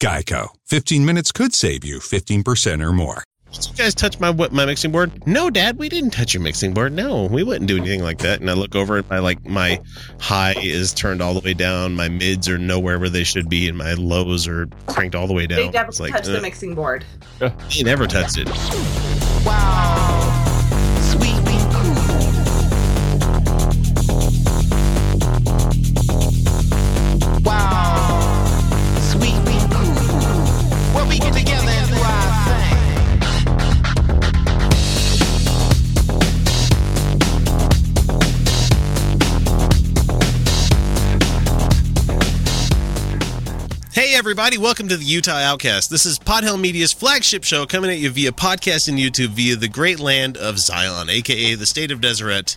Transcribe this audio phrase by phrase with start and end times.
[0.00, 0.48] Geico.
[0.66, 3.24] 15 minutes could save you 15% or more.
[3.50, 5.26] Did you guys touch my my mixing board?
[5.26, 6.92] No, Dad, we didn't touch your mixing board.
[6.92, 8.40] No, we wouldn't do anything like that.
[8.40, 9.80] And I look over and my like my
[10.20, 13.66] high is turned all the way down, my mids are nowhere where they should be,
[13.66, 15.58] and my lows are cranked all the way down.
[15.58, 17.06] They never It's like, touched uh, the mixing board.
[17.70, 18.48] He never touched it.
[18.48, 20.07] Sweet
[44.18, 45.90] everybody, welcome to the Utah Outcast.
[45.90, 49.68] This is Podhill Media's flagship show coming at you via podcast and YouTube via the
[49.68, 52.56] great land of Zion, aka the state of Deseret,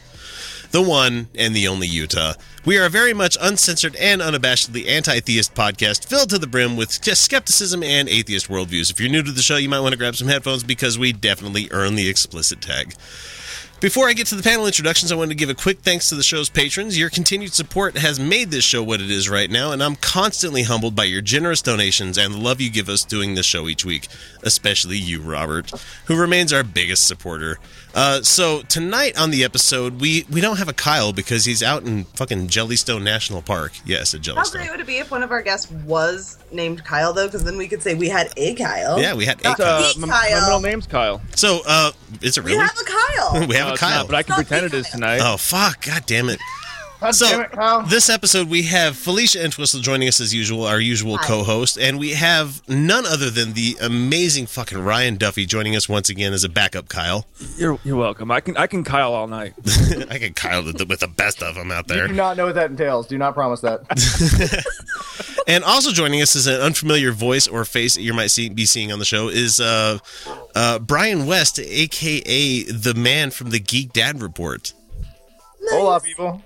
[0.71, 2.33] the one and the only Utah.
[2.65, 6.99] We are a very much uncensored and unabashedly anti-theist podcast filled to the brim with
[6.99, 8.89] just skepticism and atheist worldviews.
[8.89, 11.13] If you're new to the show, you might want to grab some headphones because we
[11.13, 12.95] definitely earn the explicit tag.
[13.81, 16.15] Before I get to the panel introductions, I want to give a quick thanks to
[16.15, 16.99] the show's patrons.
[16.99, 20.61] Your continued support has made this show what it is right now, and I'm constantly
[20.61, 23.83] humbled by your generous donations and the love you give us doing this show each
[23.83, 24.07] week,
[24.43, 25.71] especially you, Robert,
[26.05, 27.57] who remains our biggest supporter.
[27.93, 31.83] Uh, so tonight on the episode, we we don't have a Kyle because he's out
[31.83, 33.73] in fucking Jellystone National Park.
[33.85, 34.35] Yes, at Jellystone.
[34.37, 37.27] How great would it be if one of our guests was named Kyle, though?
[37.27, 39.01] Because then we could say we had a Kyle.
[39.01, 39.81] Yeah, we had a Not Kyle.
[39.81, 41.21] the Uh, my, my middle name's Kyle.
[41.35, 43.45] So, uh, is it we have a Kyle.
[43.49, 43.97] we have No, a Kyle.
[43.99, 44.91] not, but I can Not pretend it is Kyle.
[44.93, 45.19] tonight.
[45.21, 45.85] Oh fuck!
[45.85, 46.39] God damn it!
[47.01, 47.81] God So damn it, Kyle.
[47.81, 51.25] this episode we have Felicia Entwistle joining us as usual, our usual Hi.
[51.25, 56.09] co-host, and we have none other than the amazing fucking Ryan Duffy joining us once
[56.09, 57.25] again as a backup Kyle.
[57.57, 58.29] You're, you're welcome.
[58.29, 59.53] I can I can Kyle all night.
[60.11, 62.03] I can Kyle with the, with the best of them out there.
[62.03, 63.07] You Do not know what that entails.
[63.07, 63.81] Do not promise that.
[65.47, 68.65] And also joining us is an unfamiliar voice or face that you might see, be
[68.65, 69.97] seeing on the show is uh,
[70.55, 74.71] uh, Brian West, aka the man from the Geek Dad Report.
[75.69, 76.41] Hola, people.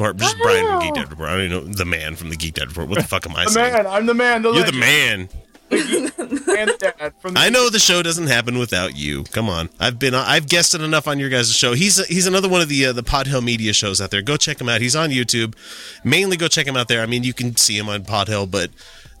[0.00, 1.28] Or just Brian from Geek Dad Report.
[1.28, 2.88] I don't even know the man from the Geek Dad Report.
[2.88, 3.72] What the fuck am I The saying?
[3.74, 3.86] man.
[3.86, 4.42] I'm the man.
[4.42, 5.28] The You're the legend, man.
[5.70, 9.24] The dad from the I know the show doesn't happen without you.
[9.24, 11.72] Come on, I've been I've guested enough on your guys' show.
[11.72, 14.22] He's he's another one of the uh, the Podhill Media shows out there.
[14.22, 14.80] Go check him out.
[14.80, 15.54] He's on YouTube.
[16.04, 17.02] Mainly go check him out there.
[17.02, 18.70] I mean, you can see him on Podhill, but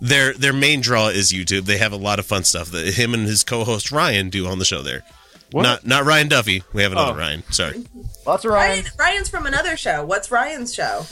[0.00, 1.62] their their main draw is YouTube.
[1.64, 4.58] They have a lot of fun stuff that him and his co-host Ryan do on
[4.58, 5.02] the show there.
[5.52, 5.62] What?
[5.62, 6.62] Not not Ryan Duffy.
[6.72, 7.16] We have another Oh.
[7.16, 7.42] Ryan.
[7.50, 7.84] Sorry.
[8.26, 8.70] Lots of Ryan.
[8.84, 10.04] Ryan, Ryan's from another show.
[10.04, 11.06] What's Ryan's show?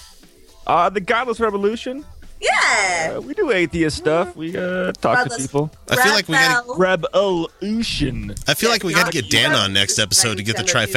[0.67, 2.05] Uh, the Godless Revolution.
[2.41, 3.15] Yeah.
[3.17, 4.35] Uh, we do atheist stuff.
[4.35, 5.37] We uh, talk Godless.
[5.37, 5.71] to people.
[5.91, 8.35] I feel like we gotta Revolution.
[8.49, 10.73] I feel like we got to get Dan on next episode to get the Ryan's
[10.73, 10.93] gonna do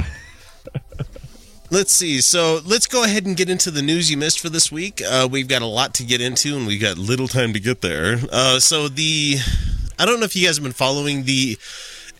[0.00, 0.06] trifecta.
[1.70, 2.20] Let's see.
[2.20, 5.00] So let's go ahead and get into the news you missed for this week.
[5.06, 7.80] Uh, we've got a lot to get into, and we've got little time to get
[7.80, 8.18] there.
[8.30, 9.36] Uh, so the,
[9.98, 11.56] I don't know if you guys have been following the,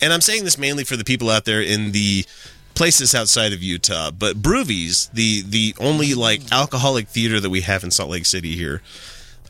[0.02, 2.26] and I'm saying this mainly for the people out there in the
[2.74, 7.84] places outside of Utah, but Brewvies, the the only like alcoholic theater that we have
[7.84, 8.82] in Salt Lake City here,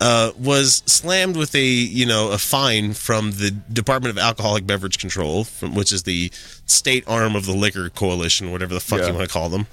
[0.01, 4.99] uh, was slammed with a you know a fine from the Department of Alcoholic Beverage
[4.99, 6.31] Control, from, which is the
[6.67, 9.09] state arm of the liquor coalition, whatever the fuck Yeah.
[9.09, 9.67] you want to call them.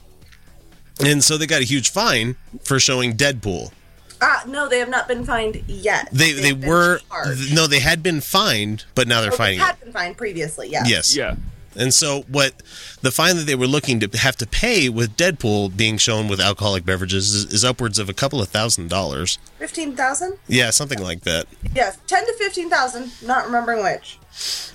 [1.02, 3.72] And so they got a huge fine for showing Deadpool.
[4.22, 6.10] Ah, no, they have not been fined yet.
[6.12, 7.54] They They've they were charged.
[7.54, 9.86] no, they had been fined, but now they're Oh, they had it.
[9.86, 10.70] been fined previously.
[10.70, 10.84] Yeah.
[10.86, 11.16] Yes.
[11.16, 11.36] Yeah.
[11.76, 12.54] And so what
[13.02, 16.42] the fine that they were looking to have to pay with Deadpool being shown with
[16.42, 19.38] alcoholic beverages is, is upwards of a couple of thousand dollars.
[19.60, 20.38] Fifteen thousand.
[20.48, 21.46] Yeah, something like that.
[21.74, 23.12] Yeah, ten to fifteen thousand.
[23.22, 24.18] Not remembering which.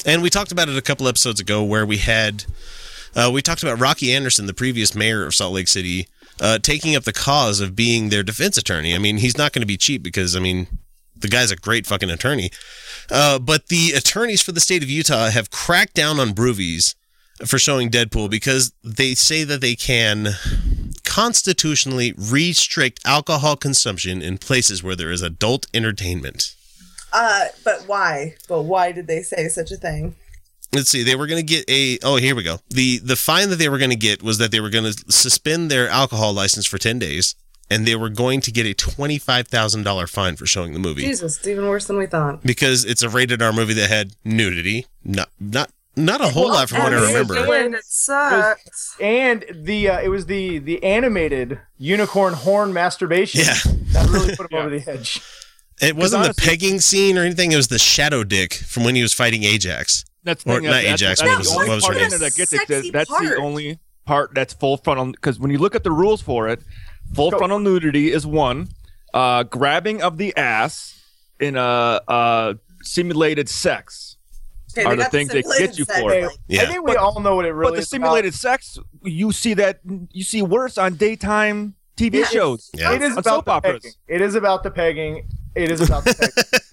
[0.06, 2.44] And we talked about it a couple episodes ago where we had
[3.16, 6.08] uh, we talked about Rocky Anderson, the previous mayor of Salt Lake City,
[6.40, 8.94] uh, taking up the cause of being their defense attorney.
[8.94, 10.66] I mean, he's not going to be cheap because I mean,
[11.16, 12.50] the guy's a great fucking attorney.
[13.10, 16.94] Uh, but the attorneys for the state of Utah have cracked down on Brewvies
[17.44, 20.34] for showing Deadpool because they say that they can
[21.04, 26.54] constitutionally restrict alcohol consumption in places where there is adult entertainment.
[27.12, 28.34] Uh, but why?
[28.48, 30.16] But why did they say such a thing?
[30.74, 33.48] Let's see they were going to get a oh here we go the the fine
[33.50, 36.32] that they were going to get was that they were going to suspend their alcohol
[36.32, 37.34] license for 10 days
[37.70, 41.00] and they were going to get a twenty-five thousand dollar fine for showing the movie
[41.02, 42.42] Jesus, it's even worse than we thought.
[42.42, 44.84] because it's a rated R movie that had nudity.
[45.02, 47.54] Not not not a whole lot from what I And- remember.
[47.54, 48.96] And it sucks.
[49.00, 53.54] And the uh, it was the the animated unicorn horn masturbation Yeah.
[53.92, 55.22] that really put him over the edge.
[55.80, 57.52] It wasn't honestly- the pegging scene or anything.
[57.52, 60.04] It was the shadow dick from when he was fighting Ajax.
[60.24, 61.96] That's the Or thing, not that's, Ajax, that's, that's was- the only what was part
[61.98, 62.66] in that gets it.
[62.66, 63.22] Sexy That's part.
[63.24, 65.12] the only part that's full frontal.
[65.12, 66.62] Because when you look at the rules for it,
[67.14, 67.38] full Go.
[67.38, 68.68] frontal nudity is one.
[69.12, 71.00] Uh, grabbing of the ass
[71.38, 71.60] in a
[72.08, 74.16] uh, simulated sex.
[74.76, 76.30] Okay, Are the got things that simulated get you for it.
[76.48, 76.62] Yeah.
[76.62, 77.70] I think we all know what it really is.
[77.70, 79.78] but the is simulated sex, you see that
[80.10, 82.24] you see worse on daytime TV Yeah.
[82.24, 82.70] shows.
[82.74, 82.92] Yeah.
[82.94, 83.82] It is about soap the operas.
[83.84, 83.92] pegging.
[84.08, 85.28] It is about the pegging.
[85.54, 86.60] It is about the pegging.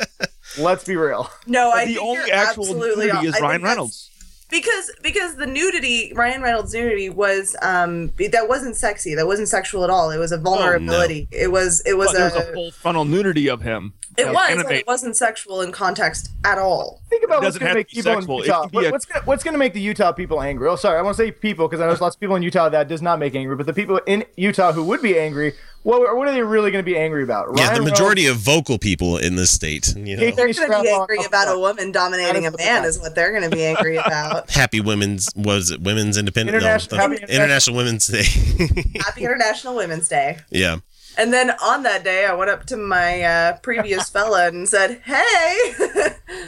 [0.60, 1.30] Let's be real.
[1.48, 4.10] No, I the think only you're actual absolutely nudity on- is I Ryan Reynolds.
[4.50, 9.84] because because the nudity Ryan Reynolds nudity was um that wasn't sexy that wasn't sexual
[9.86, 12.72] at all it was a vulnerability it was it was But there's a, a full
[12.72, 13.94] frontal nudity of him.
[14.18, 14.80] It was but animate.
[14.80, 18.14] it wasn't sexual in context at all Think about what's going to make be people
[18.14, 18.40] sexual.
[18.40, 18.68] in Utah.
[18.72, 20.68] what- a- what's gonna, what's going to make the Utah people angry?
[20.70, 22.44] Oh, sorry, I want to say people because I know there's lots of people in
[22.44, 25.54] Utah that does not make angry, but the people in Utah who would be angry,
[25.84, 27.48] what what are they really going to be angry about?
[27.58, 30.82] Yeah, the Reynolds- majority of vocal people in this state, you know, they're going to
[30.82, 33.96] be angry about a woman dominating a man is what they're going to be angry
[34.06, 39.00] about happy women's was it women's independent International- no, the International- International Women's Day.
[39.02, 40.78] happy International Women's Day yeah.
[41.18, 45.02] And then on that day I went up to my uh, previous fella and said
[45.06, 45.74] hey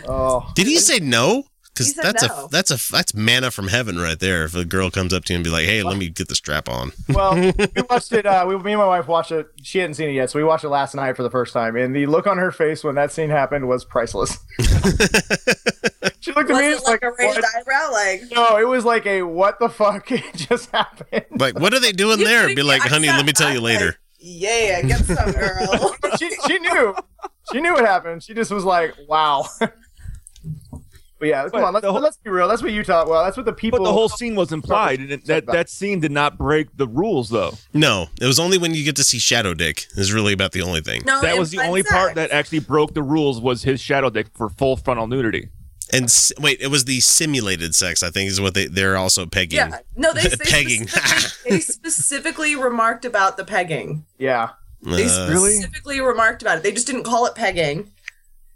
[0.07, 1.43] Oh, Did he say no?
[1.75, 2.45] Because that's no.
[2.45, 4.43] a that's a that's manna from heaven right there.
[4.43, 6.35] If a girl comes up to you and be like, "Hey, let me get the
[6.35, 7.33] strap on," well,
[7.75, 8.27] we watched it.
[8.27, 9.47] Uh, we, me and my wife watched it.
[9.63, 11.75] She hadn't seen it yet, so we watched it last night for the first time.
[11.75, 14.37] And the look on her face when that scene happened was priceless.
[16.19, 17.45] she looked at was me it like like, a raised what?
[17.57, 21.25] eyebrow like No, it was like a what the fuck just happened.
[21.39, 22.53] like, what are they doing You there?
[22.55, 26.59] Be like, "Honey, let me tell you later." Like, yeah get some girl she she
[26.59, 26.95] knew.
[27.51, 28.23] She knew what happened.
[28.23, 29.45] She just was like, wow.
[29.59, 29.73] but
[31.21, 32.47] yeah, come But on, let's, whole- let's be real.
[32.47, 33.05] That's what Utah.
[33.07, 33.79] Well, that's what the people.
[33.79, 36.87] But the whole scene was implied, and it, that that scene did not break the
[36.87, 37.53] rules, though.
[37.73, 40.61] No, it was only when you get to see Shadow Dick is really about the
[40.61, 41.01] only thing.
[41.05, 44.09] no That was the fun only part that actually broke the rules was his shadow
[44.09, 45.49] dick for full frontal nudity.
[45.93, 48.01] And s- wait, it was the simulated sex.
[48.03, 49.57] I think is what they they're also pegging.
[49.57, 50.87] Yeah, no, they, they Pegging.
[50.87, 54.05] Specifically, they specifically remarked about the pegging.
[54.17, 54.49] Yeah.
[54.81, 55.51] They Uh, Really?
[55.53, 56.63] specifically remarked about it.
[56.63, 57.91] They just didn't call it pegging.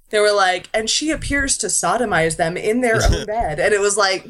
[0.10, 3.80] They were like, and she appears to sodomize them in their own bed, and it
[3.82, 4.28] was like,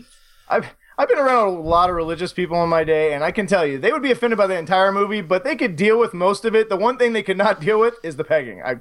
[0.50, 0.66] I've
[1.00, 3.66] I've been around a lot of religious people in my day, and I can tell
[3.66, 6.44] you they would be offended by the entire movie, but they could deal with most
[6.46, 6.70] of it.
[6.70, 8.62] The one thing they could not deal with is the pegging.
[8.64, 8.78] I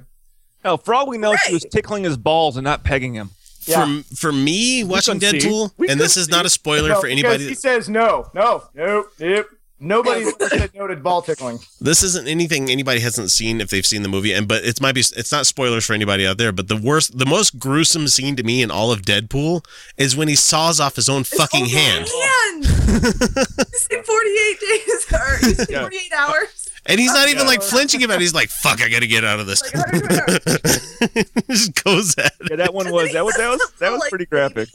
[0.63, 3.29] Hell, for all we know, she was tickling his balls and not pegging him.
[3.67, 4.01] Yeah.
[4.09, 5.47] For for me watching couldn't see.
[5.49, 7.47] Deadpool, and this couldn't is not a spoiler No, for because anybody.
[7.49, 9.47] He says no, no, nope, nope.
[9.79, 11.59] Nobody ever said no to ball tickling.
[11.79, 14.93] this isn't anything anybody hasn't seen if they've seen the movie and but it might
[14.95, 18.35] be it's not spoilers for anybody out there but the worst the most gruesome scene
[18.35, 19.63] to me in all of deadpool
[19.95, 25.05] is when he saws off his own fucking "Oh, hand Man, you say forty-eight days
[25.13, 25.81] or you say Yeah.
[25.81, 26.66] forty-eight hours?
[26.89, 29.39] And he's not even like flinching about it he's like fuck i gotta get out
[29.39, 31.43] of this Like, how did you know?
[31.49, 34.25] just goes at it Yeah, that one was that was that was that was pretty
[34.25, 34.69] graphic.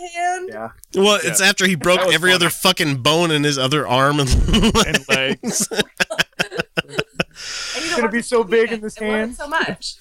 [0.48, 0.70] Yeah.
[0.94, 2.36] well it's after he broke That was every fun.
[2.36, 4.28] other fucking bone in his other arm and,
[4.86, 5.68] And legs.
[7.74, 8.74] And you gonna want be to so see big it.
[8.74, 9.36] in this I want it hand.
[9.36, 9.94] So much,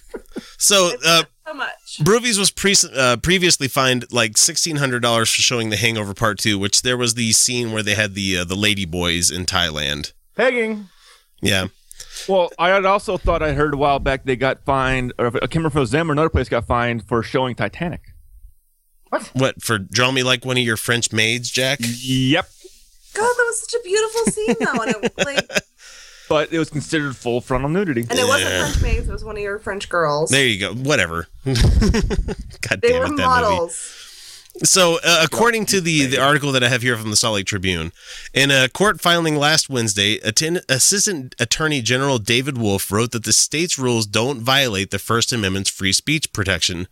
[0.58, 1.98] so uh so much.
[2.00, 6.38] Brewvies was pre- uh, previously fined like sixteen hundred dollars for showing The Hangover Part
[6.40, 9.46] Two, which there was the scene where they had the uh, the lady boys in
[9.46, 10.14] Thailand.
[10.36, 10.90] Pegging.
[11.42, 11.68] Yeah,
[12.28, 15.36] Well, I had also thought I heard a while back they got fined, or if
[15.36, 18.02] it came from them or another place got fined for showing Titanic.
[19.34, 19.78] what for?
[19.78, 21.80] Draw me like one of your French maids, Jack.
[21.82, 22.46] Yep.
[23.14, 25.50] God, that was such a beautiful scene though, and it like,
[26.30, 28.02] But it was considered full frontal nudity.
[28.10, 28.62] and it wasn't Yeah.
[28.70, 30.30] French maids; it was one of your French girls.
[30.32, 30.74] There you go.
[30.74, 31.28] Whatever.
[31.46, 31.56] God
[32.82, 33.22] they damn were it, that movie.
[33.24, 34.01] models.
[34.64, 37.46] So, uh, according to the, the article that I have here from the Salt Lake
[37.46, 37.92] Tribune,
[38.34, 43.34] in a court filing last Wednesday, atten- Assistant Attorney General David Wolf wrote that the
[43.34, 46.88] state's rules don't violate the First Amendment's free speech protection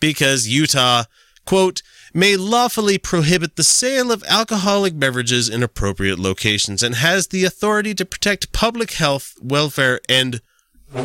[0.00, 1.04] because Utah,
[1.46, 1.80] quote,
[2.12, 7.94] may lawfully prohibit the sale of alcoholic beverages in appropriate locations and has the authority
[7.94, 10.40] to protect public health, welfare, and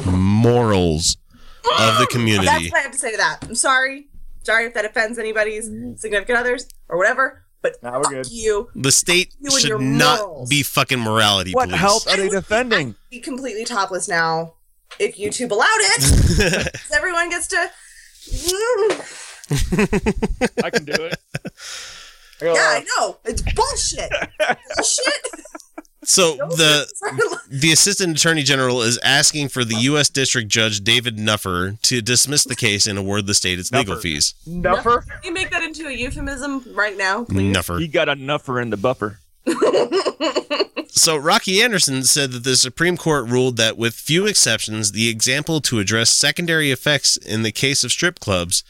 [0.05, 1.17] morals
[1.79, 2.47] of the community.
[2.47, 3.39] That's what I have to say that.
[3.43, 4.07] I'm sorry.
[4.43, 5.65] Sorry if that offends anybody's
[6.01, 8.31] significant others or whatever, but Now we're fuck good.
[8.31, 8.69] you.
[8.75, 10.49] The state You should not morals.
[10.49, 11.55] be fucking morality police.
[11.55, 11.79] What police.
[11.81, 12.95] health are they defending?
[13.09, 14.55] Be completely topless now
[14.99, 17.69] if YouTube allowed it, everyone gets to.
[18.31, 19.01] Mm.
[20.63, 21.19] I can do it.
[22.41, 23.17] I go, Yeah, uh, I know.
[23.25, 24.09] It's bullshit.
[24.75, 25.25] bullshit.
[26.03, 26.87] So the
[27.49, 30.09] the assistant attorney general is asking for the U.S.
[30.09, 34.33] District Judge David Nuffer to dismiss the case and award the state its legal fees.
[34.47, 35.01] Nuffer.
[35.01, 37.55] Can you make that into a euphemism right now, please?
[37.55, 37.79] Nuffer.
[37.79, 39.19] He got a nuffer in the buffer.
[40.93, 45.61] So Rocky Anderson said that the Supreme Court ruled that, with few exceptions, the example
[45.61, 48.63] to address secondary effects in the case of strip clubs,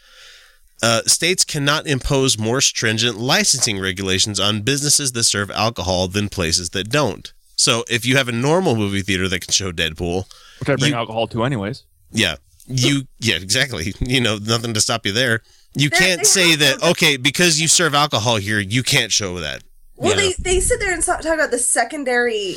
[0.84, 6.72] uh, states cannot impose more stringent licensing regulations on businesses that serve alcohol than places
[6.72, 7.32] that don't.
[7.56, 10.26] So if you have a normal movie theater that can show Deadpool,
[10.60, 11.84] Which I bring You- alcohol to anyways.
[12.12, 12.36] yeah,
[12.68, 13.94] you yeah exactly.
[14.00, 15.42] You know nothing to stop you there.
[15.76, 19.40] You They- can't they say that okay because you serve alcohol here, you can't show
[19.40, 19.62] that.
[19.96, 20.16] Well, Yeah.
[20.40, 22.56] they, they sit there and talk, talk about the secondary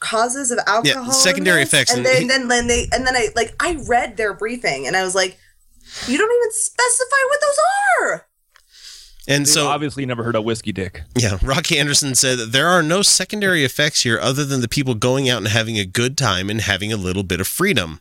[0.00, 1.06] causes of alcohol.
[1.06, 3.54] in secondary this, effects, and, and then, he- then then they and then I like
[3.60, 5.38] I read their briefing and I was like,
[6.08, 7.58] you don't even specify what those
[8.00, 8.26] are.
[9.28, 11.02] And So so obviously you never heard of whiskey dick.
[11.16, 14.94] Yeah, Rocky Anderson said that there are no secondary effects here other than the people
[14.94, 18.00] going out and having a good time and having a little bit of freedom.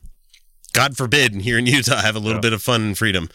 [0.73, 2.41] God forbid here in Utah have a little Yeah.
[2.41, 3.29] bit of fun and freedom,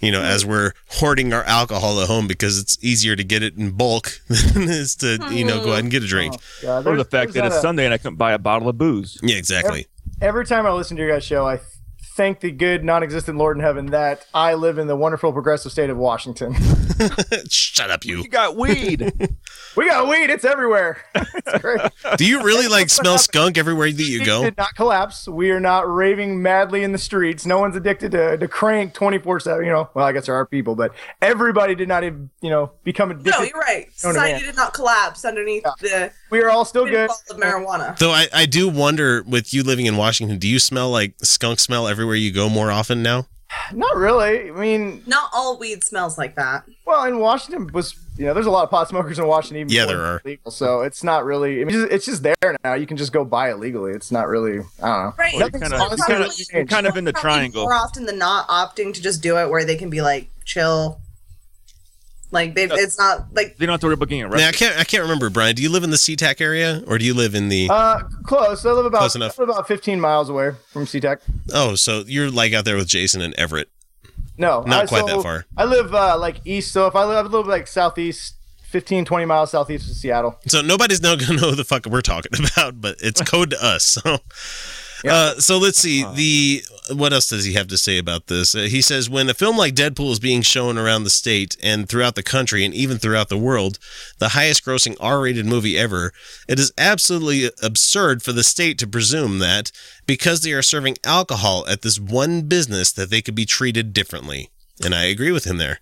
[0.00, 3.56] you know, as we're hoarding our alcohol at home because it's easier to get it
[3.56, 6.34] in bulk than it is to, you know, go ahead and get a drink.
[6.34, 8.32] Oh, yeah, Or the fact there's that not it's a- Sunday and I couldn't buy
[8.32, 9.18] a bottle of booze.
[9.22, 9.86] Yeah, exactly.
[10.22, 11.68] every time I listen to your guys' show, I th-
[12.16, 15.90] thank the good, non-existent Lord in heaven that I live in the wonderful progressive state
[15.90, 16.54] of Washington.
[17.50, 18.22] Shut up, you.
[18.22, 19.12] You got weed.
[19.76, 21.04] we got weed; it's everywhere.
[21.14, 21.80] it's great.
[22.16, 24.44] Do you really like smell skunk everywhere that you go?
[24.44, 25.28] did not collapse.
[25.28, 27.44] We are not raving madly in the streets.
[27.44, 29.64] No one's addicted to, to crank 24 7.
[29.64, 32.72] You know, well, I guess there are people, but everybody did not, even, you know,
[32.82, 33.30] become addicted.
[33.30, 33.88] No, you're right.
[34.02, 37.08] No, no, Society did not collapse underneath the we are all still good.
[37.10, 37.98] pinfall of marijuana.
[37.98, 41.60] Though I, I do wonder with you living in Washington, do you smell like skunk
[41.60, 43.26] smell everywhere you go more often now?
[43.72, 44.50] Not really.
[44.50, 46.64] I mean, Not all weed smells like that.
[46.84, 49.58] well, in Washington was, you know, there's a lot of pot smokers in Washington.
[49.58, 50.20] Even Yeah, there are.
[50.24, 51.60] Legal, so it's not really.
[51.62, 52.74] I mean, it's just, it's just there now.
[52.74, 53.92] You can just go buy it legally.
[53.92, 54.58] It's not really.
[54.82, 55.14] I don't know.
[55.16, 55.38] Right.
[55.38, 57.62] Nothing's kinda- kinda- kind of in the triangle.
[57.62, 61.00] More often than not, opting to just do it where they can be like chill.
[62.32, 64.78] Like they, it's not like They don't have to worry about getting Now, I can't
[64.78, 65.54] I can't remember, Brian.
[65.54, 68.66] Do you live in the SeaTac area or do you live in the Uh, close.
[68.66, 69.38] I live about Close enough.
[69.38, 71.20] I live about 15 miles away from SeaTac.
[71.54, 73.68] Oh, so you're like out there with Jason and Everett.
[74.38, 75.44] No, Not I- quite so that far.
[75.56, 76.72] I live uh, like east.
[76.72, 80.38] So if I live a little bit like southeast, 15, 20 miles southeast of Seattle.
[80.48, 83.64] So nobody's now gonna know who the fuck we're talking about, but it's code to
[83.64, 83.84] us.
[83.84, 84.18] So,
[85.08, 88.54] uh, so let's see the what else does he have to say about this?
[88.54, 91.88] Uh, he says when a film like Deadpool is being shown around the state and
[91.88, 93.78] throughout the country and even throughout the world,
[94.18, 96.12] the highest-grossing R-rated movie ever,
[96.48, 99.72] it is absolutely absurd for the state to presume that
[100.06, 104.50] because they are serving alcohol at this one business that they could be treated differently.
[104.84, 105.80] And I agree with him there.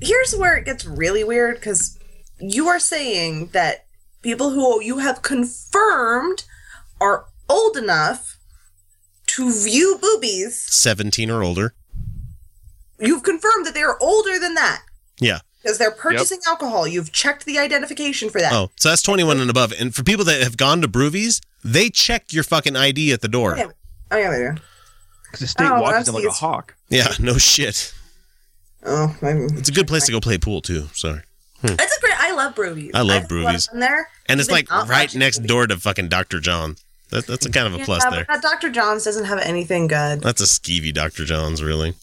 [0.00, 1.98] here's where it gets really weird because
[2.40, 3.86] you are saying that
[4.20, 6.44] people who you have confirmed
[7.00, 8.38] are old enough
[9.36, 10.60] to view boobies.
[10.60, 11.74] 17 or older.
[12.98, 14.82] You've confirmed that they are older than that
[15.18, 15.40] Yeah.
[15.62, 16.86] because they're purchasing alcohol.
[16.86, 18.52] You've checked the identification for that.
[18.52, 19.72] Oh, so that's 21 and above.
[19.78, 23.28] And for people that have gone to Brewvies, they check your fucking ID at the
[23.28, 23.56] door.
[23.56, 23.66] Yeah.
[24.10, 24.54] Oh yeah, they do.
[25.24, 26.74] Because the state Oh, watches them like a hawk.
[26.90, 27.92] Yeah, no shit.
[28.84, 30.88] Oh, I'm, It's a good place to go play pool too.
[30.92, 31.22] Sorry.
[31.60, 31.74] Hmm.
[31.78, 32.14] it's a great.
[32.20, 32.90] I love Brewvies.
[32.94, 33.78] I love I've had a lot of Brewvies.
[33.80, 35.48] there, And it's like right next movies.
[35.48, 36.40] door to fucking Dr.
[36.40, 36.76] John.
[37.12, 38.24] That, that's a kind of a Yeah, plus there.
[38.28, 38.70] that Dr.
[38.70, 40.20] John's doesn't have anything good.
[40.22, 41.24] That's a skeevy Dr.
[41.24, 41.94] John's, really.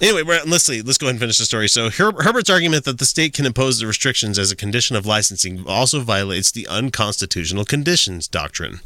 [0.00, 0.80] Anyway, let's see.
[0.80, 1.68] Let's go ahead and finish the story.
[1.68, 5.04] So Her- Herbert's argument that the state can impose the restrictions as a condition of
[5.06, 8.78] licensing also violates the unconstitutional conditions doctrine,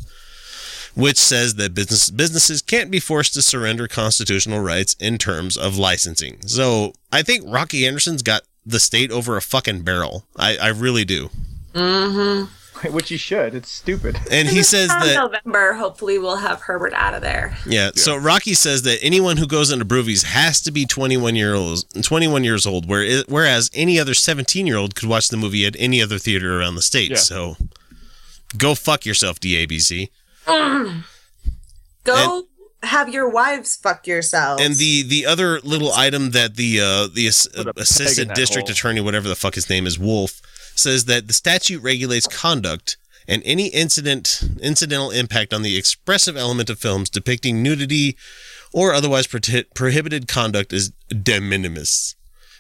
[0.95, 5.77] which says that business businesses can't be forced to surrender constitutional rights in terms of
[5.77, 6.39] licensing.
[6.47, 10.25] So I think Rocky Anderson's got the state over a fucking barrel.
[10.37, 11.29] I, I really do.
[11.75, 12.51] Mm-hmm.
[12.91, 13.55] Which you should.
[13.55, 14.19] It's stupid.
[14.31, 17.57] And he says that November, hopefully we'll have Herbert out of there.
[17.67, 17.91] Yeah.
[17.95, 21.85] So Rocky says that anyone who goes into Brewvies has to be 21 year olds,
[21.85, 25.77] 21 years old, where whereas any other 17 year old could watch the movie at
[25.79, 27.11] any other theater around the state.
[27.11, 27.17] Yeah.
[27.17, 27.57] So
[28.57, 30.09] go fuck yourself, DABC.
[32.05, 32.45] Go
[32.83, 34.61] have your wives fuck yourselves.
[34.63, 37.83] And the the other little item that the uh, the ass- Put a peg in
[37.83, 38.73] assistant district hole.
[38.73, 40.41] attorney, whatever the fuck his name is, Wolf,
[40.75, 42.97] says that the statute regulates conduct
[43.29, 48.17] and any incident incidental impact on the expressive element of films depicting nudity
[48.73, 52.17] or otherwise prohi- prohibited conduct is de minimis,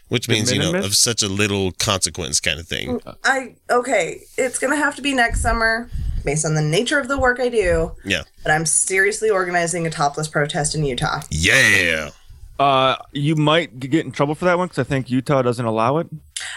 [0.08, 3.00] which means you know of such a little consequence kind of thing.
[3.00, 5.90] Mm, I okay, it's gonna have to be next summer
[6.24, 7.92] based on the nature of the work I do.
[8.04, 8.22] Yeah.
[8.42, 11.22] But I'm seriously organizing a topless protest in Utah.
[11.30, 12.10] Yeah.
[12.62, 15.98] Uh, you might get in trouble for that one because I think Utah doesn't allow
[15.98, 16.06] it.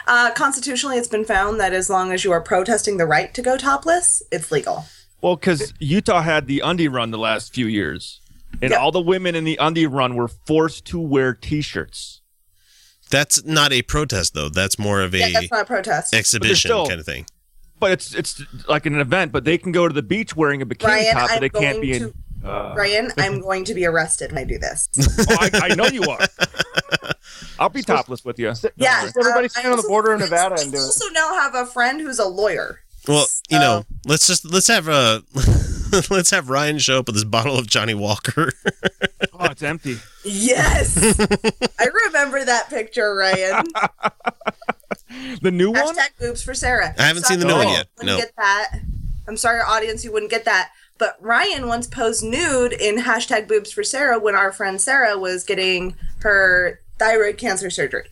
[0.06, 3.42] Uh, constitutionally, it's been found that as long as you are protesting the right to
[3.42, 4.86] go topless, it's legal.
[5.22, 8.22] Well, because Utah had the undie run the last few years,
[8.62, 8.78] and Yeah.
[8.78, 12.22] all the women in the undie run were forced to wear T-shirts.
[13.10, 14.50] That's not a protest though.
[14.50, 16.14] That's more of a Yeah, that's not a protest.
[16.14, 17.26] exhibition still- kind of thing.
[17.80, 19.32] But it's it's like an event.
[19.32, 21.50] But they can go to the beach wearing a bikini Ryan, top, but I'm they
[21.50, 22.06] can't be to.
[22.06, 22.14] in.
[22.46, 24.90] Uh, Ryan, I'm going to be arrested when I do this.
[25.30, 26.20] oh, I, I know you are.
[27.60, 28.48] I'll be topless with you.
[28.54, 29.12] Don't Yeah, worry.
[29.20, 30.82] Everybody um, stand on the also- border in I Nevada and do it.
[30.82, 32.82] also now have a friend who's a lawyer.
[33.08, 35.22] Well, you know, let's just let's have a
[36.10, 38.52] let's have Ryan show up with his bottle of Johnnie Walker.
[39.32, 39.98] Oh, it's empty.
[40.24, 40.98] Yes,
[41.80, 43.64] I remember that picture, Ryan.
[45.42, 45.96] The new one.
[45.96, 46.96] Hashtag boobs for Sarah.
[46.98, 47.88] I haven't seen the new one yet.
[47.98, 48.24] Wouldn't No.
[48.24, 48.80] get that.
[49.28, 50.72] I'm sorry, audience, you wouldn't get that.
[50.98, 55.44] But Ryan once posed nude in hashtag boobs for Sarah when our friend Sarah was
[55.44, 58.08] getting her thyroid cancer surgery.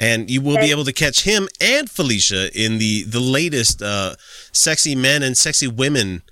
[0.00, 4.14] and you will be able to catch him and Felicia in the the latest uh,
[4.52, 6.22] sexy men and sexy women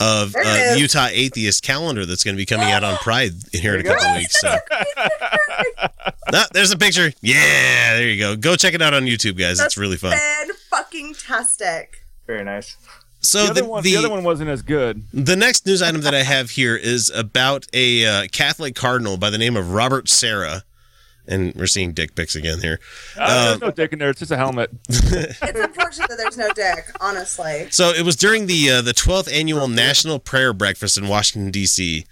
[0.00, 0.74] of uh.
[0.76, 4.04] Utah Atheist calendar that's going to be coming out on Pride here in a couple
[4.06, 4.40] of weeks.
[4.40, 4.56] So,
[6.34, 7.12] Ah, there's a picture.
[7.20, 8.36] Yeah, there you go.
[8.36, 9.60] Go check it out on YouTube, guys.
[9.60, 10.12] it's really fun.
[10.12, 12.04] Fan fucking tastic.
[12.26, 12.76] Very nice.
[13.22, 15.04] So The other, the, one, the, the other one wasn't as good.
[15.14, 19.30] the next news item that I have here is about a uh, Catholic cardinal by
[19.30, 20.64] the name of Robert Sarah.
[21.24, 22.80] And we're seeing dick pics again here.
[23.16, 24.10] Uh, there's no dick in there.
[24.10, 24.70] It's just a helmet.
[24.88, 27.68] It's unfortunate that there's no dick, honestly.
[27.70, 32.06] So it was during the uh, the 12th annual National Prayer Breakfast in Washington D.C.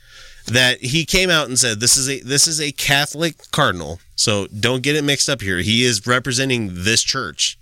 [0.46, 3.98] that he came out and said this is a this is a Catholic cardinal.
[4.14, 5.58] So don't get it mixed up here.
[5.58, 7.58] He is representing this church.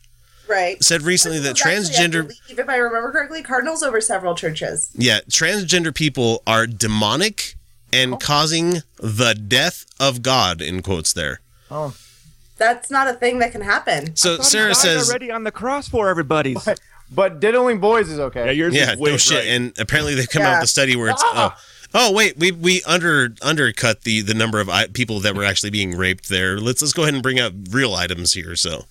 [0.49, 0.83] Right.
[0.83, 4.91] Said recently that Actually, I transgender believe, if I remember correctly, cardinals over several churches.
[4.95, 7.55] yeah, transgender people are demonic
[7.93, 8.17] and oh.
[8.17, 11.41] causing the death of God in quotes there.
[11.71, 11.95] Oh,
[12.57, 14.17] That's not a thing that can happen.
[14.17, 16.57] So Sarah Died says already on the cross for everybody.
[17.11, 18.47] but diddling boys is okay.
[18.47, 19.39] Yeah, yours Yeah, is no shit.
[19.39, 19.47] right.
[19.49, 20.59] And apparently they've come out Yeah.
[20.61, 21.57] with a study where it's ah.
[21.95, 25.45] oh, oh wait, we we under undercut the the number of I- people that were
[25.45, 26.59] actually being raped there.
[26.59, 28.57] Let's let's go ahead and bring up real items here.
[28.57, 28.87] So.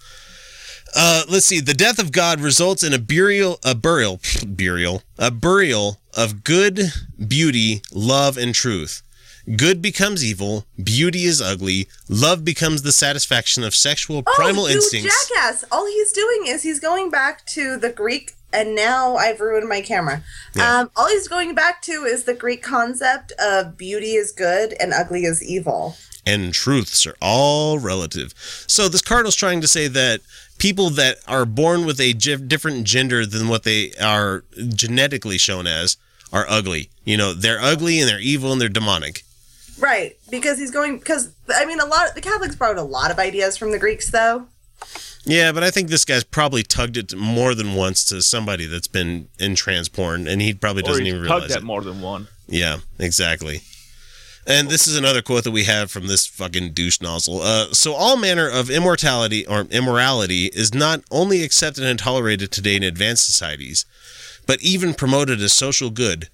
[1.00, 1.60] Uh, let's see.
[1.60, 6.80] The death of God results in a burial, a burial, burial, a burial of good,
[7.28, 9.04] beauty, love, and truth.
[9.56, 14.76] Good becomes evil, beauty is ugly, love becomes the satisfaction of sexual primal oh, you
[14.76, 15.30] instincts.
[15.30, 15.64] jackass!
[15.72, 19.80] All he's doing is he's going back to the Greek, and now I've ruined my
[19.82, 20.22] camera.
[20.54, 20.80] Yeah.
[20.80, 24.94] Um, all he's going back to is the Greek concept of beauty is good and
[24.94, 25.96] ugly is evil.
[26.26, 28.34] and truths are all relative.
[28.68, 30.20] So this cardinal's trying to say that
[30.58, 35.98] people that are born with a different gender than what they are genetically shown as
[36.34, 36.90] are ugly.
[37.06, 39.24] You know, they're ugly and they're evil and they're demonic.
[39.80, 43.20] Right, because he's going because I mean a lot the Catholics borrowed a lot of
[43.20, 44.48] ideas from the Greeks though.
[45.24, 48.88] Yeah, but I think this guy's probably tugged it more than once to somebody that's
[48.88, 51.66] been in trans porn, and he probably doesn't he's even tugged realize at it.
[51.66, 52.28] more than one.
[52.48, 53.62] Yeah, exactly.
[54.50, 57.42] And this is another quote that we have from this fucking douche nozzle.
[57.42, 62.78] Uh, so all manner of immortality or immorality is not only accepted and tolerated today
[62.78, 63.86] in advanced societies,
[64.46, 66.30] but even promoted as social good.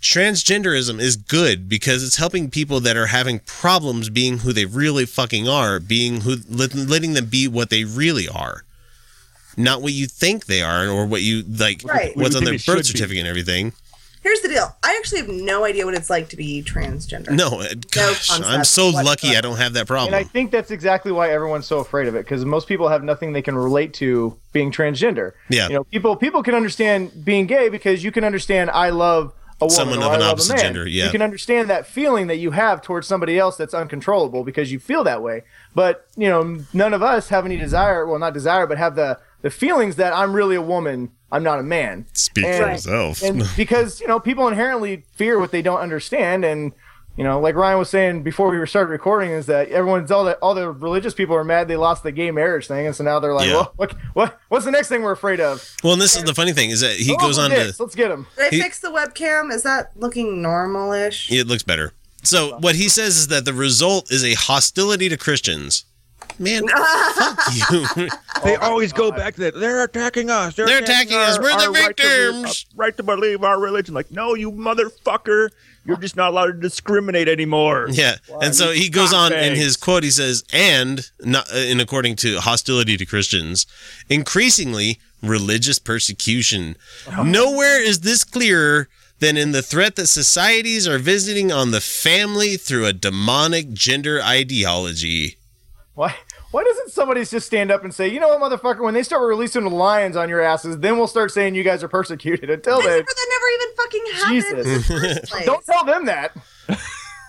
[0.00, 5.04] Transgenderism is good because it's helping people that are having problems being who they really
[5.04, 8.64] fucking are, being who letting them be what they really are,
[9.58, 11.82] not what you think they are or what you like.
[11.84, 12.16] Right.
[12.16, 12.82] What's What on their birth should be.
[12.84, 13.74] certificate and everything.
[14.22, 17.30] Here's the deal: I actually have no idea what it's like to be transgender.
[17.30, 19.36] No, uh, gosh, I'm concept so lucky.
[19.36, 20.12] I don't have that problem.
[20.12, 23.02] And I think that's exactly why everyone's so afraid of it because most people have
[23.02, 25.32] nothing they can relate to being transgender.
[25.48, 25.68] Yeah.
[25.68, 29.64] You know, people people can understand being gay because you can understand I love a
[29.64, 30.64] woman Someone or of I an love opposite a man.
[30.64, 31.04] gender, yeah.
[31.06, 34.78] You can understand that feeling that you have towards somebody else that's uncontrollable because you
[34.78, 35.42] feel that way.
[35.74, 39.18] But, you know, none of us have any desire, well not desire, but have the
[39.42, 42.06] the feelings that I'm really a woman, I'm not a man.
[42.12, 43.22] Speak And- for yourself.
[43.22, 46.72] and because you know people inherently fear what they don't understand and
[47.16, 50.34] you know like ryan was saying before we started recording is that everyone's all the
[50.36, 53.18] all the religious people are mad they lost the gay marriage thing and so now
[53.18, 53.54] they're like Yeah.
[53.54, 56.34] well what, what what's the next thing we're afraid of well, and this is the
[56.34, 57.82] funny thing is that he Oh, goes on dicks, to.
[57.82, 58.26] let's get him.
[58.36, 59.52] Did I fix the webcam?
[59.52, 61.30] Is that looking normal-ish?
[61.32, 61.92] It looks better.
[62.22, 65.84] So what he says is that the result is a hostility to Christians.
[66.40, 67.38] Man, fuck
[67.98, 68.08] you.
[68.42, 69.54] They always go back to that.
[69.54, 70.54] They're attacking us.
[70.54, 71.38] They're, They're attacking us.
[71.38, 73.92] We're the right to victims." uh, Right to, believe our religion.
[73.94, 75.50] Like, no, you motherfucker.
[75.84, 77.88] You're just not allowed to discriminate anymore.
[77.90, 80.02] Yeah, and so he goes on in his quote.
[80.04, 83.66] He says, "And not uh, in according to hostility to Christians,
[84.08, 86.76] increasingly religious persecution.
[87.22, 92.56] Nowhere is this clearer than in the threat that societies are visiting on the family
[92.56, 95.36] through a demonic gender ideology.
[95.94, 96.14] Why?
[96.50, 98.80] Why doesn't somebody just stand up and say, you know what, motherfucker?
[98.80, 101.84] When they start releasing the lions on your asses, then we'll start saying you guys
[101.84, 102.50] are persecuted.
[102.50, 105.46] Until then, Except that never even fucking happened in the first place.
[105.46, 106.36] don't tell them that.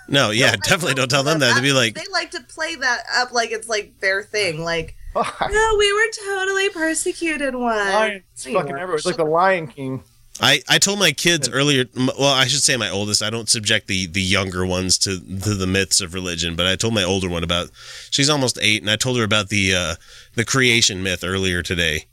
[0.07, 1.53] No, yeah, I definitely don't tell them that.
[1.55, 4.61] They'd be like, they like to play that up like it's like their thing.
[4.63, 5.39] Like, Fuck.
[5.51, 7.93] no, we were totally persecuted once.
[7.93, 8.69] Lions fucking weren't.
[8.71, 8.95] everywhere.
[8.95, 10.03] It's like the Lion King.
[10.43, 11.85] I, I told my kids earlier.
[11.95, 13.21] Well, I should say my oldest.
[13.21, 16.75] I don't subject the the younger ones to, to the myths of religion, but I
[16.75, 17.69] told my older one about.
[18.09, 19.95] She's almost eight, and I told her about the uh,
[20.33, 22.05] the creation myth earlier today.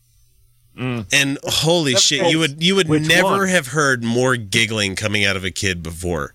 [0.76, 3.48] And holy shit, you would you would Which never one?
[3.48, 6.34] have heard more giggling coming out of a kid before.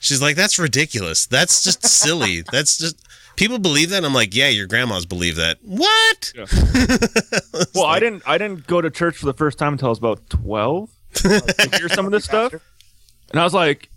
[0.00, 1.26] She's like, "That's ridiculous.
[1.26, 2.42] That's just silly.
[2.52, 2.96] That's just."
[3.36, 4.04] People believe that.
[4.04, 5.58] I'm like, yeah, your grandmas believe that.
[5.62, 6.32] What?
[7.74, 8.22] Well, I didn't.
[8.26, 10.90] I didn't go to church for the first time until I was about twelve.
[11.14, 12.52] To hear some of this stuff,
[13.30, 13.90] and I was like,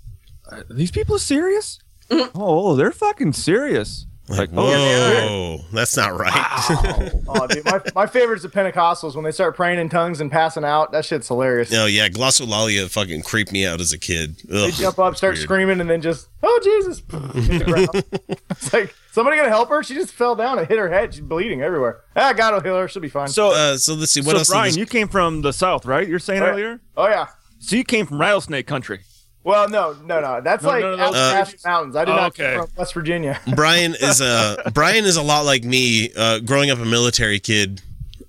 [0.50, 1.80] "Are "These people are serious?
[2.10, 7.12] oh, they're fucking serious." Like, Whoa, oh, that's not right.
[7.28, 10.32] Oh, dude, my, my favorite is the Pentecostals when they start praying in tongues and
[10.32, 10.92] passing out.
[10.94, 11.72] That shit's hilarious.
[11.72, 14.38] No, yeah, glossolalia fucking creeped me out as a kid.
[14.48, 15.44] They Ugh, jump up, start weird.
[15.44, 17.00] screaming, and then just, oh Jesus!
[17.48, 18.40] hit the ground.
[18.52, 19.84] it's like somebody gonna help her.
[19.84, 21.14] She just fell down and hit her head.
[21.14, 22.02] She's bleeding everywhere.
[22.16, 22.88] Ah, God will heal her.
[22.88, 23.28] She'll be fine.
[23.28, 24.48] so, Uh, so let's see what so else.
[24.48, 26.08] did Brian, this- you came from the south, right?
[26.08, 26.52] You're saying Oh, yeah.
[26.52, 26.82] earlier.
[26.96, 27.28] oh yeah.
[27.60, 29.02] So you came from rattlesnake country.
[29.44, 30.40] Well, no, no, no.
[30.42, 31.40] That's No, like no, no, out no.
[31.40, 31.96] in the mountains.
[31.96, 32.56] I did Oh, not okay.
[32.56, 33.40] from West Virginia.
[33.56, 36.12] Brian is a Brian is a lot like me.
[36.16, 37.82] Uh, growing up a military kid,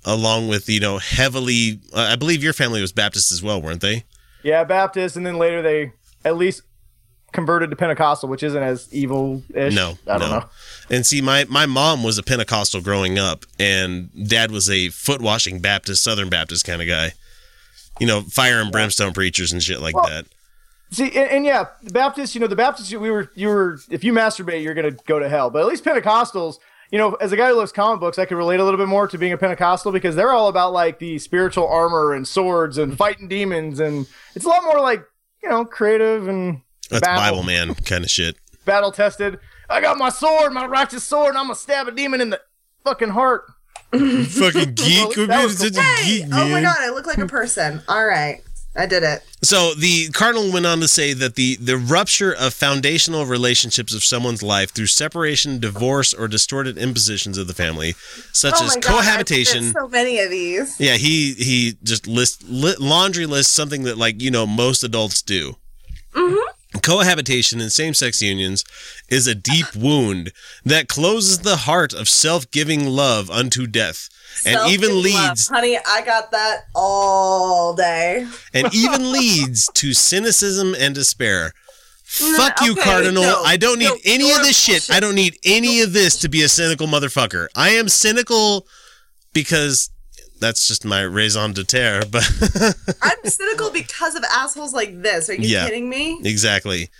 [0.04, 1.80] along with you know heavily.
[1.92, 4.04] Uh, I believe your family was Baptist as well, weren't they?
[4.42, 5.92] yeah, Baptist, and then later they
[6.24, 6.62] at least
[7.32, 9.74] converted to Pentecostal, which isn't as evil-ish.
[9.74, 10.38] No, I don't no.
[10.40, 10.44] know.
[10.90, 15.22] And see, my my mom was a Pentecostal growing up, and dad was a foot
[15.22, 17.12] washing Baptist, Southern Baptist kind of guy.
[18.00, 20.26] You know, fire and brimstone preachers and shit like Well, that.
[20.94, 24.04] See, and, and yeah, the Baptists, you know, the Baptists, we were, you were, if
[24.04, 25.50] you masturbate, you're going to go to hell.
[25.50, 26.58] But at least Pentecostals,
[26.90, 28.86] you know, as a guy who loves comic books, I could relate a little bit
[28.86, 32.78] more to being a Pentecostal because they're all about like the spiritual armor and swords
[32.78, 33.80] and fighting demons.
[33.80, 35.04] And it's a lot more like,
[35.42, 38.36] you know, creative and That's battle, Bible man kind of shit.
[38.64, 39.40] battle tested.
[39.68, 42.30] I got my sword, my righteous sword, and I'm going to stab a demon in
[42.30, 42.40] the
[42.84, 43.46] fucking heart.
[43.90, 44.00] Fucking
[44.74, 45.14] geek.
[45.14, 47.82] That was Such Hey, geek, oh my god, I look like a person.
[47.88, 48.42] All right,
[48.76, 49.24] I did it.
[49.42, 54.02] So the cardinal went on to say that the the rupture of foundational relationships of
[54.02, 57.94] someone's life through separation, divorce, or distorted impositions of the family,
[58.32, 59.72] such oh as god, cohabitation.
[59.72, 60.78] so many of these.
[60.80, 65.22] yeah, he he just list li- laundry lists something that like you know most adults
[65.22, 65.56] do.
[66.12, 66.50] Mm-hmm.
[66.82, 68.64] Cohabitation in same-sex unions
[69.08, 70.32] is a deep wound
[70.64, 74.08] that closes the heart of self-giving love unto death,
[74.44, 75.78] and even leads honey.
[75.78, 78.26] I got that all day.
[78.52, 81.52] and even leads to cynicism and despair.
[82.04, 83.22] Fuck you, okay, Cardinal.
[83.22, 84.90] no, I don't need no, any of this shit.
[84.90, 87.48] I don't need any of this to be a cynical motherfucker.
[87.56, 88.66] I am cynical
[89.32, 89.90] because
[90.40, 92.24] that's just my raison d'etre, but
[93.02, 95.28] I'm cynical because of assholes like this.
[95.30, 95.64] Are you Yeah.
[95.66, 96.20] kidding me?
[96.24, 96.90] exactly.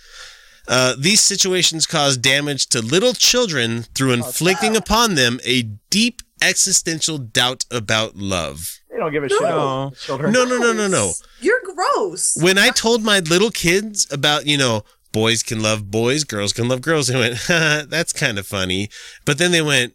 [0.67, 7.17] Uh, these situations cause damage to little children through inflicting upon them a deep existential
[7.19, 8.79] doubt about love.
[8.89, 9.47] They don't give a shit No.
[9.47, 10.31] about children.
[10.31, 11.13] No, no, no, no, no.
[11.39, 12.35] You're gross.
[12.41, 16.67] when I told my little kids about, you know, boys can love boys, girls can
[16.67, 18.89] love girls, they went, that's kind of funny.
[19.23, 19.93] But then they went,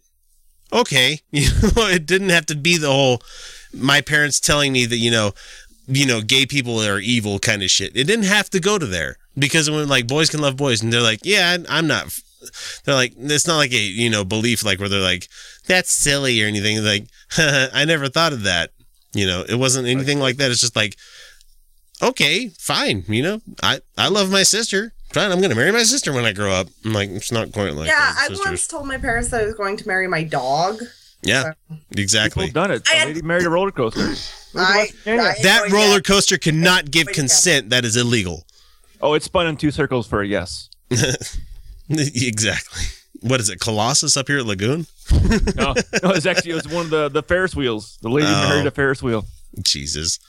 [0.71, 3.21] okay, you know, it didn't have to be the whole
[3.73, 5.33] my parents telling me that, you know,
[5.87, 7.95] you know, gay people are evil kind of shit.
[7.95, 10.91] It didn't have to go to there because when like boys can love boys and
[10.91, 12.17] they're like, yeah, I'm not.
[12.85, 15.27] They're like, it's not like a you know belief like where they're like,
[15.67, 16.83] that's silly or anything.
[16.83, 17.05] Like,
[17.37, 18.71] I never thought of that.
[19.13, 20.51] You know, it wasn't anything like that.
[20.51, 20.95] It's just like,
[22.01, 23.03] okay, fine.
[23.07, 24.93] You know, I I love my sister.
[25.13, 26.67] Fine, I'm gonna marry my sister when I grow up.
[26.85, 28.39] I'm like, it's not quite like yeah, I sisters.
[28.45, 30.79] once told my parents that I was going to marry my dog.
[31.21, 31.53] yeah,
[31.91, 32.45] exactly.
[32.47, 32.87] People done it.
[32.89, 34.13] I A had- lady married a roller coaster.
[34.57, 35.21] I, Virginia.
[35.21, 36.05] I That roller that.
[36.05, 37.13] coaster cannot give Yeah.
[37.13, 37.69] consent.
[37.71, 38.45] That is illegal.
[39.01, 40.69] Oh, it spun in two circles for a yes.
[41.89, 42.83] exactly.
[43.21, 43.59] What is it?
[43.59, 44.87] Colossus up here at Lagoon?
[45.55, 47.97] No, no, it's actually it was one of the the Ferris wheels.
[48.01, 48.49] The lady Oh.
[48.49, 49.25] married a Ferris wheel.
[49.61, 50.19] Jesus.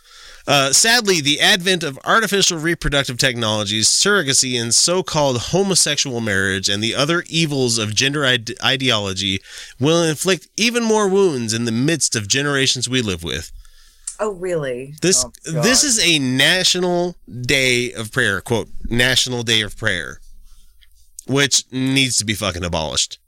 [0.47, 6.83] Uh, sadly, the advent of artificial reproductive technologies, surrogacy, and so called homosexual marriage and
[6.83, 9.41] the other evils of gender ide- ideology
[9.79, 13.53] will inflict even more wounds in the midst of generations we live with.
[14.19, 14.95] Oh, really?
[15.01, 20.21] This Oh, this is a national day of prayer, quote, national day of prayer,
[21.27, 23.19] which needs to be fucking abolished.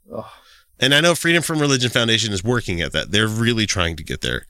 [0.79, 3.11] And I know Freedom from Religion Foundation is working at that.
[3.11, 4.45] They're really trying to get there.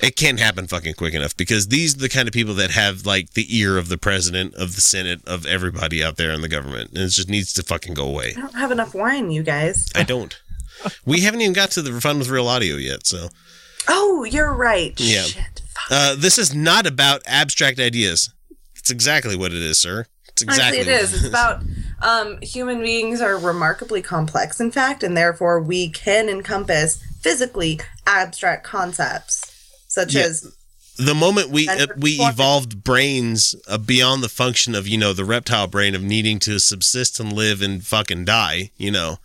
[0.00, 3.04] It can't happen fucking quick enough because these are the kind of people that have
[3.04, 6.48] like the ear of the president, of the Senate, of everybody out there in the
[6.48, 6.90] government.
[6.90, 8.34] And it just needs to fucking go away.
[8.36, 9.88] I don't have enough wine, you guys.
[9.94, 10.40] I don't.
[11.04, 13.28] We haven't even got to the fun with real audio yet, so
[13.88, 14.94] Oh, you're right.
[15.00, 15.22] Yeah.
[15.22, 15.62] Shit.
[15.74, 15.90] Fuck.
[15.90, 18.32] uh, this is not about abstract ideas.
[18.76, 20.06] It's exactly what it is, sir.
[20.28, 21.14] It's exactly Actually, it is.
[21.14, 21.62] It's about
[22.00, 28.64] um, human beings are remarkably complex, in fact, and therefore we can encompass physically abstract
[28.64, 29.47] concepts
[29.88, 30.22] such Yeah.
[30.22, 30.54] as
[30.96, 35.24] the moment we uh, we evolved brains uh, beyond the function of you know the
[35.24, 39.18] reptile brain of needing to subsist and live and fucking die you know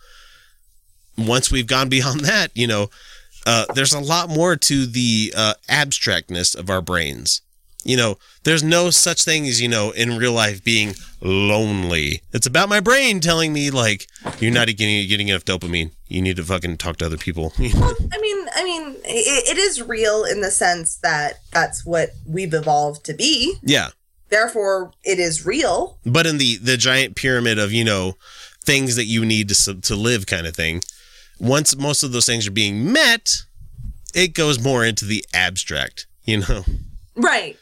[1.16, 2.90] once we've gone beyond that you know
[3.46, 7.40] uh, there's a lot more to the uh, abstractness of our brains
[7.84, 12.46] you know there's no such thing as you know in real life being lonely it's
[12.46, 14.06] about my brain telling me like
[14.40, 17.94] you're not getting getting enough dopamine you need to fucking talk to other people well,
[18.12, 22.54] I mean, I mean, it, it is real in the sense that that's what we've
[22.54, 23.56] evolved to be.
[23.62, 23.88] yeah
[24.30, 25.98] Therefore, it is real.
[26.04, 28.14] but in the the giant pyramid of you know
[28.64, 30.80] things that you need to to live kind of thing
[31.38, 33.42] once most of those things are being met
[34.14, 36.64] it goes more into the abstract you know
[37.16, 37.56] Right.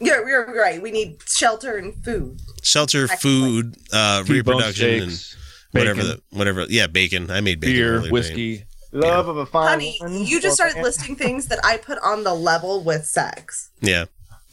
[0.00, 0.80] You're, you're right.
[0.80, 2.40] We need shelter and food.
[2.62, 5.24] shelter food uh T-bone reproduction and
[5.72, 8.10] whatever bacon, the whatever yeah bacon i made bacon beer, earlier today.
[8.12, 8.64] whiskey.
[8.92, 12.24] Love of a fine Honey, woman you just started listing things that I put on
[12.24, 13.70] the level with sex.
[13.80, 14.06] yeah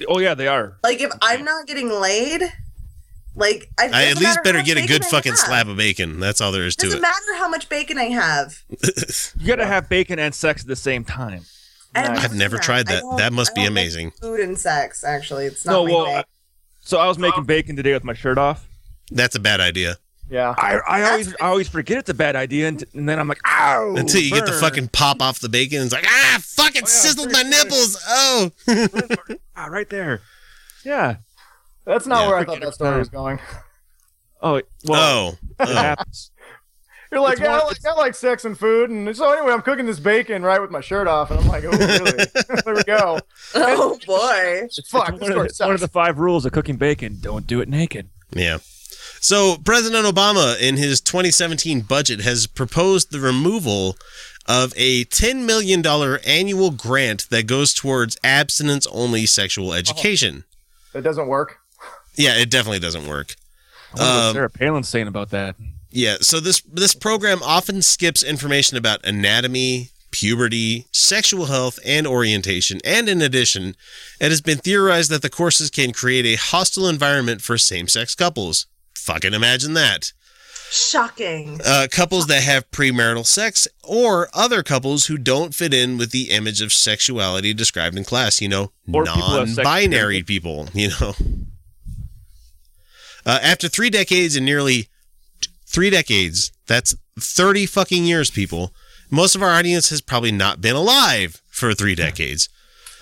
[0.09, 0.77] Oh yeah, they are.
[0.83, 2.41] Like, if I'm not getting laid,
[3.33, 5.39] like, I, i at least better get a good I fucking have.
[5.39, 6.89] slab of bacon that's all there is to it.
[6.89, 8.61] Doesn't matter how much bacon I have.
[9.39, 11.43] You got to have bacon and sex at the same time.
[11.95, 12.25] I have Nice.
[12.25, 15.65] i've never tried that don't- that must be don't amazing Food and sex, actually, it's
[15.65, 16.15] not No, my well, thing.
[16.17, 16.23] I-
[16.81, 18.67] so I was making bacon today with my shirt off.
[19.11, 19.97] that's a bad idea
[20.29, 20.53] Yeah.
[20.57, 23.41] I, I always I always forget it's a bad idea, and, and then I'm like,
[23.47, 23.95] ow!
[23.95, 26.87] until you get the fucking pop off the bacon and it's like ah fucking yeah,
[26.87, 28.51] sizzled my nipples oh
[29.55, 30.21] ah, right there.
[30.83, 31.17] Yeah.
[31.85, 32.27] That's not Yeah.
[32.29, 33.39] where I thought that story was going.
[34.41, 36.31] Oh well, oh oh happens.
[37.11, 39.61] You're like, It's yeah, I like, I like sex and food, and so anyway, I'm
[39.61, 42.25] cooking this bacon right with my shirt off, and I'm like, oh, really?
[42.65, 43.19] there we go.
[43.55, 44.67] oh boy.
[44.67, 47.17] Fuck, it's this one, of, story it's one of the five rules of cooking bacon:
[47.21, 48.09] don't do it naked.
[48.31, 48.57] Yeah.
[49.19, 53.97] So President Obama, in his 2017 budget, has proposed the removal
[54.47, 55.83] of a $10 million
[56.27, 60.43] annual grant that goes towards abstinence only sexual education.
[60.93, 61.57] That doesn't work.
[62.15, 63.35] Yeah, it definitely doesn't work.
[63.95, 65.55] I wonder what Um, Sarah Palin's saying about that.
[65.95, 72.81] Yeah, so this this program often skips information about anatomy, puberty, sexual health, and orientation,
[72.83, 73.77] and in addition,
[74.19, 78.67] it has been theorized that the courses can create a hostile environment for same-sex couples.
[78.93, 80.11] Fucking imagine that.
[80.69, 81.61] Shocking.
[81.65, 86.29] uh, couples that have premarital sex or other couples who don't fit in with the
[86.31, 90.27] image of sexuality described in class, you know, Or people who have sex non-binary with-
[90.27, 91.13] people, you know.
[93.27, 94.89] Uh, after three decades and nearly t-
[95.65, 98.73] three decades, that's 30 fucking years, people.
[99.11, 102.49] Most of our audience has probably not been alive for three decades.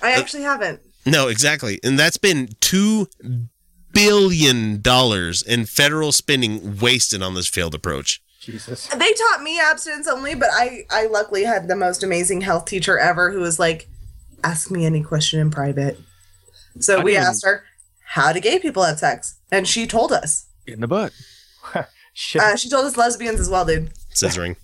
[0.01, 0.81] I actually haven't.
[1.05, 1.79] No, exactly.
[1.83, 3.07] And that's been two
[3.93, 8.21] billion dollars in federal spending wasted on this failed approach.
[8.41, 8.87] Jesus.
[8.87, 12.97] They taught me abstinence only, but I, I luckily had the most amazing health teacher
[12.99, 13.87] ever who was like,
[14.43, 15.97] ask me any question in private.
[16.79, 17.63] So I we didn't- asked her,
[18.05, 19.39] how do gay people have sex?
[19.51, 20.47] And she told us.
[20.67, 21.13] In the butt.
[22.13, 22.41] Shit.
[22.41, 23.91] Uh, she told us lesbians as well, dude.
[24.13, 24.55] Scissoring.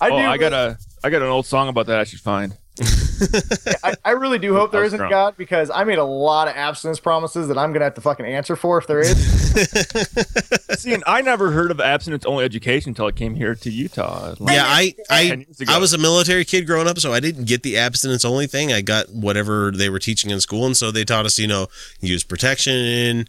[0.00, 0.24] I oh, do.
[0.24, 2.56] I got a I got an old song about that I should find.
[3.82, 5.10] I, I really do hope there I was isn't drunk.
[5.10, 8.24] God because I made a lot of abstinence promises that I'm gonna have to fucking
[8.24, 9.16] answer for if there is.
[10.78, 14.34] See, and I never heard of abstinence only education until I came here to Utah.
[14.38, 15.72] Like, Yeah, I I, 10 years ago.
[15.72, 18.72] I was a military kid growing up, so I didn't get the abstinence only thing.
[18.72, 21.66] I got whatever they were teaching in school, and so they taught us, you know,
[22.00, 23.26] use protection,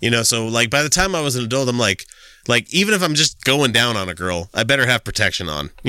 [0.00, 0.22] you know.
[0.22, 2.06] So like by the time I was an adult, I'm like,
[2.48, 5.70] like even if I'm just going down on a girl, I better have protection on.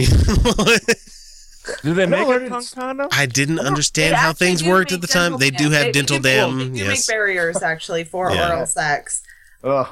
[1.82, 3.08] Do they make a tongue condom?
[3.12, 5.32] I didn't understand how things worked at the time.
[5.32, 6.58] dental They do have They- dental they do- dam.
[6.60, 8.50] They do yes, make barriers actually for Yeah.
[8.52, 9.22] oral sex.
[9.64, 9.88] Ugh.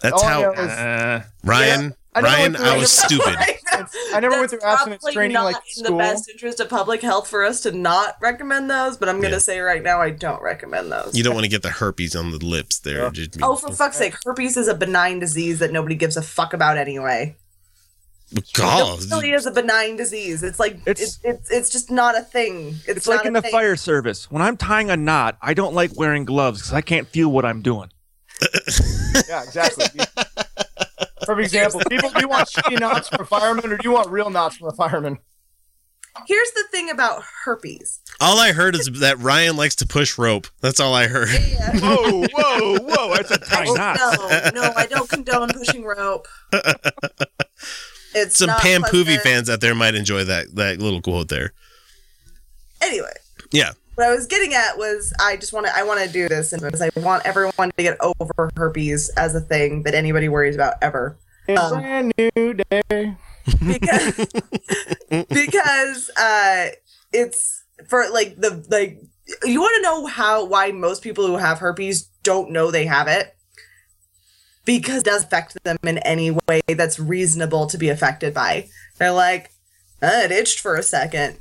[0.00, 1.70] that's All how know is- Uh, Ryan.
[1.80, 3.34] I never Ryan, I was stupid.
[4.14, 5.96] I never went That's through abstinence probably training not like in school.
[5.96, 9.30] the best interest of public health for us to not recommend those, but I'm going
[9.30, 9.40] to Yeah.
[9.40, 11.16] say right now I don't recommend those.
[11.16, 13.04] You don't want to get the herpes on the lips there.
[13.04, 13.10] Yeah.
[13.12, 16.52] Just- Oh, for fuck's sake, herpes is a benign disease that nobody gives a fuck
[16.52, 17.36] about anyway.
[18.54, 18.98] God.
[19.02, 20.42] It really is a benign disease.
[20.42, 22.76] It's like it's It's- it's, it's, just not a thing.
[22.86, 23.50] It's, it's like in a the thing.
[23.52, 24.30] fire service.
[24.30, 27.44] When I'm tying a knot, I don't like wearing gloves because I can't feel what
[27.46, 27.90] I'm doing.
[29.28, 29.84] Yeah, exactly.
[31.26, 34.30] For example, people, do you want shitty knots from firemen or do you want real
[34.30, 35.18] knots from a fireman?
[36.26, 38.00] Here's the thing about herpes.
[38.20, 40.46] All I heard is that Ryan likes to push rope.
[40.60, 41.30] That's all I heard.
[41.30, 43.12] Whoa, whoa, whoa!
[43.12, 44.52] I said tie Oh, knots.
[44.52, 46.28] no, no, I don't condone pushing rope.
[48.14, 51.54] It's Some Pam Poovey fans out there might enjoy that that little quote there.
[52.82, 53.12] Anyway,
[53.52, 53.70] Yeah.
[53.94, 56.52] What I was getting at was I just want to I want to do this
[56.52, 60.54] and because I want everyone to get over herpes as a thing that anybody worries
[60.54, 61.16] about ever.
[61.48, 63.16] It's a Um, brand new day.
[63.66, 64.26] because
[65.28, 66.68] because uh
[67.12, 69.00] it's for like the like
[69.44, 73.08] you want to know how why most people who have herpes don't know they have
[73.08, 73.34] it
[74.64, 79.10] because it does affect them in any way that's reasonable to be affected by they're
[79.10, 79.50] like
[80.02, 81.36] uh, it itched for a second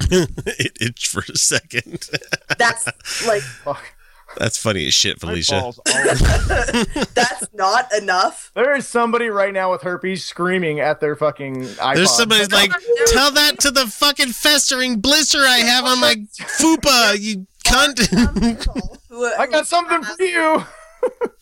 [0.10, 2.08] it itched for a second.
[2.58, 2.86] that's
[3.26, 3.82] like Fuck.
[4.36, 5.72] That's funny as shit, Felicia.
[7.14, 11.94] that's not enough There is somebody right now with herpes screaming at their fucking iPod.
[11.94, 16.16] There's somebody like, oh, tell that to the fucking festering blister I have on my
[16.38, 18.12] fupa, you cunt.
[18.12, 20.64] Um, who- I got something for you.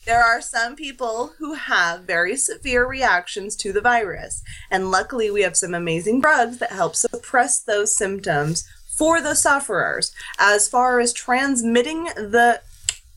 [0.04, 5.42] There are some people who have very severe reactions to the virus, and luckily we
[5.42, 10.12] have some amazing drugs that help suppress those symptoms for the sufferers.
[10.38, 12.60] As far as transmitting the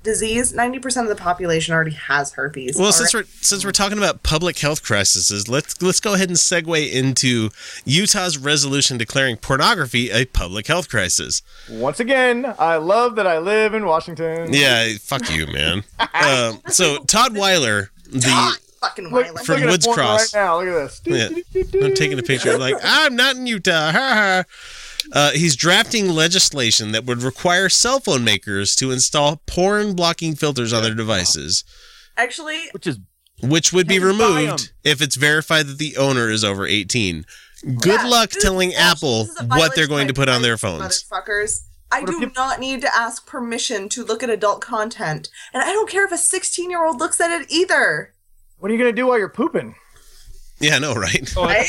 [0.06, 2.78] disease, 90% of the population already has herpes.
[2.78, 6.30] Well, All since we're since we're talking about public health crises, let's let's go ahead
[6.30, 7.50] and segue into
[7.84, 11.41] Utah's resolution declaring pornography a public health crisis.
[11.70, 14.54] Once again, I love that I live in Washington.
[14.54, 15.84] Yeah, fuck you, man.
[16.15, 19.46] Um, so Todd Weiler, the fucking Look, violent.
[19.46, 20.34] From look Woods Cross.
[20.34, 20.60] right now.
[20.60, 21.44] Look at this.
[21.54, 21.84] Yeah.
[21.86, 23.91] I'm taking a picture like I'm not in Utah.
[23.91, 24.44] Ha ha.
[25.15, 30.73] Uh, he's drafting legislation that would require cell phone makers to install porn blocking filters
[30.73, 31.63] on their devices,
[32.17, 32.99] Actually, which is
[33.41, 34.36] which would be Can you buy 'em?
[34.36, 37.25] removed if it's verified that the owner is over 18.
[37.82, 38.86] Good Yeah, luck this is telling bullshit.
[38.86, 41.04] Apple This is a what they're going to put on their phones.
[41.04, 41.62] Motherfuckers.
[41.91, 45.30] I What do you- not need to ask permission to look at adult content.
[45.54, 48.13] And I don't care if a 16 year old looks at it either.
[48.58, 49.75] What are you gonna do while you're pooping?
[50.60, 51.32] Yeah, I know, right?
[51.38, 51.67] oh, Right?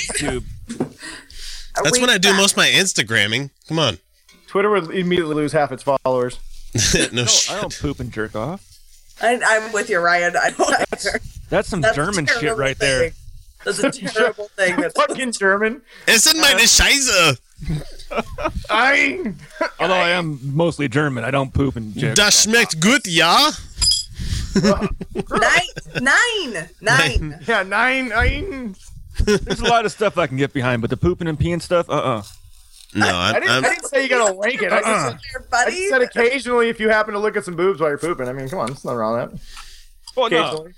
[1.82, 2.36] That's when I do that.
[2.36, 3.50] most of my Instagramming.
[3.68, 3.98] Come on.
[4.46, 6.38] Twitter would immediately lose half its followers.
[6.94, 8.64] no No, sh- I don't poop and jerk off.
[9.20, 10.36] I, I'm with you, Ryan.
[10.36, 11.20] I don't either.
[11.48, 13.12] That's some That's German shit terrible right there.
[13.64, 14.76] That's a terrible thing.
[14.80, 15.82] That's Fucking German.
[16.06, 17.40] It's in my uh, Scheiße.
[18.70, 19.32] I.
[19.80, 22.14] Although I am mostly German, I don't poop and jerk.
[22.14, 23.50] Das schmeckt gut, ja?
[24.54, 27.40] nine, nine, nine.
[27.46, 28.08] Yeah, nine.
[28.08, 28.76] nine.
[29.24, 31.88] There's a lot of stuff I can get behind, but the pooping and peeing stuff,
[31.88, 32.22] uh, uh
[32.94, 34.72] No, I I'm, didn't, I'm, didn't say you gotta wank it.
[34.72, 35.10] I just, Uh-uh.
[35.10, 37.98] said, I just said occasionally if you happen to look at some boobs while you're
[37.98, 38.28] pooping.
[38.28, 39.40] I mean, come on, there's nothing wrong with that.
[40.16, 40.72] Well, no, Occasionally.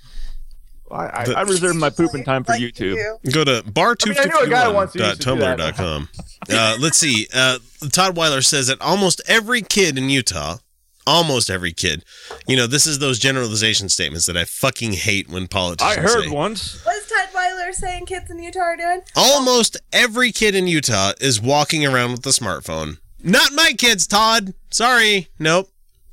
[0.91, 2.95] I, I, I reserve my pooping time for Like YouTube.
[3.23, 3.31] you.
[3.31, 5.59] Go to I mean, I knew a guy once who used to do that.
[5.59, 6.09] bar251.tumblr.com.
[6.49, 7.27] uh, let's see.
[7.33, 7.59] Uh,
[7.91, 10.57] Todd Weiler says that almost every kid in Utah,
[11.05, 12.03] almost every kid,
[12.47, 15.97] you know, this is those generalization statements that I fucking hate when politicians.
[15.97, 16.29] I heard say.
[16.31, 16.83] once.
[16.83, 17.28] What is Todd
[17.69, 19.01] Weiler saying kids in Utah are doing?
[19.15, 22.97] Almost every kid in Utah is walking around with a smartphone.
[23.23, 24.53] Not my kids, Todd.
[24.71, 25.27] Sorry.
[25.37, 25.69] Nope.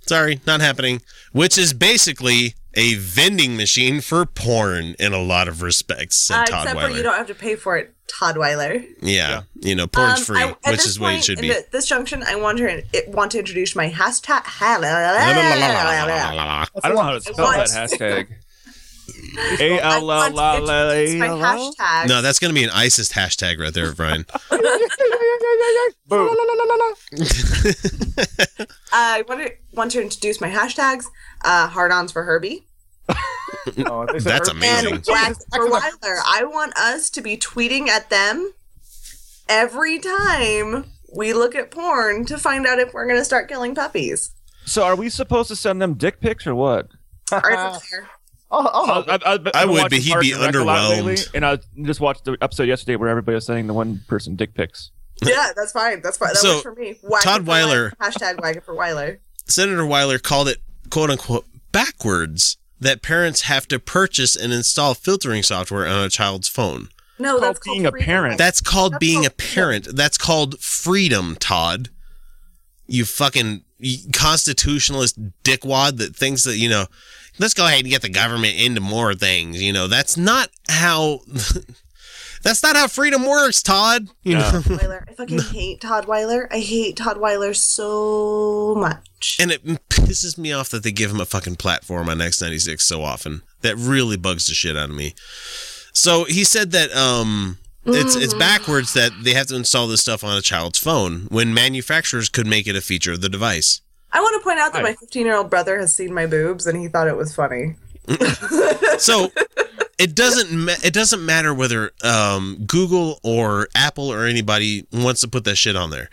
[0.07, 1.01] Sorry, not happening.
[1.33, 6.45] Which is basically a vending machine for porn in a lot of respects, said Uh,
[6.45, 6.91] Todd except Weiler.
[6.91, 8.83] for you don't have to pay for it, Todd Weiler.
[9.01, 11.49] yeah, you know, porn's Um, free, I- which is the way it should be.
[11.49, 14.43] the- this junction, I want to it, want to introduce my hashtag.
[14.61, 14.75] I
[16.85, 18.27] don't know how to spell that hashtag.
[19.09, 21.73] I A L L want L to L introduce A my L L.
[21.75, 22.09] hashtag.
[22.09, 24.27] No, that's going to be an ISIS hashtag right there, Brian.
[28.93, 31.05] I want to want to introduce my hashtags.
[31.45, 32.67] Uh, hard-ons for Herbie
[33.87, 34.95] Oh, That's amazing.
[34.95, 35.71] and Whack for excellent.
[35.73, 36.17] Weiler.
[36.27, 38.53] I want us to be tweeting at them
[39.49, 43.75] every time we look at porn to find out if we're going to start killing
[43.75, 44.31] puppies.
[44.65, 46.89] So are we supposed to send them dick pics or what?
[47.33, 48.09] All right, up there.
[48.51, 49.15] I'll, I'll I.
[49.25, 51.17] I, I, I would, watching but he'd be and Rec a lot lately.
[51.35, 54.55] And I just watched the episode yesterday where everybody was saying the one person dick
[54.55, 54.91] pics.
[55.25, 56.03] Yeah, that's fine.
[56.03, 56.29] That's fine.
[56.31, 56.99] That So, works for me.
[57.03, 59.19] Whack Todd it for Weiler- Hashtag whack it for Weiler.
[59.47, 60.59] Senator Weiler called it
[60.91, 66.49] "quote unquote" backwards that parents have to purchase and install filtering software on a child's
[66.49, 66.89] phone.
[67.19, 68.37] No, that's being called a parent.
[68.37, 69.55] That's called That's being a called freedom.
[69.55, 69.97] parent.
[69.97, 71.89] That's called freedom, Todd.
[72.87, 73.65] You fucking
[74.13, 76.87] constitutionalist dickwad that thinks that, you know,
[77.39, 79.63] let's go ahead and get the government into more things.
[79.63, 81.21] You know, that's not how.
[82.43, 84.09] That's not how freedom works, Todd.
[84.23, 85.05] You know, Weiler.
[85.09, 86.47] I fucking hate Todd Weiler.
[86.53, 89.39] I hate Todd Weiler so much.
[89.41, 93.03] and it pisses me off that they give him a fucking platform on X96 so
[93.03, 93.43] often.
[93.63, 95.15] That really bugs the shit out of me.
[95.93, 100.23] So he said that um it's it's backwards that they have to install this stuff
[100.23, 103.81] on a child's phone when manufacturers could make it a feature of the device.
[104.17, 104.97] I want to point out that Right.
[104.97, 107.75] my 15 year old brother has seen my boobs and he thought it was funny.
[108.99, 109.31] So
[109.99, 115.29] it doesn't ma- it doesn't matter whether um, Google or Apple or anybody wants to
[115.29, 116.09] put that shit on there.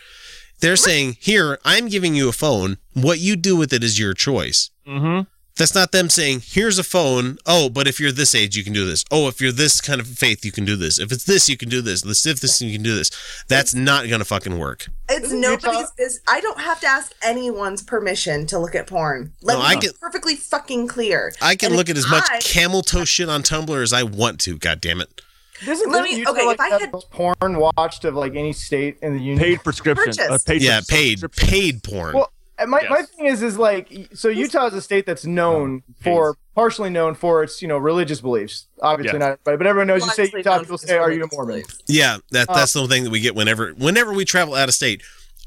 [0.59, 2.77] They're saying, "Here, I'm giving you a phone.
[2.93, 5.21] What you do with it is your choice." Mm-hmm.
[5.55, 7.37] That's not them saying, "Here's a phone.
[7.45, 9.05] Oh, but if you're this age, you can do this.
[9.11, 10.97] Oh, if you're this kind of faith, you can do this.
[10.97, 12.01] If it's this, you can do this.
[12.01, 13.11] This if this, you can do this."
[13.47, 14.87] That's not gonna fucking work.
[15.09, 16.19] It's nobody's business.
[16.27, 19.33] I don't have to ask anyone's permission to look at porn.
[19.43, 21.33] Let No, me I be perfectly fucking clear.
[21.39, 24.01] I can And look at as much I- camel toe shit on Tumblr as I
[24.01, 24.57] want to.
[24.57, 25.21] God damn it.
[25.63, 28.97] Doesn't, Let me- okay, like, if I have had- porn watched of like any state
[29.03, 29.37] in the union.
[29.39, 30.13] Paid prescription.
[30.19, 31.47] Uh, paid Yeah, paid subscription.
[31.47, 32.15] paid porn.
[32.15, 32.33] Well,
[32.63, 36.37] and my, my thing is is like so Utah is a state that's known for
[36.55, 38.67] partially known for its you know religious beliefs.
[38.81, 39.21] Obviously Yes.
[39.21, 41.77] not everybody, but everyone knows you say Utah, people say, "Are you a Mormon?" beliefs.
[41.87, 44.75] Yeah, that Uh, that's the thing that we get whenever whenever we travel out of
[44.75, 45.01] state.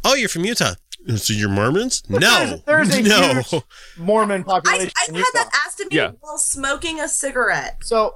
[0.04, 0.74] Oh, you're from Utah.
[1.16, 2.02] So you're Mormons?
[2.08, 3.42] No, there's, there's a no.
[3.42, 3.62] huge
[3.96, 6.12] Mormon I, population I've in had that asked of me Yeah.
[6.20, 7.78] while smoking a cigarette.
[7.82, 8.14] So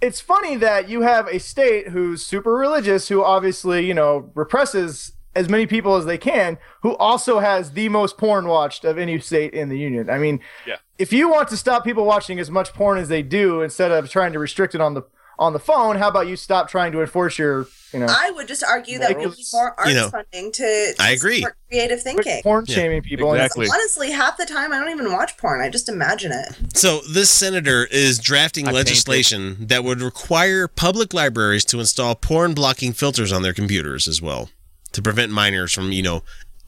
[0.00, 5.12] it's funny that you have a state who's super religious, who obviously, you know, represses
[5.38, 9.18] as many people as they can, who also has the most porn watched of any
[9.20, 10.10] state in the union.
[10.10, 10.76] I mean, Yeah.
[10.98, 14.10] if you want to stop people watching as much porn as they do instead of
[14.10, 15.02] trying to restrict it on the
[15.40, 18.48] on the phone, how about you stop trying to enforce your, you know, I would
[18.48, 19.54] just argue that we need Ridiculous.
[19.54, 21.36] more arts You know, funding to, to I agree.
[21.36, 22.42] support creative thinking.
[22.42, 22.74] porn Yeah.
[22.74, 23.30] shaming people?
[23.32, 23.68] And Exactly.
[23.72, 25.60] Honestly, half the time I don't even watch porn.
[25.60, 26.56] I just imagine it.
[26.76, 32.52] So this senator is drafting I legislation that would require public libraries to install porn
[32.52, 34.50] blocking filters on their computers as well
[34.98, 36.22] to prevent minors from, you know,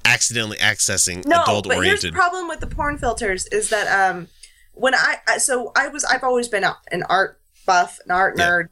[0.04, 4.28] accidentally accessing No, adult but here's the problem with the porn filters is that um,
[4.72, 8.48] when I I- so I was I've always been an art buff, an art Yeah.
[8.48, 8.68] nerd,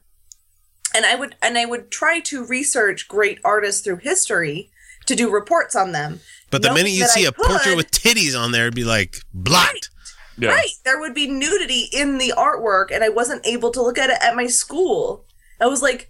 [0.95, 4.71] and I would and I would try to research great artists through history
[5.05, 6.19] to do reports on them.
[6.49, 8.83] But the knowing minute you see I a portrait with titties on there, it'd be
[8.83, 9.89] like blocked.
[10.37, 10.49] Yeah.
[10.49, 10.71] Right.
[10.85, 14.17] There would be nudity in the artwork, and I wasn't able to look at it
[14.21, 15.25] at my school.
[15.61, 16.09] I was like,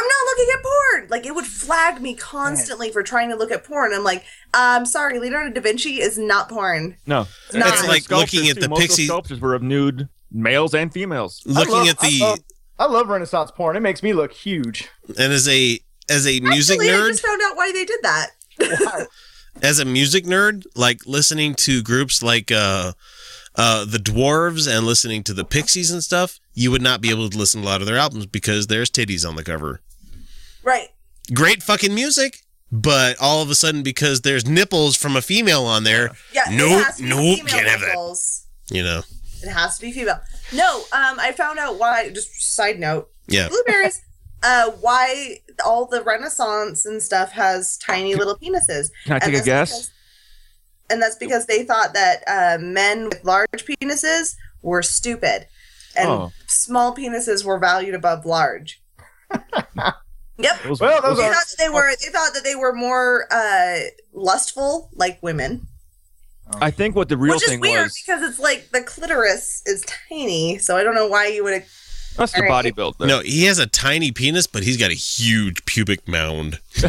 [0.00, 1.08] I'm not looking at porn.
[1.10, 3.92] Like, it would flag me constantly for trying to look at porn.
[3.92, 4.24] I'm like,
[4.54, 6.96] I'm sorry, Leonardo da Vinci is not porn.
[7.06, 7.26] No.
[7.48, 7.68] it's, not.
[7.74, 11.42] It's like looking at the Most pixie, sculptures were of nude males and females.
[11.44, 12.38] Looking love- at I the, love,
[12.78, 13.76] I love Renaissance porn.
[13.76, 14.88] It makes me look huge.
[15.08, 15.78] and as a
[16.08, 18.30] as a music Actually, I nerd, just found out why they did that.
[18.58, 19.06] Wow.
[19.62, 22.92] as a music nerd, like listening to groups like uh
[23.56, 27.28] uh the Dwarves and listening to the Pixies and stuff, you would not be able
[27.28, 29.80] to listen to a lot of their albums because there's titties on the cover.
[30.70, 30.88] Right.
[31.34, 32.38] Great fucking music,
[32.70, 36.44] but all of a sudden because there's nipples from a female on there, Yeah.
[36.50, 37.86] Nope, it has to be nope, can't have that.
[37.88, 38.46] nipples.
[38.70, 39.02] you know.
[39.42, 40.20] It has to be female.
[40.52, 42.10] No, um, I found out why.
[42.10, 43.48] Just side note, Yeah.
[43.48, 44.00] blueberries.
[44.42, 48.90] uh, why all the Renaissance and stuff has tiny little penises.
[49.06, 49.70] Can I take a guess?
[49.70, 49.90] because-
[50.90, 55.46] and that's because they thought that uh, men with large penises were stupid,
[55.96, 56.32] and Oh.
[56.48, 58.82] small penises were valued above large.
[60.42, 60.62] yep.
[60.62, 61.90] Those- Well, those They are- thought that they were.
[62.00, 63.80] They thought that they were more uh,
[64.12, 65.66] lustful, like women,
[66.60, 67.40] I think what the real thing was.
[67.40, 70.58] which is thing weird was because it's like the clitoris is tiny.
[70.58, 71.64] So I don't know why you would.
[72.16, 72.50] that's the Alright.
[72.50, 72.96] body build.
[72.98, 73.06] there.
[73.06, 76.58] No, he has a tiny penis, but he's got a huge pubic mound.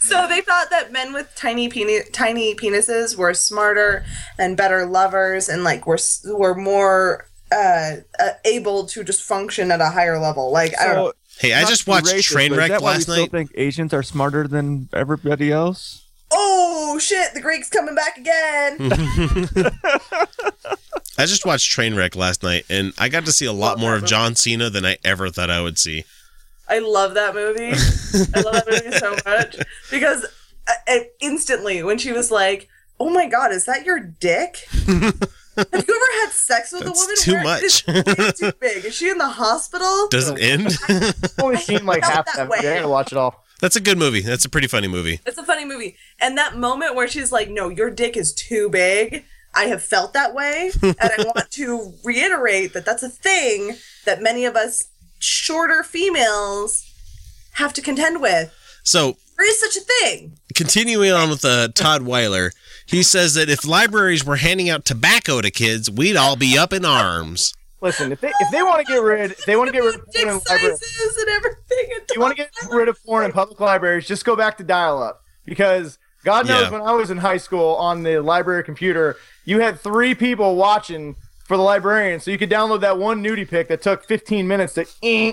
[0.00, 4.04] So they thought that men with tiny peni- tiny penises were smarter
[4.38, 9.80] and better lovers, and like were were more uh, uh, able to just function at
[9.80, 10.50] a higher level.
[10.50, 11.12] Like I don't know.
[11.38, 13.30] Hey, I just to be watched racist, but is Trainwreck why we last still night.
[13.30, 16.04] think Asians are smarter than everybody else?
[16.30, 17.34] Oh shit!
[17.34, 18.78] The Greeks coming back again.
[21.18, 23.96] I just watched Trainwreck last night, and I got to see a lot Love more
[23.96, 24.04] of.
[24.04, 26.04] John Cena than I ever thought I would see.
[26.68, 27.72] I love that movie.
[28.34, 29.56] I love that movie so much
[29.90, 30.24] because
[30.68, 32.68] uh, uh, instantly when she was like,
[33.00, 34.68] "Oh my god, is that your dick?"
[35.58, 37.16] Have you ever had sex with That's a woman?
[37.18, 37.84] too where much.
[37.88, 38.84] It's too big.
[38.84, 40.08] Is she in the hospital?
[40.08, 40.76] Doesn't end.
[40.88, 42.58] I've only seen like half that that way.
[42.58, 42.68] movie.
[42.68, 43.44] I gotta watch it all.
[43.60, 44.20] That's a good movie.
[44.20, 45.20] That's a pretty funny movie.
[45.26, 45.96] It's a funny movie.
[46.20, 49.24] And that moment where she's like, no, your dick is too big.
[49.54, 50.70] I have felt that way.
[50.82, 54.84] and I want to reiterate that that's a thing that many of us
[55.18, 56.84] shorter females
[57.54, 58.54] have to contend with.
[58.84, 60.38] So, There is such a thing.
[60.54, 62.52] continuing on with uh, Todd Weiler,
[62.88, 66.72] he says that if libraries were handing out tobacco to kids, we'd all be up
[66.72, 67.54] in arms.
[67.80, 69.94] Listen, if they if they want to get rid, if they want to get rid
[69.94, 70.80] of Dick porn in libraries.
[70.80, 71.86] sizes and everything.
[71.90, 74.64] If you want to get rid of porn in public libraries, just go back to
[74.64, 76.70] dial-up because God knows Yeah.
[76.70, 81.14] when I was in high school on the library computer, you had three people watching
[81.46, 84.74] for the librarian, so you could download that one nudie pic that took 15 minutes
[84.74, 85.32] to eh,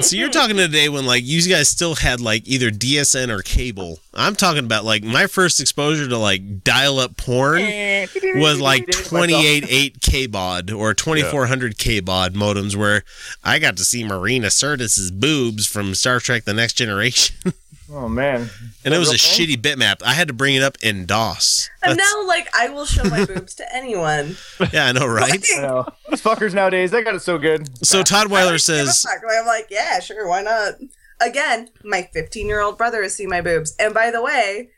[0.00, 3.98] So you're talking today when like you guys still had like either DSL or cable.
[4.14, 8.90] I'm talking about like my first exposure to like dial up porn eh, was like
[8.90, 13.04] 28 K baud or 2400 K baud modems where
[13.44, 17.36] I got to see Marina Sirtis's boobs from Star Trek The Next Generation.
[17.90, 18.50] Oh man.
[18.84, 19.46] and it was a real thing?
[19.46, 20.02] shitty bitmap.
[20.02, 21.70] I had to bring it up in DOS.
[21.82, 24.36] And That's- now, like, I will show my boobs to anyone.
[24.72, 25.44] yeah, I know, right?
[25.56, 25.86] I know.
[26.10, 27.84] These fuckers nowadays, they got it so good.
[27.86, 29.06] So Todd Weiler don't give a says.
[29.06, 30.74] I'm like, yeah, sure, why not?
[31.20, 34.70] Again, my 15 year old brother has seen my boobs, and by the way,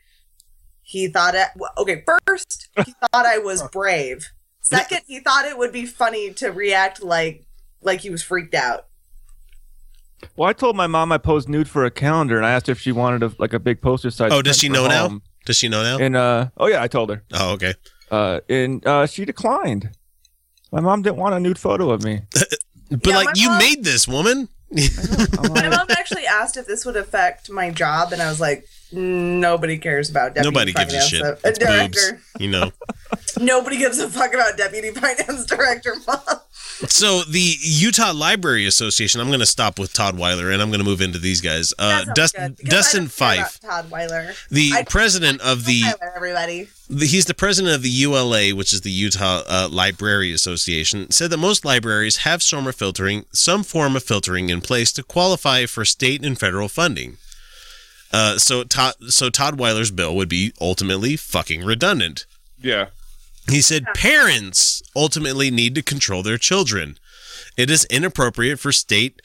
[0.81, 1.47] he thought it.
[1.55, 4.29] well, Okay, first he thought I was brave.
[4.61, 7.45] Second, he thought it would be funny to react like
[7.81, 8.85] like he was freaked out.
[10.35, 12.79] Well, I told my mom I posed nude for a calendar, and I asked if
[12.79, 14.31] she wanted a, like a big poster size.
[14.33, 15.21] Oh, does she for know now?
[15.45, 15.97] Does she know now?
[16.03, 17.23] And uh, oh yeah, I told her.
[17.33, 17.73] Oh, okay.
[18.11, 19.91] Uh, and uh, she declined.
[20.71, 22.21] My mom didn't want a nude photo of me.
[22.91, 24.49] But Yeah, like you mom- made this woman.
[24.75, 28.65] I'm My mom actually asked if this would affect my job, and I was like,
[28.91, 31.21] nobody cares about deputy Nobody gives a finance shit.
[31.21, 32.11] uh, director.
[32.13, 32.71] boobs, you know.
[33.39, 36.19] Nobody gives a fuck about deputy finance director, mom.
[36.87, 39.19] So the Utah Library Association.
[39.19, 41.73] I'm going to stop with Todd Weiler, and I'm going to move into these guys.
[41.77, 44.33] Uh, Dust, good, because I Dustin don't care Fife, about Todd Weiler.
[44.49, 46.69] the I- president of the, Tyler, everybody.
[46.89, 51.31] the, he's the president of the ULA, which is the Utah uh, Library Association, said
[51.31, 55.83] that most libraries have some filtering, some form of filtering in place to qualify for
[55.83, 57.17] state and federal funding.
[58.13, 62.25] Uh, so Todd, so Todd Weiler's bill would be ultimately fucking redundant.
[62.61, 62.87] yeah.
[63.49, 66.97] He said parents ultimately need to control their children.
[67.57, 69.21] It is inappropriate for state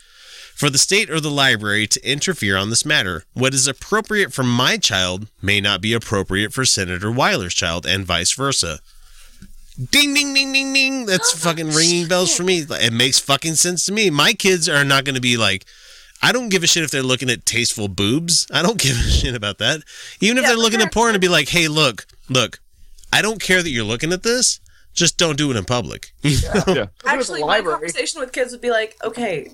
[0.54, 3.24] for the state or the library to interfere on this matter.
[3.34, 8.04] What is appropriate for my child may not be appropriate for Senator Weiler's child and
[8.04, 8.78] vice versa.
[9.90, 11.06] Ding ding ding ding ding.
[11.06, 12.64] That's fucking ringing bells for me.
[12.70, 14.08] It makes fucking sense to me.
[14.10, 15.66] My kids are not going to be like
[16.22, 18.46] I don't give a shit if they're looking at tasteful boobs.
[18.52, 19.82] I don't give a shit about that.
[20.20, 22.60] Even if Yeah, they're looking at porn and be like, "Hey, look, look,
[23.14, 24.60] I don't care that you're looking at this.
[24.92, 26.12] Just don't do it in public.
[26.22, 26.86] Yeah.
[27.06, 29.50] Actually, my conversation with kids would be like, okay,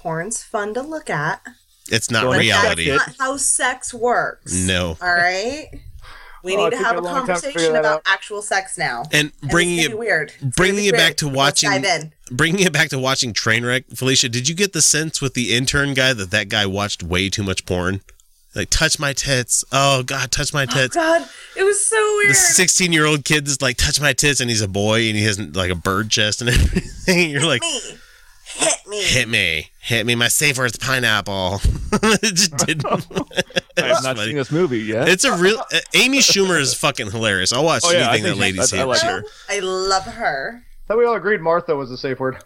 [0.00, 1.40] porn's fun to look at,
[1.90, 2.90] it's not Don't reality.
[2.90, 4.52] expect not how sex works.
[4.54, 4.96] No.
[5.00, 5.66] All right?
[6.42, 8.02] We Oh, need to have a a long time to figure conversation about out.
[8.06, 9.04] actual sex now.
[9.12, 10.32] And And bringing it's it be weird.
[10.40, 11.18] It's bringing be it back weird.
[11.18, 12.12] to Let's watching dive in.
[12.30, 15.94] bringing it back to watching Trainwreck, Felicia, did you get the sense with the intern
[15.94, 18.02] guy that that guy watched way too much porn?
[18.54, 19.64] Like touch my tits.
[19.72, 20.94] Oh god, touch my Oh tits.
[20.94, 21.26] God,
[21.56, 22.36] it was so the weird.
[22.36, 25.24] 16 year old kid is like touch my tits and he's a boy and he
[25.24, 27.30] has like a bird chest and everything.
[27.30, 27.80] You're like me,
[28.46, 29.02] hit me.
[29.02, 29.70] hit me.
[29.80, 30.14] Hit me.
[30.14, 31.60] My safe word's pineapple.
[31.92, 32.86] it just didn't.
[33.76, 34.26] I have not funny.
[34.26, 35.08] seen this movie yet.
[35.08, 37.52] It's a real uh, Amy Schumer is fucking hilarious.
[37.52, 38.86] I'll watch Oh, yeah, I anything that think- ladies I- I hate.
[38.86, 39.24] like.
[39.50, 40.62] I love her.
[40.86, 42.36] thought we all agreed Martha was the safe word.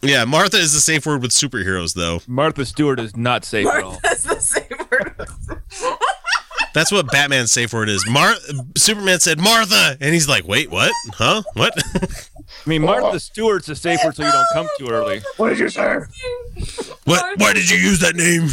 [0.00, 2.20] Yeah, Martha is the safe word with superheroes though.
[2.26, 3.98] Martha Stewart is not safe at all.
[4.02, 5.26] That's the same word.
[6.74, 8.08] That's what Batman's safe word is.
[8.08, 8.34] Mar
[8.76, 10.92] Superman said Martha, and he's like, "Wait, what?
[11.14, 11.42] Huh?
[11.54, 11.72] What?"
[12.66, 15.20] I mean, Martha Stewart's a safe word, so you don't come too early.
[15.38, 15.98] What did you say?
[17.04, 17.38] what?
[17.38, 18.48] Why did you use that name?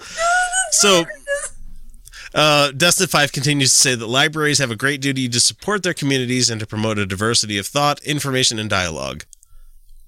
[0.70, 1.04] so,
[2.34, 5.94] uh, Dustin Fife continues to say that libraries have a great duty to support their
[5.94, 9.24] communities and to promote a diversity of thought, information, and dialogue.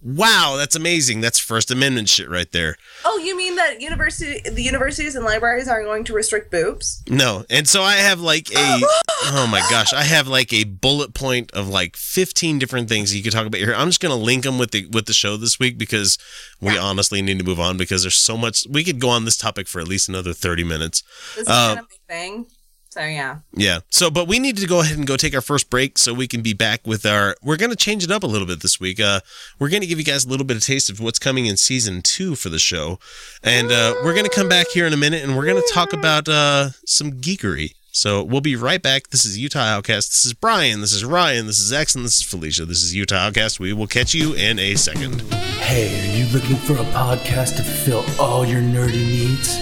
[0.02, 1.20] Wow, that's amazing.
[1.20, 2.76] That's First Amendment shit right there.
[3.04, 7.02] Oh, you mean that university, the universities and libraries aren't going to restrict boobs?
[7.08, 8.80] No, and so I have like a
[9.26, 13.22] oh my gosh, I have like a bullet point of like 15 different things you
[13.22, 13.74] could talk about here.
[13.74, 16.18] I'm just gonna link them with the with the show this week because
[16.60, 18.66] we honestly need to move on because there's so much.
[18.68, 21.02] We could go on this topic for at least another 30 minutes.
[21.36, 22.46] This is Uh, kind of thing.
[22.92, 23.38] So yeah.
[23.54, 23.80] Yeah.
[23.88, 26.28] So, but we need to go ahead and go take our first break so we
[26.28, 27.34] can be back with our.
[27.42, 29.00] We're going to change it up a little bit this week.
[29.00, 29.20] Uh,
[29.58, 31.56] we're going to give you guys a little bit of taste of what's coming in
[31.56, 32.98] season two for the show,
[33.42, 35.72] and uh, we're going to come back here in a minute and we're going to
[35.72, 37.72] talk about uh, some geekery.
[37.92, 39.08] So we'll be right back.
[39.08, 40.10] This is Utah Outcast.
[40.10, 40.82] This is Brian.
[40.82, 41.46] This is Ryan.
[41.46, 42.66] This is X, and this is Felicia.
[42.66, 43.58] This is Utah Outcast.
[43.58, 45.22] We will catch you in a second.
[45.32, 49.58] Hey, are you looking for a podcast to fill all your nerdy needs?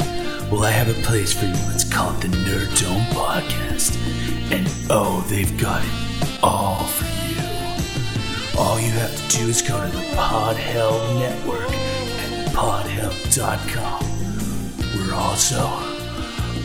[0.51, 1.53] Well, I have a place for you.
[1.73, 3.97] It's called the Nerd Dome Podcast.
[4.51, 5.91] And oh, they've got it
[6.43, 8.61] all for you.
[8.61, 14.03] All you have to do is go to the Pod Hell Network at podhell.com.
[14.97, 15.61] We're also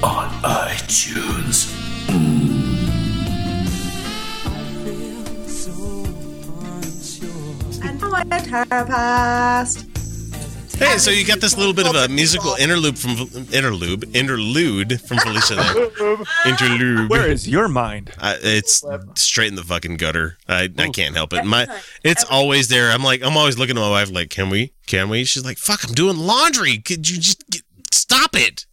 [0.01, 1.71] on iTunes.
[7.83, 9.94] And now my time passed.
[10.77, 13.11] Hey, so you got this little bit of a musical interlude from
[13.53, 16.17] interlude interlude from Felicia there.
[16.45, 17.09] Interlude.
[17.09, 18.11] Where is your mind?
[18.19, 18.83] Uh, it's
[19.15, 20.37] straight in the fucking gutter.
[20.49, 21.45] I, I can't help it.
[21.45, 21.67] My
[22.03, 22.91] it's always there.
[22.91, 24.73] I'm like I'm always looking at my wife like, can we?
[24.85, 25.23] Can we?
[25.23, 26.77] She's like, fuck, I'm doing laundry.
[26.77, 27.61] Could you just get,
[27.91, 28.65] stop it?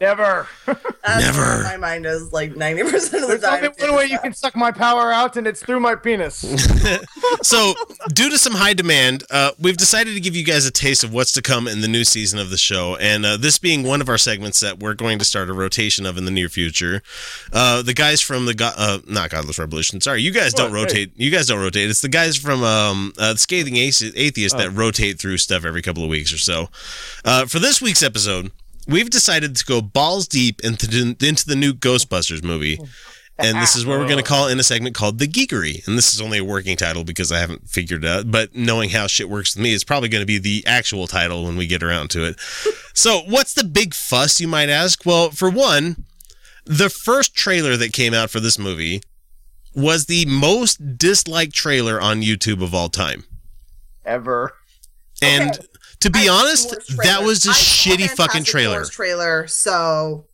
[0.00, 0.46] Never.
[0.66, 1.62] That's Never.
[1.64, 3.62] My mind is like 90% of the time.
[3.62, 6.36] There's only one way you can suck my power out, and it's through my penis.
[7.42, 7.74] so,
[8.12, 11.12] due to some high demand, uh, we've decided to give you guys a taste of
[11.12, 12.96] what's to come in the new season of the show.
[12.96, 16.06] And uh, this being one of our segments that we're going to start a rotation
[16.06, 17.02] of in the near future.
[17.52, 20.00] Uh, the guys from the Go- uh, not Godless Revolution.
[20.00, 20.90] Sorry, you guys don't What?
[20.92, 21.00] Hey.
[21.00, 21.12] rotate.
[21.16, 21.90] You guys don't rotate.
[21.90, 26.04] It's the guys from um, uh, Scathing Ace- Atheist that rotate through stuff every couple
[26.04, 26.68] of weeks or so.
[27.24, 28.52] Uh, for this week's episode,
[28.88, 32.78] we've decided to go balls deep into into the new Ghostbusters movie.
[33.42, 35.86] And this is what we're going to call in a segment called The Geekery.
[35.86, 38.30] And this is only a working title because I haven't figured it out.
[38.30, 41.44] But knowing how shit works with me, it's probably going to be the actual title
[41.44, 42.38] when we get around to it.
[42.94, 45.06] so, what's the big fuss, you might ask?
[45.06, 46.04] Well, for one,
[46.66, 49.00] the first trailer that came out for this movie
[49.74, 53.24] was the most disliked trailer on YouTube of all time.
[54.04, 54.54] Ever.
[55.22, 55.66] And Okay.
[56.00, 56.70] To be honest,
[57.02, 58.84] that was a shitty fucking trailer.
[58.84, 60.24] Trailer, so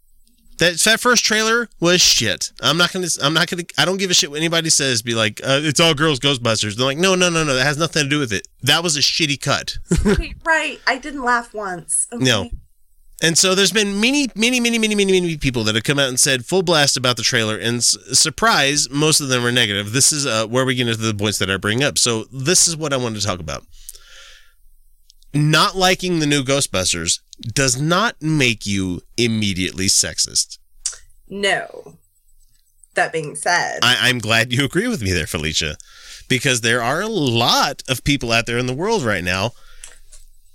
[0.58, 2.52] That that first trailer was shit.
[2.60, 3.08] I'm not gonna.
[3.22, 3.64] I'm not gonna.
[3.76, 5.02] I don't give a shit what anybody says.
[5.02, 6.76] Be like, uh, it's all girls Ghostbusters.
[6.76, 7.54] They're like, no, no, no, no.
[7.54, 8.48] That has nothing to do with it.
[8.62, 9.76] That was a shitty cut.
[10.06, 10.80] okay, right.
[10.86, 12.06] I didn't laugh once.
[12.12, 12.24] Okay.
[12.24, 12.48] No.
[13.22, 16.10] And so there's been many, many, many, many, many, many people that have come out
[16.10, 17.56] and said full blast about the trailer.
[17.56, 19.92] And s- surprise, most of them are negative.
[19.92, 21.96] This is uh, where we get into the points that I bring up.
[21.96, 23.64] So this is what I wanted to talk about.
[25.36, 30.58] Not liking the new Ghostbusters does not make you immediately sexist.
[31.28, 31.96] No.
[32.94, 35.76] That being said, I, I'm glad you agree with me there, Felicia,
[36.28, 39.50] because there are a lot of people out there in the world right now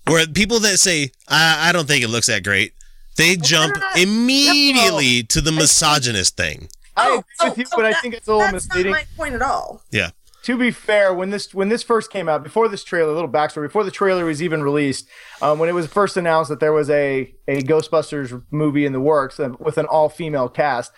[0.07, 2.73] where people that say, I, I don't think it looks that great,
[3.17, 6.67] they jump not- immediately to the misogynist thing.
[6.97, 8.91] I Oh, agree with oh, you, oh, but I think it's a little that's misleading.
[8.91, 9.83] not my point at all.
[9.91, 10.09] Yeah.
[10.43, 13.29] To be fair, when this when this first came out, before this trailer, a little
[13.29, 15.07] backstory, before the trailer was even released,
[15.41, 18.99] um, when it was first announced that there was a a Ghostbusters movie in the
[18.99, 20.91] works uh, with an all female cast,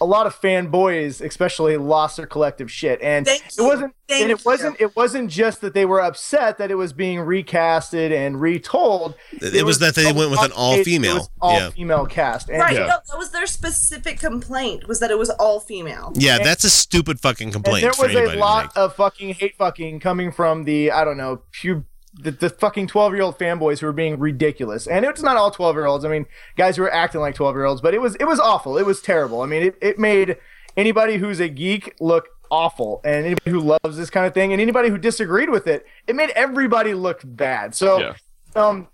[0.00, 3.64] a lot of fanboys, especially, lost their collective shit, and Thank it you.
[3.64, 4.42] wasn't Thank and it you.
[4.44, 9.14] wasn't it wasn't just that they were upset that it was being recasted and retold.
[9.32, 11.28] It was that they went with an all-female.
[11.40, 11.70] All Yeah.
[11.70, 12.72] female cast, and Right.
[12.74, 12.80] Yeah.
[12.80, 16.12] No, that was their specific complaint was that it was all female.
[16.16, 19.56] Yeah, that's a stupid fucking And complaint there was anybody a lot of fucking hate
[19.58, 21.84] fucking coming from the I don't know pu-
[22.22, 24.86] the, the fucking twelve year old fanboys who were being ridiculous.
[24.86, 26.04] And it's not all twelve year olds.
[26.04, 28.38] I mean, guys who were acting like twelve year olds, but it was it was
[28.40, 28.78] awful.
[28.78, 29.42] It was terrible.
[29.42, 30.36] I mean, it, it made
[30.76, 34.60] anybody who's a geek look awful, and anybody who loves this kind of thing, and
[34.60, 37.74] anybody who disagreed with it, it made everybody look bad.
[37.74, 38.14] So, Yeah.
[38.56, 38.88] um.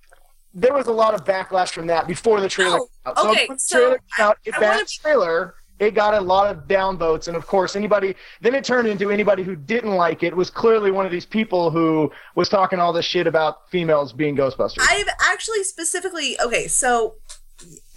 [0.59, 2.79] There was a lot of backlash from that before the trailer.
[2.79, 3.18] Oh, came out.
[3.18, 6.14] So okay, when the so trailer came out, it I bad wanna- trailer, it got
[6.14, 9.93] a lot of downvotes, and of course, anybody then it turned into anybody who didn't
[9.93, 13.68] like it was clearly one of these people who was talking all this shit about
[13.70, 14.87] females being Ghostbusters.
[14.89, 17.14] I've actually specifically okay, so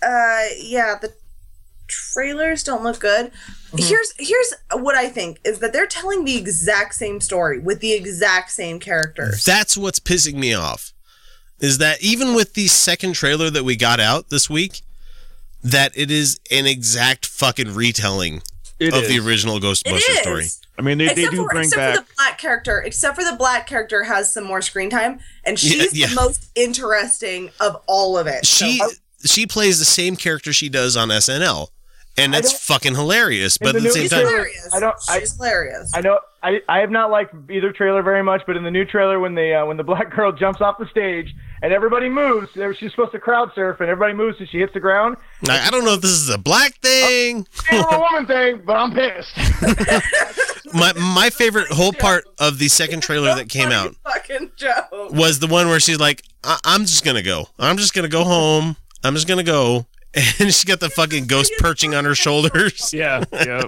[0.04, 1.14] uh yeah, the
[1.88, 3.32] trailers don't look good.
[3.78, 7.94] Here's here's what I think is that they're telling the exact same story with the
[7.94, 9.46] exact same characters.
[9.46, 10.94] That's what's pissing me off.
[11.60, 14.82] Is that even with the second trailer that we got out this week,
[15.64, 18.42] that it is an exact fucking retelling
[18.80, 19.10] It of is.
[19.10, 20.46] the original It Ghostbusters story.
[20.78, 21.96] I mean, they, they do for, bring except back.
[21.96, 25.60] for the black character, except for the black character has some more screen time, and
[25.60, 26.08] she's yeah.
[26.08, 28.46] the most interesting of all of it.
[28.46, 28.90] So- She oh.
[29.26, 31.68] she plays the same character she does on SNL,
[32.20, 33.58] and that's fucking hilarious.
[33.58, 34.70] But the at the new same she's time, hilarious.
[34.74, 35.92] I don't- I- she's hilarious.
[35.96, 38.86] I know I, I have not liked either trailer very much, but in the new
[38.86, 42.50] trailer when the uh, when the black girl jumps off the stage and everybody moves,
[42.78, 45.18] she's supposed to crowd surf and everybody moves and she hits the ground.
[45.50, 47.46] I, I don't know if this is a black thing.
[47.72, 49.36] Ain't a woman thing, but I'm pissed.
[50.74, 53.96] My my favorite whole part of the second trailer that came out
[55.12, 57.48] was the one where she's like, I- "I'm just gonna go.
[57.58, 58.76] I'm just gonna go home.
[59.04, 59.88] I'm just gonna go."
[60.40, 62.92] And she got the fucking ghost perching on her shoulders.
[62.94, 63.62] yeah, yeah.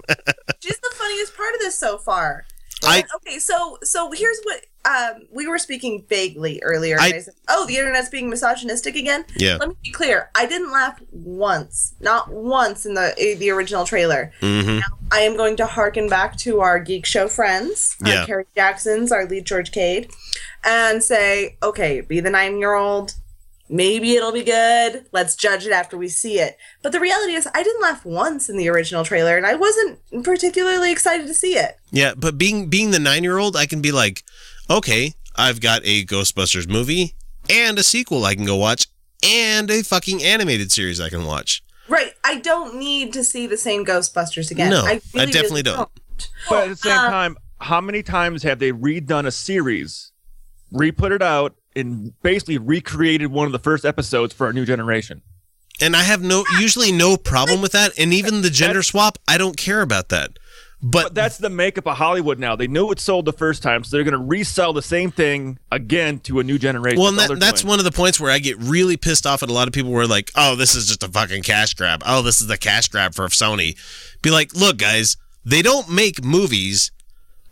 [0.59, 2.45] She's the funniest part of this so far.
[2.83, 6.97] I- okay, so so here's what um, we were speaking vaguely earlier.
[6.99, 9.57] I- I said, "Oh, the internet's being misogynistic again." Yeah.
[9.59, 10.31] Let me be clear.
[10.33, 14.31] I didn't laugh once, not once in the in the original trailer.
[14.39, 14.79] hmm
[15.11, 18.25] I am going to harken back to our geek show friends, uh, Yeah.
[18.25, 20.09] Carrie Jackson's, our lead George Cade,
[20.63, 23.13] and say, "Okay, be the nine year old."
[23.73, 25.05] Maybe it'll be good.
[25.13, 26.57] Let's judge it after we see it.
[26.83, 29.99] But the reality is, I didn't laugh once in the original trailer, and I wasn't
[30.25, 31.77] particularly excited to see it.
[31.89, 34.23] Yeah, but being being the nine year old, I can be like,
[34.69, 37.15] okay, I've got a Ghostbusters movie,
[37.49, 38.87] and a sequel I can go watch
[39.23, 41.63] and a fucking animated series I can watch.
[41.87, 42.13] Right.
[42.23, 44.69] I don't need to see the same Ghostbusters again.
[44.69, 45.89] No, I really, definitely really don't.
[46.49, 50.11] But at the same Uh, time, how many times have they redone a series,
[50.71, 55.21] re-put it out, and basically recreated one of the first episodes for a new generation?
[55.81, 57.97] And I have no usually no problem with that.
[57.97, 60.37] And even the gender swap, I don't care about that.
[60.83, 62.55] But, But that's the makeup of Hollywood now.
[62.55, 65.59] They knew it sold the first time, so they're going to resell the same thing
[65.71, 66.99] again to a new generation.
[66.99, 69.49] well, and that, that's one of the points where I get really pissed off at
[69.49, 72.01] a lot of people who are like, "Oh, this is just a fucking cash grab.
[72.03, 73.77] Oh, this is the cash grab for Sony."
[74.23, 76.91] Be like, "Look, guys, they don't make movies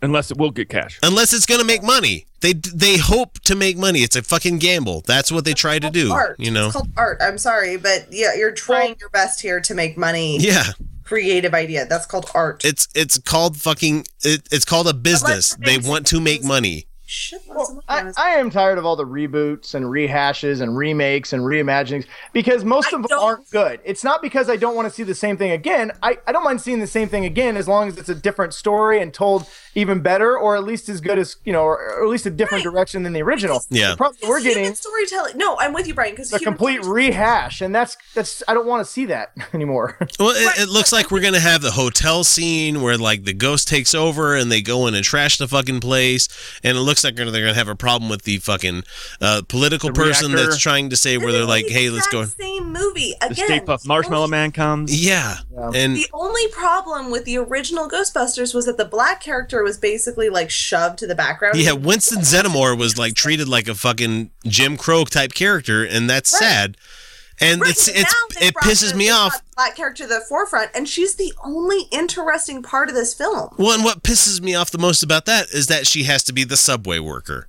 [0.02, 0.98] unless it will get cash.
[1.02, 2.26] unless it's going to make money.
[2.40, 4.00] They they hope to make money.
[4.00, 5.02] It's a fucking gamble.
[5.06, 6.12] That's what they try to do.
[6.12, 6.40] art.
[6.40, 6.66] You know?
[6.66, 7.18] It's called art.
[7.20, 10.38] I'm sorry, but yeah, you're trying your best here to make money.
[10.38, 10.64] Yeah,
[11.04, 11.84] Creative idea.
[11.86, 12.64] That's called art.
[12.64, 14.06] it's it's called fucking.
[14.22, 15.54] It, it's called a business.
[15.56, 16.86] They want to make money.
[17.12, 21.42] Shit, Well, I, I am tired of all the reboots and rehashes and remakes and
[21.42, 23.80] reimaginings because most I of them aren't good.
[23.82, 25.90] It's not because I don't want to see the same thing again.
[26.04, 28.54] I, I don't mind seeing the same thing again as long as it's a different
[28.54, 32.04] story and told even better or at least as good as, you know, or, or
[32.04, 33.62] at least a different direction than the original.
[33.70, 33.92] Yeah.
[33.92, 35.38] The problem It's we're human getting storytelling.
[35.38, 36.12] No, I'm with you, Brian.
[36.12, 39.96] Because a complete rehash and that's that's I don't want to see that anymore.
[40.18, 43.68] Well, it, it looks like we're gonna have the hotel scene where like the ghost
[43.68, 46.28] takes over and they go in and trash the fucking place,
[46.64, 48.82] and it looks like they're gonna have a problem with the fucking
[49.20, 50.50] uh, political The person reactor.
[50.50, 53.46] that's trying to say where they're like, "Hey, let's go." Same movie The again.
[53.46, 55.04] Stay Puft Marshmallow Man comes.
[55.04, 55.36] Yeah,
[55.74, 60.28] and The only problem with the original Ghostbusters was that the black character was basically
[60.30, 61.58] like shoved to the background.
[61.58, 66.32] yeah, Winston Zeddemore was like treated like a fucking Jim Crow type character, and that's
[66.32, 66.38] Right.
[66.40, 66.76] sad.
[67.42, 69.32] And Right, it's it's it pisses me off.
[69.32, 73.54] brought Black character to the forefront, and she's the only interesting part of this film.
[73.56, 76.32] Well, and what pisses me off the most about that is that she has to
[76.34, 77.48] be the subway worker.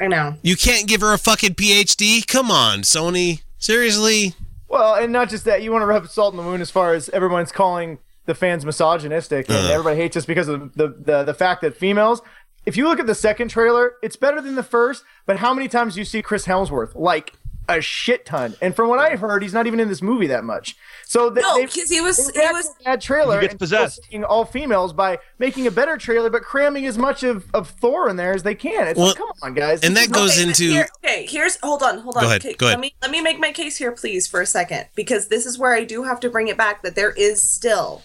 [0.00, 0.36] I know.
[0.42, 2.26] You can't give her a fucking PhD.
[2.26, 3.42] Come on, Sony.
[3.58, 4.34] Seriously?
[4.68, 6.92] Well, and not just that, you want to rub salt in the wound as far
[6.92, 9.70] as everyone's calling the fans misogynistic and Uh.
[9.72, 12.22] everybody hates us because of the, the the fact that females.
[12.66, 15.68] If you look at the second trailer, it's better than the first, but how many
[15.68, 16.96] times do you see Chris Hemsworth?
[16.96, 17.32] Like
[17.68, 18.54] a shit ton.
[18.60, 20.76] And from what I've heard, he's not even in this movie that much.
[21.04, 23.58] So th- No, because he was they he was to a bad trailer He gets
[23.58, 24.02] possessed.
[24.04, 28.08] still all females by making a better trailer, but cramming as much of, of Thor
[28.08, 28.86] in there as they can.
[28.88, 29.82] It's Well, like, come on, guys.
[29.82, 32.22] and that goes Okay, into- here- okay, here's hold on, hold on.
[32.22, 32.78] Go ahead, Okay, go ahead.
[32.78, 35.56] Let me let me make my case here, please, for a second, because this is
[35.58, 38.02] where I do have to bring it back that there is still,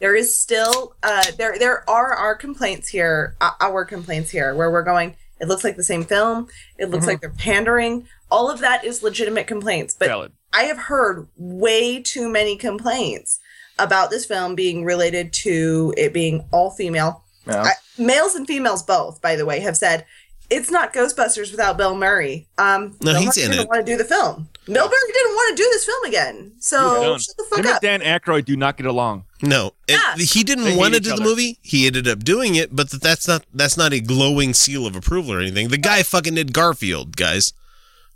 [0.00, 4.70] there is still, uh, there there are our complaints here, uh, our complaints here, where
[4.70, 5.16] we're going.
[5.40, 6.48] It looks like the same film.
[6.76, 6.92] It Mm-hmm.
[6.92, 8.06] looks like they're pandering.
[8.30, 10.32] All of that is legitimate complaints, but Valid.
[10.52, 13.40] I have heard way too many complaints
[13.78, 17.24] about this film being related to it being all female.
[17.46, 17.62] Yeah.
[17.62, 20.04] I, males and females both, by the way, have said
[20.50, 22.48] it's not Ghostbusters without Bill Murray.
[22.58, 23.68] Um, No, Bill he's Murray in didn't it.
[23.68, 24.48] want to do the film.
[24.66, 26.52] Bill Murray didn't want to do this film again.
[26.60, 27.82] So shut the fuck Him up.
[27.84, 29.24] and Dan Aykroyd do not get along.
[29.42, 30.16] No, it- Yeah.
[30.16, 31.24] he didn't hate want to each do the other.
[31.24, 31.58] movie.
[31.62, 34.94] He ended up doing it, but th- that's not that's not a glowing seal of
[34.94, 35.68] approval or anything.
[35.68, 37.52] The guy fucking did Garfield, guys.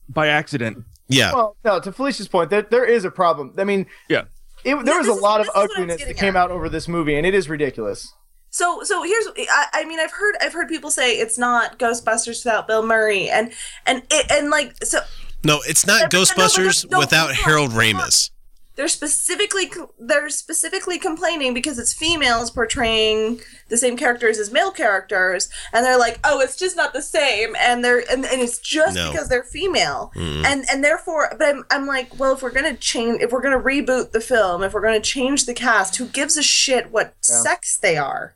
[0.09, 0.85] By accident.
[1.09, 3.53] Yeah, Well, no, to Felicia's point, there, there is a problem.
[3.59, 4.23] I mean, Yeah.
[4.65, 5.97] it, there Yeah, was this a is- lot of this is what I was ugliness
[6.01, 6.41] that getting came at.
[6.45, 8.13] out over this movie, and it is ridiculous.
[8.55, 12.45] So so here's I, I mean I've heard I've heard people say it's not Ghostbusters
[12.45, 13.51] without Bill Murray and
[13.85, 15.01] and it, and like so
[15.43, 17.83] no, it's not No, but- no, but Ghostbusters no, no, without hold on, Harold hold.
[17.83, 18.31] Ramis.
[18.77, 23.41] they're specifically they're specifically complaining because it's females portraying
[23.71, 27.57] the same characters as male characters and they're like oh it's just not the same
[27.59, 29.11] and they're and, and it's just No.
[29.11, 30.45] because they're female Mm.
[30.45, 33.59] and and therefore but I'm, I'm like well if we're gonna change if we're gonna
[33.61, 37.35] reboot the film if we're gonna change the cast who gives a shit what Yeah.
[37.43, 38.35] sex they are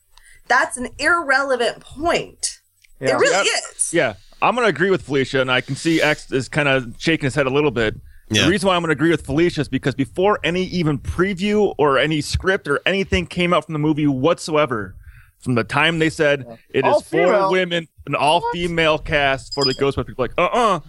[0.49, 2.59] that's an irrelevant point
[3.01, 3.11] Yeah.
[3.11, 3.47] it really Yep.
[3.77, 6.69] is Yeah, I'm going to agree with Felicia, and I can see X is kind
[6.69, 7.95] of shaking his head a little bit.
[8.31, 8.45] Yeah.
[8.45, 11.75] The reason why I'm going to agree with Felicia is because before any even preview
[11.79, 14.95] or any script or anything came out from the movie whatsoever,
[15.41, 17.51] from the time they said it is All for female.
[17.51, 20.81] women, an all female cast for the Ghostbusters, people like, uh uh,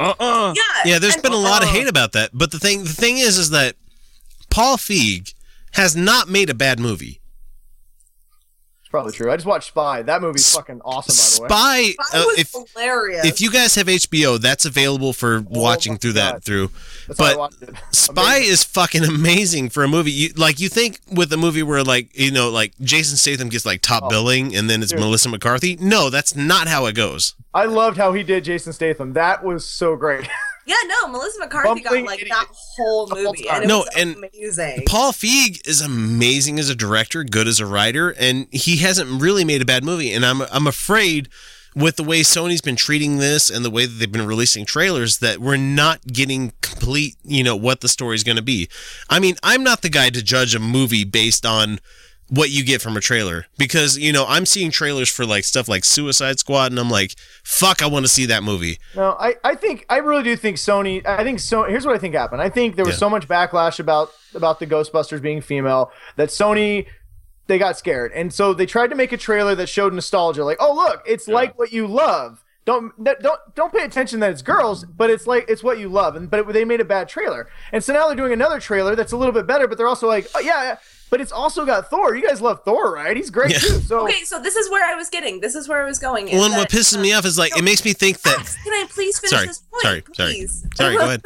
[0.00, 0.54] uh uh.
[0.56, 0.62] yeah
[0.92, 3.18] Yeah, there's and- been a lot of hate about that, but the thing the thing
[3.18, 3.76] is is that
[4.48, 5.34] Paul Feig
[5.72, 7.20] has not made a bad movie.
[8.96, 9.30] It's probably true.
[9.30, 10.02] I just watched Spy.
[10.02, 11.92] That movie's fucking awesome, by the way.
[11.92, 15.92] Spy, that uh, was if hilarious if you guys have HBO, that's available for watching
[15.92, 16.70] Oh my through that through.
[17.06, 17.74] That's why I but.
[17.94, 18.52] Spy Amazing.
[18.52, 20.10] is fucking amazing for a movie.
[20.12, 23.66] You, like you think with a movie where like you know like Jason Statham gets
[23.66, 24.08] like top Oh.
[24.08, 25.00] billing and then it's Dude.
[25.00, 25.76] Melissa McCarthy.
[25.80, 27.34] No, that's not how it goes.
[27.54, 29.12] I loved how he did Jason Statham.
[29.14, 30.28] That was so great.
[30.66, 33.78] Yeah, no, Melissa McCarthy got like idiot that whole the whole movie, and it No,
[33.78, 34.82] was and amazing.
[34.86, 39.44] Paul Feig is amazing as a director, good as a writer, and he hasn't really
[39.44, 40.12] made a bad movie.
[40.12, 41.28] And I'm I'm afraid
[41.76, 45.18] with the way Sony's been treating this and the way that they've been releasing trailers
[45.18, 48.66] that we're not getting complete, you know, what the story's going to be.
[49.10, 51.78] I mean, I'm not the guy to judge a movie based on
[52.28, 55.68] what you get from a trailer because, you know, I'm seeing trailers for like stuff
[55.68, 57.14] like Suicide Squad and I'm like,
[57.44, 58.78] fuck, I want to see that movie.
[58.96, 61.06] No, I, I think I really do think Sony.
[61.06, 61.62] I think so.
[61.64, 62.42] Here's what I think happened.
[62.42, 62.98] I think there was Yeah.
[63.00, 66.86] so much backlash about about the Ghostbusters being female that Sony
[67.48, 70.44] they got scared, and so they tried to make a trailer that showed nostalgia.
[70.44, 72.42] Like, oh look, it's like what you love.
[72.64, 76.16] Don't don't don't pay attention that it's girls, but it's like it's what you love.
[76.16, 79.12] And but they made a bad trailer, and so now they're doing another trailer that's
[79.12, 79.68] a little bit better.
[79.68, 80.78] But they're also like, oh yeah,
[81.10, 82.14] but it's also got Thor.
[82.16, 83.16] You guys love Thor, right?
[83.16, 83.58] He's great Yeah.
[83.58, 83.80] too.
[83.80, 85.40] So Okay, so this is where I was getting.
[85.40, 86.26] This is where I was going.
[86.26, 88.36] Well, and what pisses uh, me off is like, it makes me think that.
[88.38, 89.82] Max, can I please finish Sorry, this point?
[89.82, 90.32] sorry, sorry.
[90.32, 90.66] please?
[90.74, 91.22] Sorry, go ahead.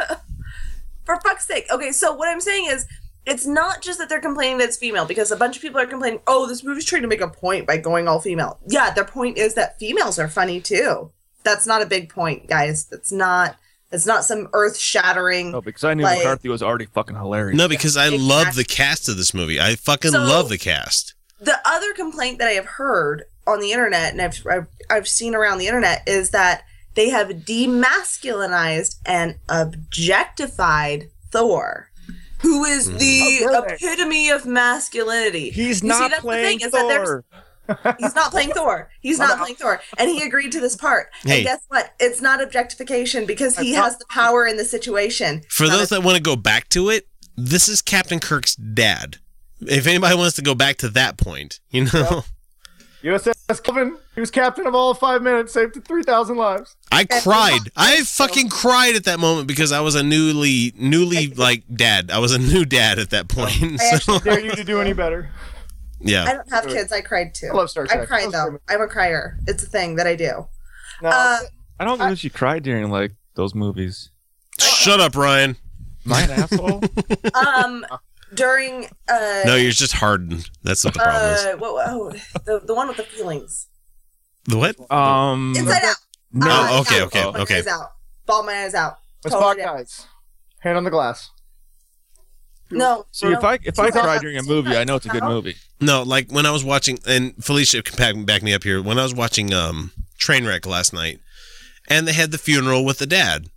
[1.05, 1.67] For fuck's sake.
[1.71, 2.87] Okay, so what I'm saying is,
[3.27, 5.87] it's not just that they're complaining that it's female, because a bunch of people are
[5.87, 8.59] complaining, oh, this movie's trying to make a point by going all female.
[8.67, 11.11] Yeah, their point is that females are funny too.
[11.43, 12.85] That's not a big point, guys.
[12.85, 13.57] That's not.
[13.93, 15.51] It's not some earth shattering.
[15.51, 17.57] No, because I knew Like- McCarthy was already fucking hilarious.
[17.57, 19.61] No, because I love the cast of this movie.
[19.61, 21.15] I fucking So- love the cast.
[21.41, 25.35] the other complaint that I have heard on the internet and I've, I've I've seen
[25.35, 26.63] around the internet is that
[26.95, 31.89] they have demasculinized and objectified Thor,
[32.41, 32.99] who is mm.
[32.99, 33.87] the oh, How dare they?
[33.87, 35.51] epitome of masculinity.
[35.51, 37.25] He's You see, not that's the playing thing, is that there's- Thor.
[37.99, 38.91] He's not playing Thor.
[39.01, 41.09] He's not playing Thor, and he agreed to this part.
[41.23, 41.39] Hey.
[41.39, 41.93] And guess what?
[42.01, 45.43] It's not objectification because he has the power in the situation.
[45.49, 47.07] For Not those a- that want to go back to it,
[47.37, 49.19] this is Captain Kirk's dad.
[49.61, 52.25] If anybody wants to go back to that point, you know,
[53.03, 56.77] USS Kelvin, he was captain of all five minutes, saved three thousand lives.
[56.93, 57.61] I cried.
[57.77, 62.11] I fucking cried at that moment because I was a newly, newly like dad.
[62.11, 63.81] I was a new dad at that point.
[63.81, 65.31] I So Dare you to do any better?
[66.07, 66.93] I don't have kids.
[66.93, 67.49] I cried too.
[67.53, 68.09] I love Star Trek.
[68.09, 68.59] cried I love though.
[68.75, 69.39] I'm a crier.
[69.47, 70.47] It's a thing that I do.
[71.03, 71.39] No, Uh,
[71.79, 74.11] I don't think she cried during like those movies.
[74.59, 75.57] shut up, Ryan.
[76.07, 76.83] Am I asshole?
[77.35, 77.85] um
[78.35, 80.49] during uh No, you're just hardened.
[80.63, 81.41] That's what the problem is.
[81.45, 82.13] uh what, oh,
[82.45, 83.67] the the one with the feelings
[84.47, 84.91] The what?
[84.91, 85.97] Um, inside out
[86.33, 86.47] no.
[86.51, 87.07] Uh, Oh, okay, out.
[87.09, 87.59] okay, Ball my okay.
[87.59, 87.91] eyes out
[88.27, 89.77] ball my eyes out Let's Totally talk different.
[89.89, 90.07] guys.
[90.61, 91.31] Hand on the glass.
[92.71, 95.11] no See, if I if I She's cry during a movie, I know it's a
[95.11, 95.57] good movie.
[95.81, 98.83] No, like when I was watching, and Felicia can back, back me up here.
[98.83, 101.21] When I was watching um Trainwreck last night,
[101.89, 103.49] and they had the funeral with the dad.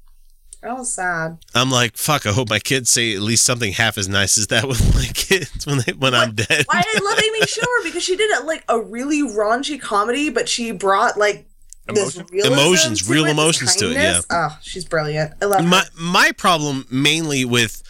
[0.64, 2.26] oh sad I'm like, fuck.
[2.26, 5.06] I hope my kids say at least something half as nice as that with my
[5.14, 6.66] kids when they when I'm dead.
[6.68, 10.48] why I love Amy Schumer because she did it like a really raunchy comedy but
[10.48, 11.48] she brought like
[11.90, 12.26] Emotion?
[12.32, 14.04] realism Emotions, to real it, emotions to it, yeah.
[14.04, 14.26] kindness.
[14.32, 17.84] oh she's brilliant I love my her my problem mainly with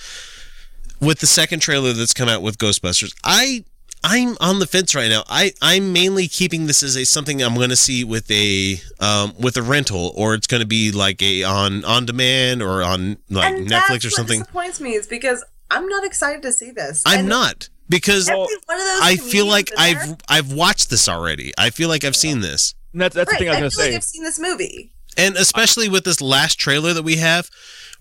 [0.99, 3.65] with the second trailer that's come out with Ghostbusters, I
[4.03, 5.23] I'm on the fence right now.
[5.29, 9.33] I I'm mainly keeping this as a something I'm going to see with a um
[9.39, 13.17] with a rental or it's going to be like a on on demand or on
[13.29, 14.39] like and Netflix that's or what something.
[14.41, 18.39] disappoints me is because I'm not excited to see this I'm And not because every
[18.41, 18.47] one
[18.79, 21.53] of those I feel like I've there- I've watched this already.
[21.57, 22.75] I feel like I've seen this.
[22.91, 23.91] And that's that's right, the thing I was feel gonna say.
[23.91, 24.15] like I've say.
[24.17, 27.49] seen this movie And especially with this last trailer that we have,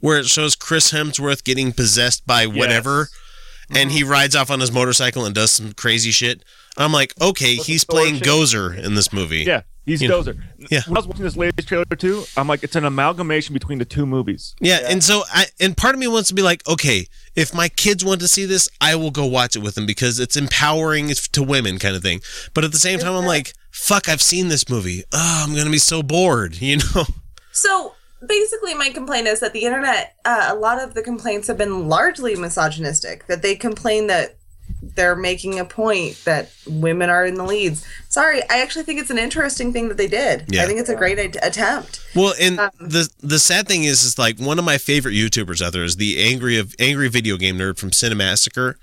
[0.00, 3.09] where it shows Chris Hemsworth getting possessed by whatever,
[3.74, 6.42] and he rides off on his motorcycle and does some crazy shit.
[6.76, 8.24] I'm like, okay, With he's playing shit.
[8.24, 9.44] Gozer in this movie.
[9.44, 10.40] Yeah, he's You know, Dozer.
[10.70, 10.80] yeah.
[10.86, 13.84] When I was watching this latest trailer too, I'm like, it's an amalgamation between the
[13.84, 14.54] two movies.
[14.60, 17.06] Yeah, and so I and part of me wants to be like, okay,
[17.36, 20.18] if my kids want to see this, I will go watch it with them because
[20.18, 22.20] it's empowering to women, kind of thing.
[22.54, 25.04] But at the same time, I'm like, fuck, I've seen this movie.
[25.12, 27.04] Oh, I'm gonna be so bored, you know?
[27.52, 27.94] So
[28.26, 31.88] basically, my complaint is that the internet, uh, a lot of the complaints have been
[31.88, 33.26] largely misogynistic.
[33.26, 34.36] That they complain that
[34.94, 37.86] they're making a point that women are in the leads.
[38.08, 40.46] Sorry, I actually think it's an interesting thing that they did.
[40.48, 40.62] Yeah.
[40.62, 42.00] I think it's a great ad- attempt.
[42.14, 45.62] Well, and Um, the the sad thing is, is like one of my favorite YouTubers
[45.64, 48.74] out there is the angry of angry video game nerd from Cinemassacre.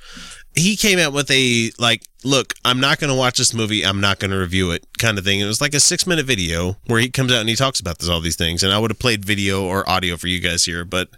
[0.59, 3.85] He came out with a like, look, I'm not going to watch this movie.
[3.85, 5.39] I'm not going to review it, kind of thing.
[5.39, 7.99] It was like a six minute video where he comes out and he talks about
[7.99, 8.61] this all these things.
[8.61, 11.09] And I would have played video or audio for you guys here, but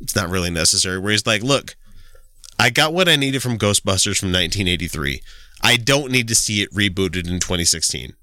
[0.00, 0.98] it's not really necessary.
[0.98, 1.76] Where he's like, look,
[2.58, 5.22] I got what I needed from Ghostbusters from 1983.
[5.62, 8.14] I don't need to see it rebooted in 2016.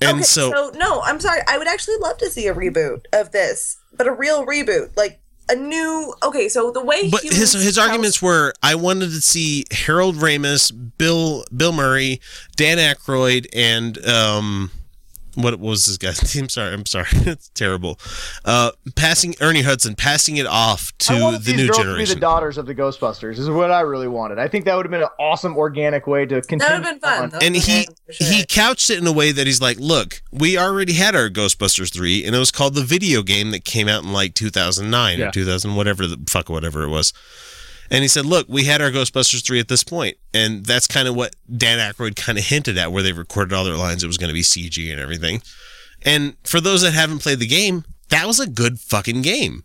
[0.00, 1.40] And okay, so no, I'm sorry.
[1.46, 5.20] I would actually love to see a reboot of this, but a real reboot, like
[5.48, 6.14] a new.
[6.22, 10.16] Okay, so the way But his his tell- arguments were I wanted to see Harold
[10.16, 12.20] Ramis, Bill Bill Murray,
[12.56, 14.70] Dan Aykroyd, and um
[15.36, 16.48] what was this guy's name?
[16.48, 17.06] Sorry, I'm sorry.
[17.12, 17.98] it's terrible.
[18.44, 21.88] Uh, passing Ernie Hudson, passing it off to wanted the these new girls to be
[21.88, 22.14] generation.
[22.16, 23.38] the daughters of the Ghostbusters.
[23.38, 24.38] Is what I really wanted.
[24.38, 26.58] I think that would have been an awesome organic way to continue.
[26.58, 27.42] That would have been fun.
[27.42, 28.26] and he sure.
[28.28, 31.92] he couched it in a way that he's like, look, we already had our Ghostbusters
[31.92, 35.28] three, and it was called the video game that came out in like 2009 Yeah.
[35.28, 37.12] or 2000, whatever the fuck, whatever it was.
[37.90, 41.06] And he said, look, we had our Ghostbusters three at this point, and that's kind
[41.06, 44.02] of what Dan Aykroyd kind of hinted at, where they recorded all their lines.
[44.02, 45.42] It was going to be CG and everything.
[46.02, 49.64] And for those that haven't played the game, that was a good fucking game.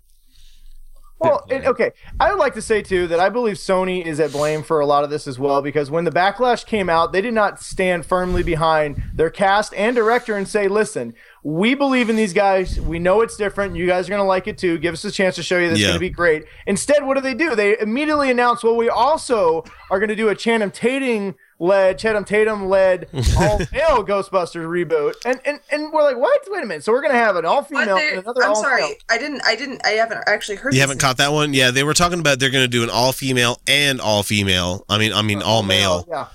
[1.19, 1.91] Well, and, okay.
[2.19, 4.85] I would like to say too that I believe Sony is at blame for a
[4.85, 8.05] lot of this as well because when the backlash came out, they did not stand
[8.05, 11.13] firmly behind their cast and director and say, "Listen,
[11.43, 12.79] we believe in these guys.
[12.79, 13.75] We know it's different.
[13.75, 14.77] You guys are going to like it too.
[14.77, 15.87] Give us a chance to show you that's Yeah.
[15.87, 17.53] going to be great." Instead, what do they do?
[17.53, 22.23] They immediately announce, "Well, we also are going to do a Channing Tatum led, Channing
[22.25, 23.07] Tatum led
[23.37, 26.41] all male Ghostbusters reboot." And and and we're like, "What?
[26.49, 26.83] Wait a minute.
[26.83, 27.95] So we're going to have an all female.
[27.97, 28.83] they- and another I'm all sorry.
[29.09, 29.41] I didn't.
[29.45, 29.85] I didn't.
[29.85, 30.73] I haven't actually heard.
[30.73, 31.53] You this haven't caught that one?
[31.53, 34.85] Yeah, they were talking about they're going to do an all female and all female.
[34.89, 36.05] I mean, I mean all male.
[36.09, 36.27] Yeah.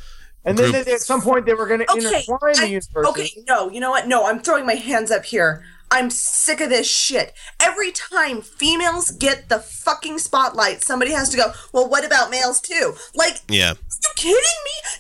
[0.46, 2.04] And then they, at some point they were going to Okay.
[2.06, 2.94] intertwine the I- universes.
[3.08, 3.30] okay.
[3.48, 3.70] No.
[3.70, 4.06] You know what?
[4.06, 4.26] No.
[4.26, 5.64] I'm throwing my hands up here.
[5.94, 7.32] I'm sick of this shit.
[7.60, 11.52] Every time females get the fucking spotlight, somebody has to go.
[11.72, 12.94] Well, what about males too?
[13.14, 13.70] Like, Yeah.
[13.72, 14.36] Are you kidding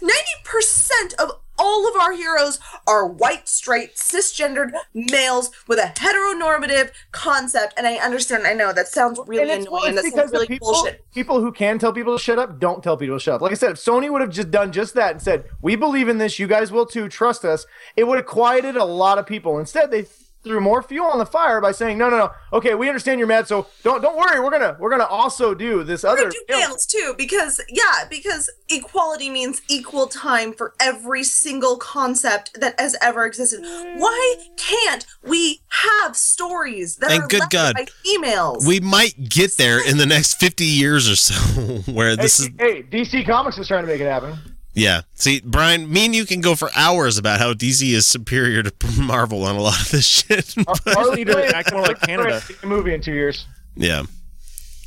[0.02, 0.10] me?
[0.48, 7.74] 90% of all of our heroes are white, straight, cisgendered males with a heteronormative concept.
[7.76, 9.94] And I understand, I know that sounds really and it's, well, annoying.
[9.94, 11.04] it's That because sounds really the people, bullshit.
[11.12, 13.40] people who can tell people to shut up don't tell people to shut up.
[13.40, 16.08] Like I said, if Sony would have just done just that and said, "We believe
[16.08, 17.66] in this, you guys will too, trust us,"
[17.96, 19.58] it would have quieted a lot of people.
[19.58, 20.06] Instead, they
[20.44, 22.30] threw more fuel on the fire by saying, "No, no, no.
[22.52, 24.38] Okay, we understand you're mad, so don't don't worry.
[24.40, 28.04] We're gonna we're gonna also do this We're other." gonna do males too, because yeah,
[28.08, 33.62] because equality means equal time for every single concept that has ever existed.
[33.96, 38.66] Why can't we have stories that And are good led God, by females?
[38.66, 41.34] We might get there in the next 50 years or so
[41.92, 44.38] where Hey, this is hey, DC Comics is trying to make it happen.
[44.74, 45.02] Yeah.
[45.14, 48.72] See, Brian, me and you can go for hours about how DC is superior to
[49.00, 50.54] Marvel on a lot of this shit.
[50.66, 52.42] but- Harley need to Quinn- act more like Canada.
[52.62, 53.46] A movie in two years.
[53.76, 54.02] yeah.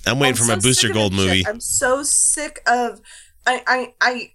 [0.06, 1.28] I'm waiting I'm for so my Booster Gold this shit.
[1.28, 1.48] movie.
[1.48, 3.02] I'm so sick of
[3.46, 4.32] I I I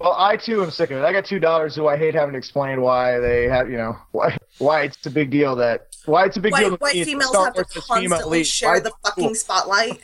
[0.00, 1.04] Well, I too am sick of it.
[1.04, 3.94] I got two daughters who I hate having to explain why they have, you know,
[4.12, 6.70] why why it's a big deal that why it's a big deal.
[6.70, 10.02] white, to white females have to Wars is female constantly share Why- the fucking spotlight.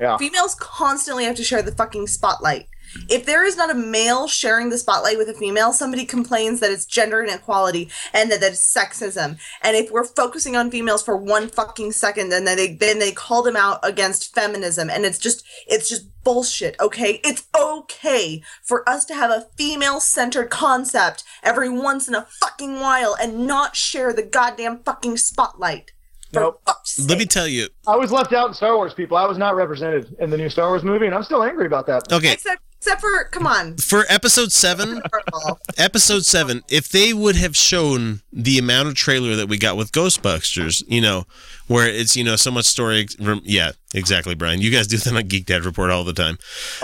[0.00, 0.16] Yeah.
[0.18, 2.66] Females constantly have to share the fucking spotlight.
[3.08, 6.70] If there is not a male sharing the spotlight with a female, somebody complains that
[6.70, 9.38] it's gender inequality and that, that it's sexism.
[9.62, 13.42] And if we're focusing on females for one fucking second, then they then they call
[13.42, 16.76] them out against feminism, and it's just it's just bullshit.
[16.80, 22.26] Okay, it's okay for us to have a female centered concept every once in a
[22.40, 25.92] fucking while and not share the goddamn fucking spotlight.
[26.32, 26.62] For Nope.
[27.08, 27.68] Let me tell you.
[27.86, 29.16] I was left out in Star Wars, people.
[29.16, 31.86] I was not represented in the new Star Wars movie, and I'm still angry about
[31.86, 32.12] that.
[32.12, 33.76] Okay, Except, except for, come on.
[33.76, 35.02] for episode 7,
[35.78, 39.92] episode 7, if they would have shown the amount of trailer that we got with
[39.92, 41.26] Ghostbusters, you know,
[41.68, 43.06] where it's, you know, so much story
[43.42, 44.60] yeah, exactly, Brian.
[44.60, 46.38] You guys do that on Geek Dad report all the time.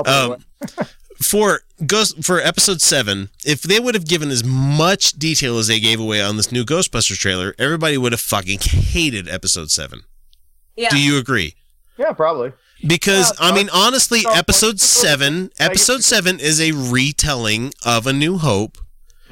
[0.06, 0.36] Um,
[1.22, 5.80] for Ghost for episode seven, if they would have given as much detail as they
[5.80, 10.02] gave away on this new Ghostbusters trailer, everybody would have fucking hated episode seven.
[10.76, 10.90] Yeah.
[10.90, 11.54] Do you agree?
[11.98, 12.52] Yeah, probably.
[12.86, 18.12] Because Yeah, I mean, honestly, so- episode seven, episode seven is a retelling of A
[18.12, 18.78] New Hope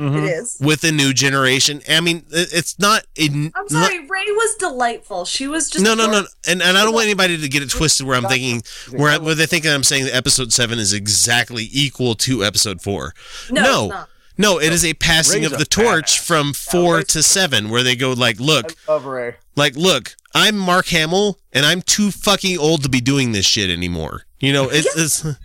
[0.00, 0.24] It mm-hmm.
[0.24, 0.56] is.
[0.60, 1.82] with a new generation.
[1.86, 3.04] I mean, it's not.
[3.16, 5.26] It, I'm sorry, Rey was delightful.
[5.26, 6.28] She was just no, no, no, adorable.
[6.48, 8.62] and and I don't want anybody to get it twisted where I'm thinking
[8.98, 13.12] where, where they think I'm saying that episode seven is exactly equal to episode four.
[13.50, 14.08] No, no, it's not.
[14.38, 16.26] no, it is a passing Rey's of the torch badass.
[16.26, 19.34] from four to seven, where they go like, look, love Rey.
[19.54, 23.68] like, look, I'm Mark Hamill, and I'm too fucking old to be doing this shit
[23.68, 24.22] anymore.
[24.38, 25.36] You know, it's, it's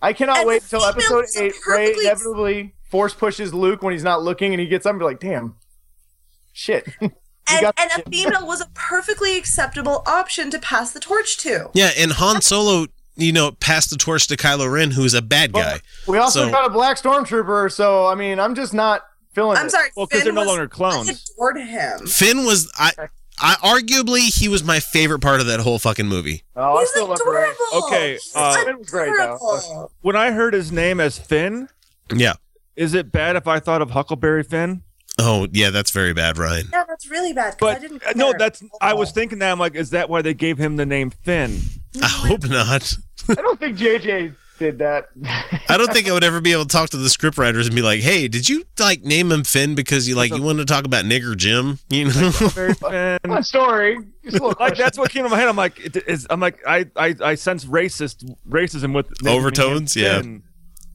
[0.00, 1.54] I cannot And wait the until episode eight.
[1.68, 5.00] Rey perfectly- inevitably force pushes Luke when he's not looking, and he gets up and
[5.00, 5.56] be like, "Damn,
[6.52, 6.86] shit."
[7.50, 11.70] And, and a female was a perfectly acceptable option to pass the torch to.
[11.74, 12.86] yeah, and Han Solo,
[13.16, 15.80] you know, passed the torch to Kylo Ren, who's a bad guy.
[16.06, 19.02] we also So- got a black stormtrooper, so I mean, I'm just not
[19.34, 19.58] feeling.
[19.58, 19.70] I'm it.
[19.70, 19.90] sorry.
[19.96, 21.08] Well, 'cause Finn they're no was- longer clones.
[21.10, 22.06] I adored him.
[22.06, 22.92] Finn was I.
[23.40, 26.44] I arguably he was my favorite part of that whole fucking movie.
[26.54, 27.42] Oh, I He's still love Rey.
[27.42, 27.86] adorable.
[27.88, 29.34] Okay, He's uh, Finn was great, though.
[29.34, 29.92] adorable.
[30.00, 31.68] When I heard his name as Finn,
[32.14, 32.34] Yeah.
[32.76, 34.82] Is it bad if I thought of Huckleberry Finn?
[35.18, 36.68] Oh yeah, that's very bad, Ryan.
[36.72, 37.58] Yeah, that's really bad.
[37.58, 40.08] 'cause I But didn't uh, no, that's I was thinking that I'm like, is that
[40.08, 41.58] why they gave him the name Finn?
[42.02, 42.96] I hope not.
[43.28, 45.08] I don't think JJ did that.
[45.68, 47.82] I don't think I would ever be able to talk to the scriptwriters and be
[47.82, 50.86] like, "Hey, did you like name him Finn because you like you wanted to talk
[50.86, 53.18] about nigger Jim?" You know, Very fan.
[53.26, 53.98] Fun story.
[54.24, 55.48] Just a little like that's what came to my head.
[55.48, 60.22] I'm like, it is, I'm like, I, I, I sense racist racism with Overtones, yeah.
[60.22, 60.42] Finn.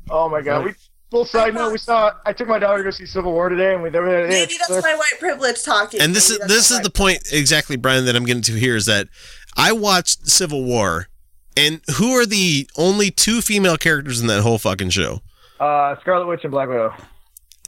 [0.10, 0.66] Oh my god.
[0.66, 0.74] We
[1.12, 1.72] full side note.
[1.72, 2.12] We saw.
[2.26, 4.28] I took my daughter to go see Civil War today, and we there were.
[4.28, 6.02] Maybe that's my white privilege talking.
[6.02, 8.44] and this is Maybe that's this is the white- point exactly, Brian, that I'm getting
[8.44, 9.08] to here is that
[9.56, 11.08] I watched Civil War,
[11.56, 15.22] and who are the only two female characters in that whole fucking show?
[15.60, 16.94] Uh, Scarlet Witch and Black Widow.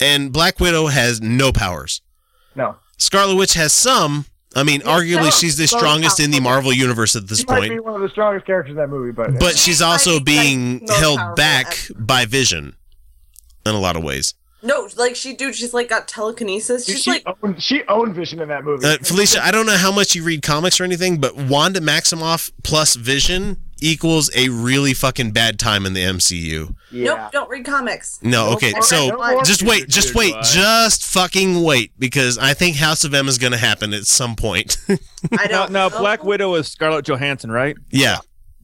[0.02, 2.02] And Black Widow has no powers.
[2.56, 2.76] No.
[2.98, 4.26] Scarlet Witch has some.
[4.56, 5.40] I mean, arguably, some.
[5.42, 6.40] she's the Some strongest in the.
[6.40, 7.84] Marvel universe at this She might be point.
[7.86, 11.20] one of the strongest characters in that movie, but But she's also being most held
[11.36, 12.76] back by Vision
[13.70, 14.34] in a lot of ways.
[14.62, 16.86] No, like she, dude, she's like got telekinesis.
[16.86, 18.86] Dude, She's she, like, owned, she owned Vision in that movie.
[18.86, 22.52] Uh, Felicia, I don't know how much you read comics or anything, but Wanda Maximoff
[22.64, 26.76] plus Vision equals a really fucking bad time in the MCU.
[26.92, 27.06] yeah.
[27.06, 28.20] nope, don't read comics.
[28.22, 32.76] No, No okay, so no just wait, just wait, just fucking wait, because I think
[32.76, 34.76] House of M is going to happen at some point.
[35.38, 35.72] I don't.
[35.72, 36.00] now know.
[36.00, 37.78] Black Widow is Scarlett Johansson, right?
[37.92, 38.18] yeah,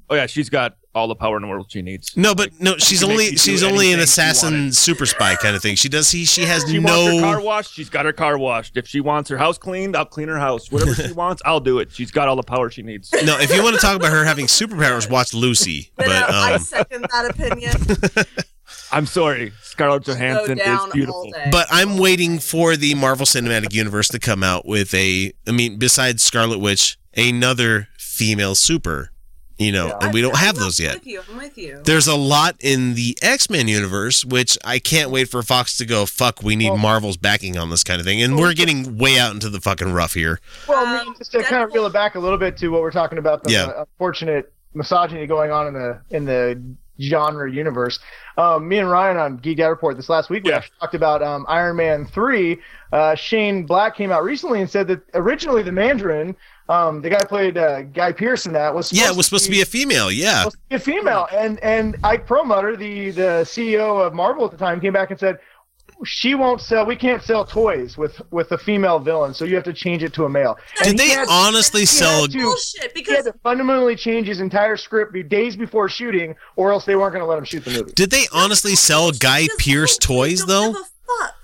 [0.09, 2.15] Oh yeah, she's got all the power in the world she needs.
[2.15, 5.75] no, but no, she's only she's only an assassin, super spy kind of thing.
[5.75, 7.73] She does he she has She wants her car washed.
[7.73, 8.77] She's got her car washed.
[8.77, 10.71] If she wants her house cleaned, I'll clean her house.
[10.71, 11.91] Whatever she wants, I'll do it.
[11.91, 13.11] She's got all the power she needs.
[13.25, 15.91] No, if you want to talk about her having superpowers, watch Lucy.
[15.95, 18.25] But, But uh, I um, second that opinion.
[18.91, 21.33] I'm sorry, Scarlett Johansson is beautiful.
[21.51, 25.77] But I'm waiting for the Marvel Cinematic Universe to come out with a, I mean,
[25.77, 29.11] besides Scarlet Witch, another female super,
[29.57, 30.93] you know, and we don't have those I'm yet.
[30.95, 31.21] with you.
[31.29, 31.81] I'm with you.
[31.83, 35.85] There's a lot in the X Men universe, which I can't wait for Fox to
[35.85, 38.21] go, fuck, we need Marvel's backing on this kind of thing.
[38.21, 40.39] And we're getting way out into the fucking rough here.
[40.67, 42.67] Well, I mean, Um, just to kind of reel it back a little bit to
[42.69, 43.71] what we're talking about, the Yeah.
[43.81, 46.61] unfortunate misogyny going on in the in the
[47.01, 47.99] genre universe.
[48.37, 50.57] Um, me and Ryan on Geek Out Report this last week we Yeah.
[50.57, 52.57] actually talked about um, Iron Man three.
[52.91, 56.35] Uh, Shane Black came out recently and said that originally the Mandarin,
[56.67, 59.51] um, the guy played uh, Guy Pearce in that was Yeah, it was supposed to
[59.51, 60.11] be a female.
[60.11, 60.45] Yeah.
[60.45, 61.27] to be a female.
[61.33, 65.19] And and Ike Perlmutter, the the CEO of Marvel at the time, came back and
[65.19, 65.37] said
[66.03, 66.85] she won't sell.
[66.85, 70.13] We can't sell toys with with a female villain, so you have to change it
[70.15, 70.57] to a male.
[70.79, 72.23] Did And he they had- honestly he sell?
[72.23, 72.97] had to- Bullshit.
[72.97, 76.95] he had to fundamentally change his entire script be- days before shooting, or else they
[76.95, 77.93] weren't going to let him shoot the movie.
[77.93, 80.73] Did they honestly sell Guy because Pearce toys don't though?
[80.73, 81.35] give a fuck.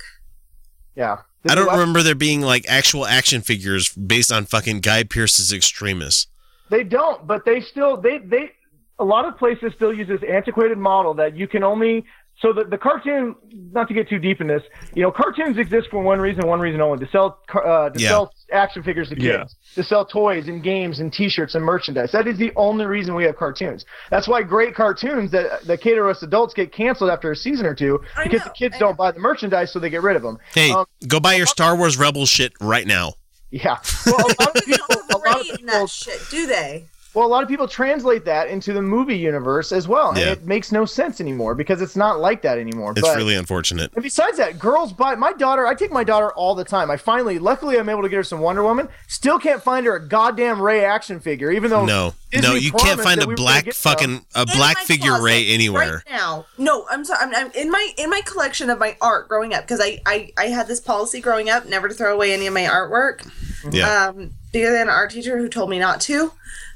[0.96, 1.18] Yeah,
[1.50, 6.28] I don't remember there being like actual action figures based on fucking Guy Pearce's extremists.
[6.70, 8.52] They don't, but they still they they
[9.00, 12.06] a lot of places still use this antiquated model that you can only
[12.42, 13.36] so the, the cartoon
[13.72, 14.64] not to get too deep in this
[14.96, 18.10] you know cartoons exist for one reason one reason only to sell uh, to Yeah.
[18.10, 19.76] sell action figures to kids Yeah.
[19.76, 23.24] to sell toys and games and t-shirts and merchandise that is the only reason we
[23.26, 27.32] have cartoons that's why great cartoons that that cater to us adults get canceled after
[27.32, 30.16] a season or two because the kids don't buy the merchandise so they get rid
[30.16, 33.14] of them Hey, Um, go buy your Star Wars Rebel shit right now.
[33.52, 36.86] yeah well, a lot of people, a lot of people that shit, do they?
[37.14, 40.32] Well, a lot of people translate that into the movie universe as well, and Yeah.
[40.32, 42.92] it makes no sense anymore because it's not like that anymore.
[42.92, 43.92] It's but, really unfortunate.
[43.96, 45.68] and besides that, girls buy my daughter.
[45.68, 46.90] I take my daughter all the time.
[46.90, 48.88] I finally, luckily, I'm able to get her some Wonder Woman.
[49.08, 52.72] Still can't find her a goddamn Rey action figure, even though No, Disney no, you
[52.72, 53.92] can't find a we black get some.
[53.92, 56.04] fucking a In black my figure Rey anywhere.
[56.08, 56.46] right now.
[56.58, 57.20] No, I'm sorry.
[57.26, 60.32] I'm, I'm in my in my collection of my art growing up because I, I
[60.38, 63.30] I had this policy growing up never to throw away any of my artwork.
[63.70, 64.06] Yeah.
[64.08, 66.32] Um, because I had an art teacher who told me not to.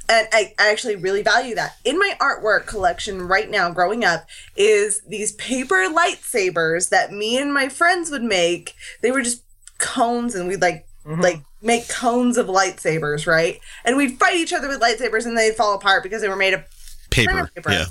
[0.07, 1.77] And I, I actually really value that.
[1.83, 7.53] In my artwork collection right now, growing up, is these paper lightsabers that me and
[7.53, 8.75] my friends would make.
[9.01, 9.43] They were just
[9.79, 13.59] cones, and we'd like like make cones of lightsabers, right?
[13.83, 16.53] And we'd fight each other with lightsabers, and they'd fall apart because they were made
[16.53, 16.63] of
[17.11, 17.49] Paper.
[17.55, 17.71] paper.
[17.71, 17.85] Yeah.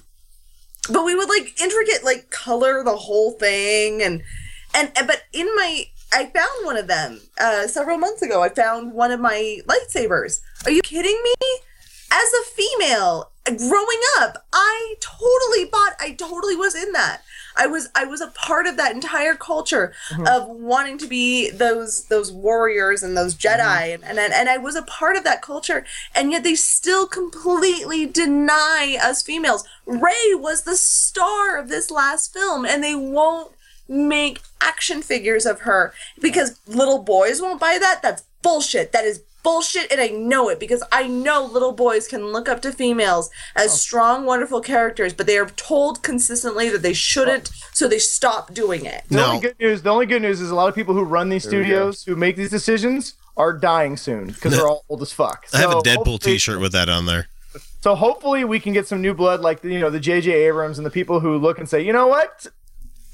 [0.92, 4.22] but we would like intricate like color the whole thing and
[4.74, 8.42] and and- but in my I found one of them uh several months ago.
[8.42, 10.40] I found one of my lightsabers.
[10.66, 11.46] Are you kidding me?
[12.14, 17.22] As a female growing up, I totally bought I totally was in that.
[17.56, 20.26] I was I was a part of that entire culture mm-hmm.
[20.26, 23.60] of wanting to be those those warriors and those mm-hmm.
[23.60, 25.84] Jedi and, and and I was a part of that culture
[26.14, 29.66] and yet they still completely deny us females.
[29.84, 33.52] Rey was the star of this last film and they won't
[33.88, 38.00] make action figures of her because little boys won't buy that.
[38.02, 38.92] That's bullshit.
[38.92, 42.60] That is bullshit and I know it because I know little boys can look up
[42.62, 43.76] to females as oh.
[43.76, 47.68] strong wonderful characters but they are told consistently that they shouldn't oh.
[47.72, 49.04] so they stop doing it.
[49.08, 49.26] The No.
[49.26, 49.82] only good news.
[49.82, 52.34] The only good news is a lot of people who run these studios who make
[52.34, 55.46] these decisions are dying soon because they're all old as fuck.
[55.52, 57.28] I have a Deadpool T-shirt with that on there.
[57.80, 60.32] So hopefully we can get some new blood, like you know the J.J.
[60.32, 62.46] Abrams and the people who look and say, you know what,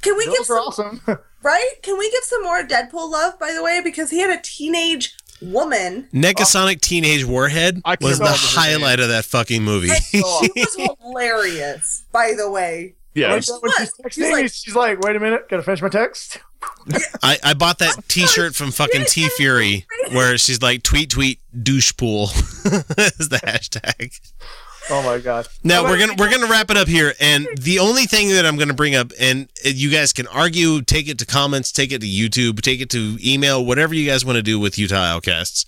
[0.02, 1.19] Can we give those are some awesome.
[1.43, 1.70] right?
[1.82, 3.81] Can we give some more Deadpool love, by the way?
[3.82, 6.09] Because he had a teenage woman.
[6.12, 8.81] Negasonic Teenage Warhead I was the remember her name.
[8.81, 9.91] highlight of that fucking movie.
[9.91, 12.95] And she was hilarious, by the way.
[13.15, 13.33] Yeah.
[13.35, 15.89] Like that when she's texting, She's like- she's like, wait a minute, gotta finish my
[15.89, 16.39] text.
[17.23, 22.25] I, I bought that T-shirt from fucking TeeFury where she's like tweet tweet douche pool
[22.35, 24.19] is the hashtag.
[24.91, 25.47] Oh my god.
[25.62, 28.57] Now we're gonna we're gonna wrap it up here, and the only thing that I'm
[28.57, 32.07] gonna bring up, and you guys can argue, take it to comments, take it to
[32.09, 35.65] YouTube, take it to email, whatever you guys want to do with Utah Outcasts.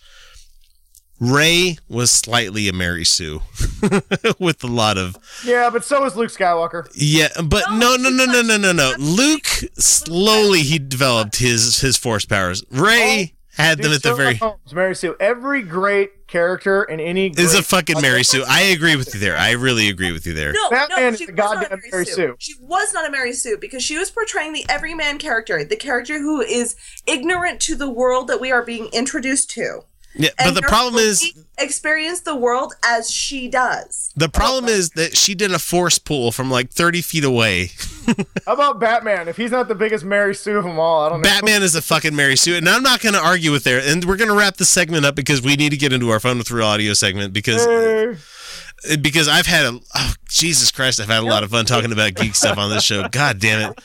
[1.20, 3.42] Rey was slightly a Mary Sue
[4.40, 6.90] with a lot of Yeah, but so was Luke Skywalker.
[6.96, 8.92] yeah, but no, no, no, no, no, no, no.
[8.98, 9.46] Luke
[9.78, 12.64] slowly he developed his his force powers.
[12.72, 15.16] Rey had them Dude, at the very Sherlock Holmes, Mary Sue.
[15.20, 18.44] Every great character in any is a fucking Mary Sue.
[18.48, 19.36] I agree with you there.
[19.36, 20.52] I really agree with you there.
[20.52, 22.36] No, Batman no, is she a was not goddamn a Mary Sue.
[22.38, 26.18] She was not a Mary Sue because she was portraying the everyman character, the character
[26.18, 26.76] who is
[27.06, 29.82] ignorant to the world that we are being introduced to.
[30.14, 34.12] Yeah, but And the problem is experience the world as she does.
[34.16, 37.70] the problem is that she did a force pull from like 30 feet away.
[38.46, 39.28] How about Batman?
[39.28, 41.22] If he's not the biggest Mary Sue of them all, I don't know.
[41.22, 43.80] Batman is a fucking Mary Sue, and I'm not going to argue with there.
[43.82, 46.20] And we're going to wrap this segment up because we need to get into our
[46.20, 48.96] fun with real audio segment because Hey.
[48.96, 52.14] because I've had a oh, Jesus Christ, I've had a lot of fun talking about
[52.14, 53.08] geek stuff on this show.
[53.08, 53.78] God damn it!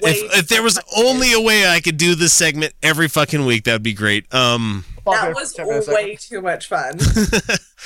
[0.00, 3.64] If if there was only a way I could do this segment every fucking week,
[3.64, 4.32] that'd be great.
[4.34, 4.84] Um.
[5.12, 6.98] That was way too much fun.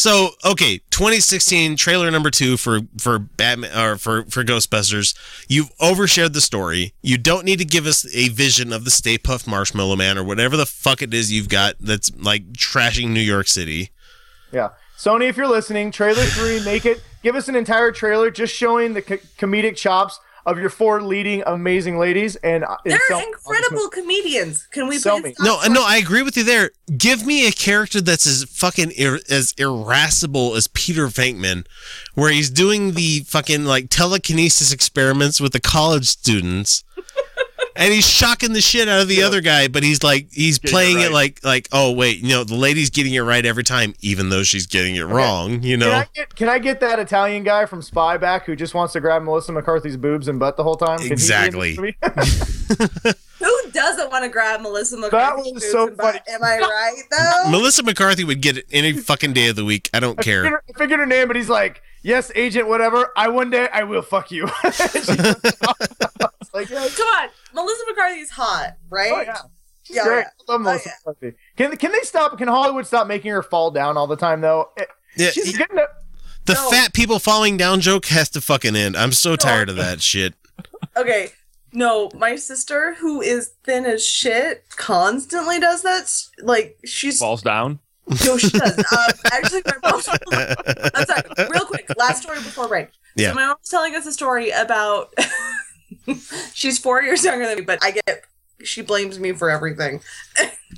[0.00, 5.14] So okay, 2016 trailer number two for for Batman or for for Ghostbusters.
[5.48, 6.94] You've overshared the story.
[7.02, 10.24] You don't need to give us a vision of the Stay Puft Marshmallow Man or
[10.24, 13.90] whatever the fuck it is you've got that's like trashing New York City.
[14.52, 14.70] Yeah.
[14.96, 17.02] Sony, if you're listening, trailer three, make it.
[17.22, 21.42] Give us an entire trailer just showing the co- comedic chops of your four leading
[21.46, 24.66] amazing ladies, and uh, They're sell- incredible comedians.
[24.72, 25.34] Can we Sell me.
[25.40, 26.70] No, for- no, I agree with you there.
[26.96, 31.66] Give me a character that's as fucking ir- as irascible as Peter Venkman,
[32.14, 36.84] where he's doing the fucking like telekinesis experiments with the college students.
[37.80, 40.72] And he's shocking the shit out of the other guy, but he's like he's Getting
[40.74, 41.12] playing it, right.
[41.12, 44.42] like like oh wait, you know the lady's getting it right every time, even though
[44.42, 45.62] she's getting it wrong.
[45.62, 48.54] You Can know I, get, can I get that Italian guy from Spy back who
[48.54, 50.98] just wants to grab Melissa McCarthy's boobs and butt the whole time?
[50.98, 51.74] Can he be in this Exactly.
[53.40, 55.50] Who doesn't want to grab Melissa McCarthy?
[55.52, 56.20] was so funny.
[56.28, 57.50] Am I right though?
[57.50, 59.88] Melissa McCarthy would get it any fucking day of the week.
[59.94, 60.42] I don't I care.
[60.42, 63.10] figured, I figured her name, but he's like, "Yes, agent, whatever.
[63.16, 64.46] I one day I will fuck you."
[66.54, 69.12] It's like, yeah, Come on, Melissa McCarthy's hot, right?
[69.14, 69.36] oh, yeah.
[69.88, 70.16] Yeah, great.
[70.18, 70.24] yeah.
[70.48, 70.94] I love Oh, Melissa yeah.
[71.06, 71.36] McCarthy.
[71.56, 72.38] Can can they stop?
[72.38, 74.70] Can Hollywood stop making her fall down all the time though?
[75.16, 75.88] Yeah, She's getting it.
[76.46, 76.70] the No.
[76.70, 78.96] fat people falling down joke has to fucking end.
[78.96, 80.34] I'm so tired of that shit.
[80.96, 81.30] Okay.
[81.72, 86.12] No, my sister, who is thin as shit, constantly does that.
[86.42, 87.80] Like she's Falls down.
[88.24, 88.76] no, she does.
[88.92, 90.00] Um, actually, my mom.
[90.94, 91.48] I'm sorry.
[91.50, 92.88] Real quick, last story before break.
[93.16, 93.30] Yeah.
[93.30, 95.12] So my mom's telling us a story about.
[96.54, 98.24] she's four years younger than me, but I get.
[98.62, 100.02] She blames me for everything.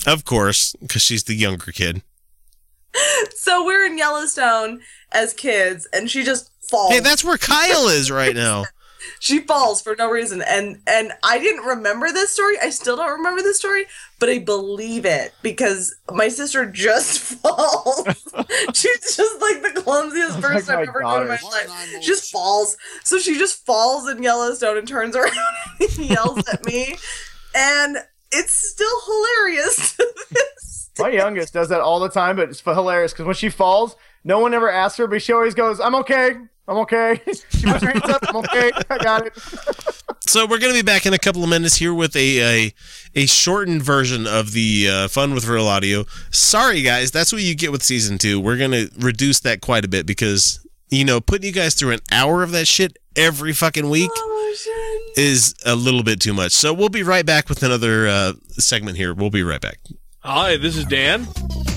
[0.07, 2.03] Of course, because she's the younger kid.
[3.35, 6.93] So we're in Yellowstone as kids, and she just falls.
[6.93, 8.65] Hey, that's where Kyle is right now.
[9.21, 10.43] she falls for no reason.
[10.47, 12.57] And and i didn't remember this story.
[12.61, 13.87] I still don't remember this story
[14.23, 18.05] but i believe it because my sister just falls.
[18.73, 21.69] She's just like the clumsiest Oh person my i've ever known in my life.
[22.01, 22.77] She just falls.
[23.03, 25.33] So she just falls in yellowstone and turns around
[25.81, 26.97] and yells at me.
[27.55, 27.97] And
[28.31, 29.99] it's still hilarious.
[30.99, 34.39] My youngest does that all the time, but it's hilarious because when she falls, no
[34.39, 36.37] one ever asks her, but she always goes, "I'm okay,
[36.69, 39.33] I'm okay." she puts her hands up, "I'm okay, I got it."
[40.27, 42.75] So we're gonna be back in a couple of minutes here with a a,
[43.15, 46.05] a shortened version of the uh, fun with real audio.
[46.31, 48.41] Sorry guys, that's what you get with season two.
[48.41, 52.01] We're gonna reduce that quite a bit because you know putting you guys through an
[52.11, 54.55] hour of that shit every fucking week oh
[55.17, 56.53] is a little bit too much.
[56.53, 59.13] So we'll be right back with another uh, segment here.
[59.13, 59.79] We'll be right back.
[60.21, 61.27] Hi, this is Dan.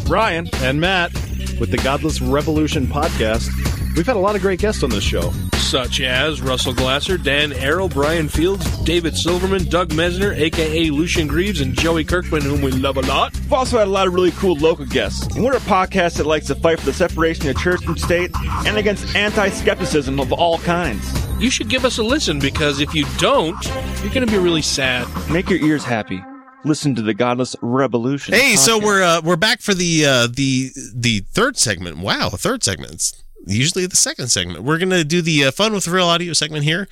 [0.07, 0.47] Ryan.
[0.55, 1.13] And Matt.
[1.59, 3.49] With the Godless Revolution podcast,
[3.95, 5.31] we've had a lot of great guests on this show.
[5.55, 11.61] Such as Russell Glasser, Dan Arel, Brian Fields, David Silverman, Doug Mesner, aka Lucien Greaves,
[11.61, 13.33] and Joey Kirkman, whom we love a lot.
[13.33, 15.35] We've also had a lot of really cool local guests.
[15.35, 18.31] And we're a podcast that likes to fight for the separation of church and state
[18.65, 21.25] and against anti skepticism of all kinds.
[21.39, 23.57] You should give us a listen because if you don't,
[24.01, 25.07] you're going to be really sad.
[25.29, 26.23] Make your ears happy.
[26.63, 28.33] Listen to the Godless Revolution.
[28.33, 31.99] Hey, so we're uh, we're back for the uh, the the third segment.
[31.99, 32.93] Wow, third segment.
[32.93, 34.63] It's usually the second segment.
[34.63, 36.87] We're gonna do the uh, fun with real audio segment here,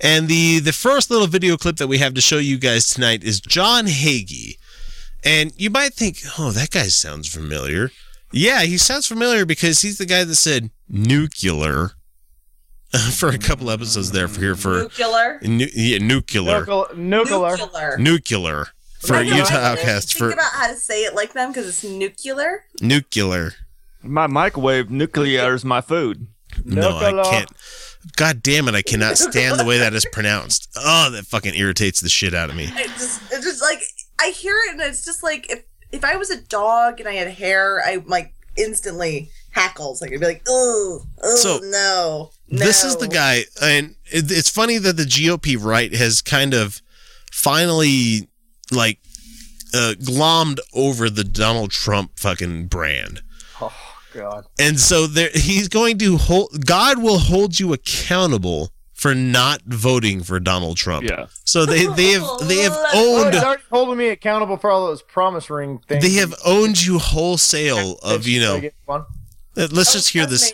[0.00, 3.24] and the the first little video clip that we have to show you guys tonight
[3.24, 4.56] is John Hagee,
[5.24, 7.90] and you might think, oh, that guy sounds familiar.
[8.32, 11.92] Yeah, he sounds familiar because he's the guy that said nuclear
[13.12, 15.38] for a couple episodes there for here for Nuclear.
[15.42, 16.94] nu- yeah, nuclear Nuclear.
[16.96, 17.56] Nuclear.
[17.56, 17.96] Nuclear.
[17.98, 18.66] nuclear
[19.00, 19.56] for Utah I know.
[19.58, 22.64] Outcast Think for about how to say it like them because it's nuclear.
[22.80, 23.52] nuclear.
[24.04, 26.26] My microwave nuclear is my food.
[26.64, 27.24] No, I Nuclear.
[27.24, 27.50] can't.
[28.16, 30.68] God damn it, I cannot stand the way that is pronounced.
[30.76, 32.64] Oh, that fucking irritates the shit out of me.
[32.64, 33.80] It just, it just like
[34.20, 37.14] I hear it and it's just like if if I was a dog and I
[37.14, 40.02] had hair, I like instantly hackles.
[40.02, 42.64] Like I'd be like, oh, oh So, no, no.
[42.64, 46.82] This is the guy, and it, it's funny that the GOP right has kind of
[47.32, 48.28] finally
[48.70, 48.98] like
[49.74, 53.22] uh, glommed over the Donald Trump fucking brand.
[54.14, 54.46] God.
[54.58, 56.64] And so there, he's going to hold.
[56.66, 61.08] God will hold you accountable for not voting for Donald Trump.
[61.08, 61.26] Yeah.
[61.44, 64.86] So they they have they have Oh, owned he's already holding me accountable for all
[64.86, 66.02] those promise ring things.
[66.02, 68.60] they have owned you wholesale of you know.
[68.60, 69.02] get one?
[69.56, 70.52] uh, Let's just hear this.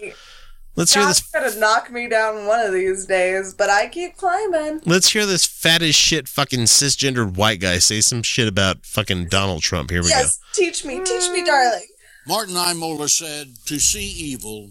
[0.76, 1.30] Let's hear God's this.
[1.54, 4.80] gonna knock me down one of these days, but I keep climbing.
[4.86, 9.26] Let's hear this fat as shit fucking cisgendered white guy say some shit about fucking
[9.26, 9.90] Donald Trump.
[9.90, 10.16] Here we go.
[10.16, 11.86] Yes, teach me, teach me, darling.
[12.26, 14.70] Martin Niemöller said, To see evil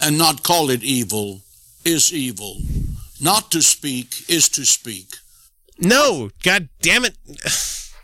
[0.00, 1.40] and not call it evil
[1.84, 2.56] is evil.
[3.20, 5.16] Not to speak is to speak.
[5.80, 7.16] No, god damn it.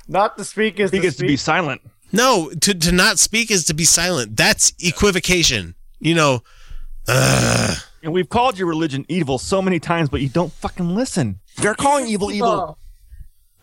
[0.09, 1.81] Not to speak is He to gets to be silent.
[2.13, 4.37] No, to to not speak is to be silent.
[4.37, 5.75] That's equivocation.
[5.99, 6.43] You know.
[7.09, 7.77] Ugh.
[8.03, 11.41] And we've called your religion evil so many times, but you don't fucking listen.
[11.57, 12.79] They're calling evil evil.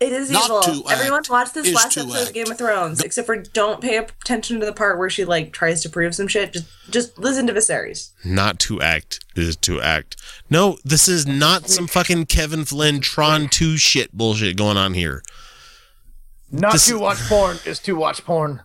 [0.02, 0.62] It is Not evil.
[0.84, 2.34] to Everyone act watch this is last to episode of.
[2.34, 5.84] Game of Thrones, except for don't pay attention to the part where she like tries
[5.84, 6.54] to prove some shit.
[6.54, 8.10] Just just listen to Viserys.
[8.26, 10.16] Not to act is to act.
[10.50, 15.22] No, this is not some fucking Kevin Flynn Tron 2 shit bullshit going on here.
[16.52, 18.64] Not This- to watch porn is to watch porn.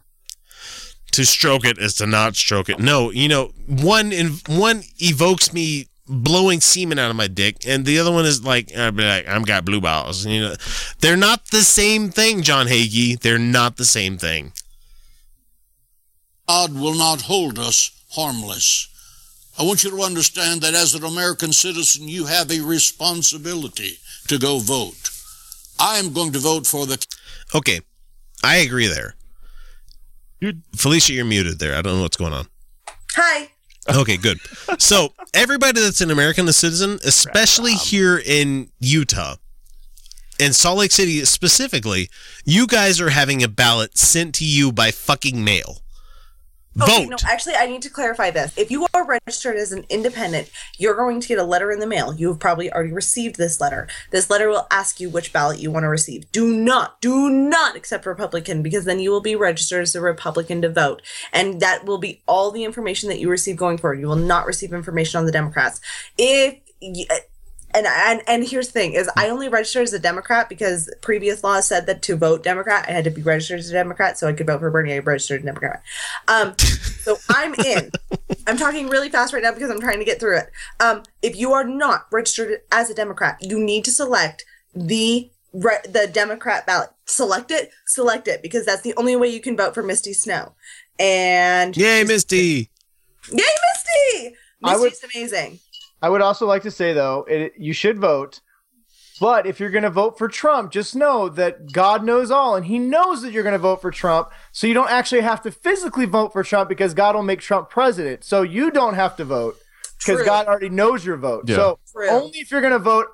[1.12, 2.78] to stroke it is to not stroke it.
[2.80, 7.84] No, you know, one in one evokes me blowing semen out of my dick, and
[7.84, 10.24] the other one is like, I'd be like, I'm got blue balls.
[10.26, 10.54] You know,
[11.00, 13.18] they're not the same thing, John Hagee.
[13.18, 14.52] They're not the same thing.
[16.48, 18.88] God will not hold us harmless.
[19.58, 24.38] I want you to understand that as an American citizen, you have a responsibility to
[24.38, 25.10] go vote.
[25.78, 27.04] I am going to vote for the
[27.54, 27.80] Okay,
[28.44, 29.14] I agree there.
[30.40, 30.62] Dude.
[30.74, 31.74] Felicia, you're muted there.
[31.76, 32.46] I don't know what's going on.
[33.14, 33.48] Hi.
[33.94, 34.38] Okay, good.
[34.78, 39.36] So everybody that's an American citizen, especially here in Utah
[40.40, 42.10] and Salt Lake City specifically,
[42.44, 45.78] you guys are having a ballot sent to you by fucking mail.
[46.82, 48.56] Okay, no, actually, I need to clarify this.
[48.56, 51.86] If you are registered as an independent, you're going to get a letter in the
[51.86, 52.14] mail.
[52.14, 53.88] You have probably already received this letter.
[54.10, 56.30] This letter will ask you which ballot you want to receive.
[56.32, 60.62] Do not, do not accept Republican because then you will be registered as a Republican
[60.62, 61.02] to vote.
[61.32, 64.00] And that will be all the information that you receive going forward.
[64.00, 65.80] You will not receive information on the Democrats.
[66.18, 66.58] If
[67.76, 71.44] and and and here's the thing is I only registered as a Democrat because previous
[71.44, 74.26] laws said that to vote Democrat I had to be registered as a Democrat so
[74.26, 74.94] I could vote for Bernie.
[74.94, 75.82] I registered as Democrat.
[76.28, 77.90] Um, so I'm in.
[78.46, 80.50] I'm talking really fast right now because I'm trying to get through it.
[80.80, 84.44] Um, if you are not registered as a Democrat, you need to select
[84.74, 86.90] the re- the Democrat ballot.
[87.04, 90.54] Select it, select it because that's the only way you can vote for Misty Snow.
[90.98, 92.70] And Yay, Misty.
[93.30, 94.36] yay, Misty!
[94.64, 95.60] I would- Misty's amazing.
[96.02, 98.40] I would also like to say though, it, you should vote.
[99.18, 102.66] But if you're going to vote for Trump, just know that God knows all and
[102.66, 104.28] he knows that you're going to vote for Trump.
[104.52, 107.70] So you don't actually have to physically vote for Trump because God will make Trump
[107.70, 108.24] president.
[108.24, 109.56] So you don't have to vote
[109.98, 111.48] because God already knows your vote.
[111.48, 111.56] Yeah.
[111.56, 112.08] So True.
[112.10, 113.06] only if you're going to vote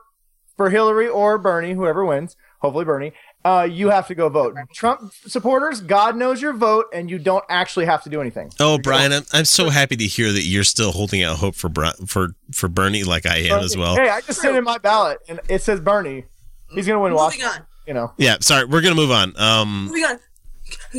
[0.56, 3.12] for Hillary or Bernie, whoever wins, hopefully Bernie,
[3.44, 4.56] uh, you have to go vote.
[4.72, 8.50] Trump supporters, God knows your vote and you don't actually have to do anything.
[8.60, 11.68] Oh, Brian, I'm, I'm so happy to hear that you're still holding out hope for
[11.68, 13.96] Bri- for for Bernie like I am as well.
[13.96, 16.24] Hey, I just sent in my ballot and it says Bernie.
[16.70, 17.48] He's going to win Moving Washington.
[17.50, 17.66] on.
[17.86, 18.12] You know.
[18.16, 19.32] Yeah, sorry, we're gonna move on.
[19.36, 20.18] Um, Moving on.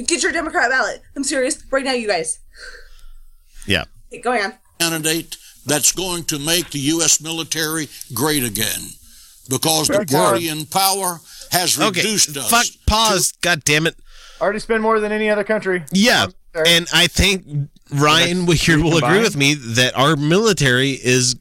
[0.05, 1.01] Get your Democrat ballot.
[1.15, 1.63] I'm serious.
[1.71, 2.39] Right now, you guys.
[3.65, 4.53] yeah, Okay, going on.
[4.79, 7.21] candidate that's going to make the U.S.
[7.21, 8.81] military great again.
[9.49, 11.19] Because Very the party in power
[11.51, 11.87] has okay.
[12.01, 12.49] reduced us.
[12.49, 13.33] Fuck, pause.
[13.41, 13.95] God damn it.
[14.41, 15.83] Already spend more than any other country.
[15.91, 16.27] Yeah,
[16.65, 17.45] and I think
[17.93, 21.35] Ryan here will agree with me that our military is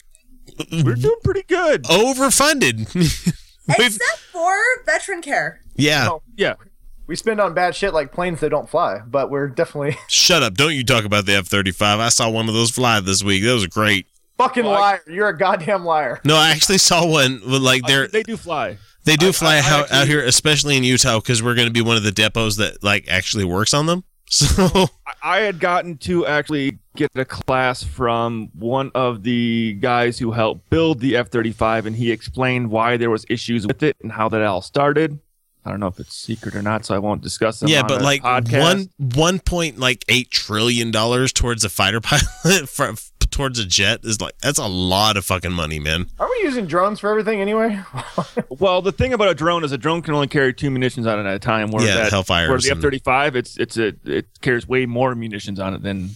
[0.71, 1.85] We're doing pretty good.
[1.85, 2.93] overfunded.
[2.95, 4.53] We've- Except for
[4.87, 5.61] veteran care.
[5.77, 6.23] yeah, Oh.
[6.37, 6.55] Yeah.
[7.07, 10.55] We spend on bad shit like planes that don't fly, but we're definitely Shut up!
[10.55, 11.99] Don't you talk about the F thirty five.
[12.01, 13.43] I saw one of those fly this week.
[13.43, 14.07] That was great.
[14.39, 15.01] Fucking liar.
[15.07, 16.21] You're a goddamn liar.
[16.25, 17.41] No, I actually saw one.
[17.45, 18.79] Like they're they do fly.
[19.05, 21.69] they do fly I- I out, out actually- here, especially in Utah, because we're going
[21.69, 24.05] to be one of the depots that like actually works on them.
[24.33, 30.19] So I- I had gotten to actually get a class from one of the guys
[30.19, 33.97] who helped build the F 35, and he explained why there was issues with it
[34.03, 35.21] and how that all started.
[35.65, 37.69] I don't know if it's secret or not, so I won't discuss them.
[37.69, 38.61] yeah, on but a like podcast.
[38.61, 42.95] one one point like eight trillion dollars towards a fighter pilot for,
[43.31, 46.07] towards a jet is like that's a lot of fucking money, man.
[46.19, 47.81] Are we using drones for everything anyway?
[48.49, 51.19] Well, the thing about a drone is a drone can only carry two munitions on
[51.19, 51.71] it at a time.
[51.71, 54.87] Where Yeah, that, Hellfires Where the F thirty five, it's it's a it carries way
[54.87, 56.11] more munitions on it than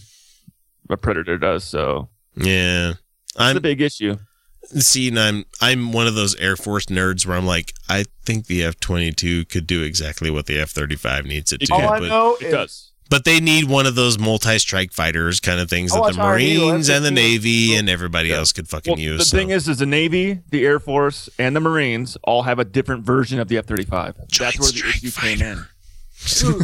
[0.89, 1.63] a Predator does.
[1.63, 2.97] So Yeah, it's
[3.37, 4.17] I'm a big issue.
[4.65, 8.47] See, and I'm I'm one of those Air Force nerds where I'm like, I think
[8.47, 11.73] the F twenty two could do exactly what the F thirty five needs it to,
[11.73, 12.91] All I but know It is does.
[13.09, 16.23] but they need one of those multi strike fighters kind of things I that the
[16.23, 17.13] Marines oh, and the F-15.
[17.15, 19.19] Navy and everybody else could fucking Well, use.
[19.19, 19.37] the so.
[19.37, 23.03] thing is, is the Navy, the Air Force, and the Marines all have a different
[23.05, 24.15] version of the F thirty five.
[24.17, 25.65] That's where the Strike issue came in.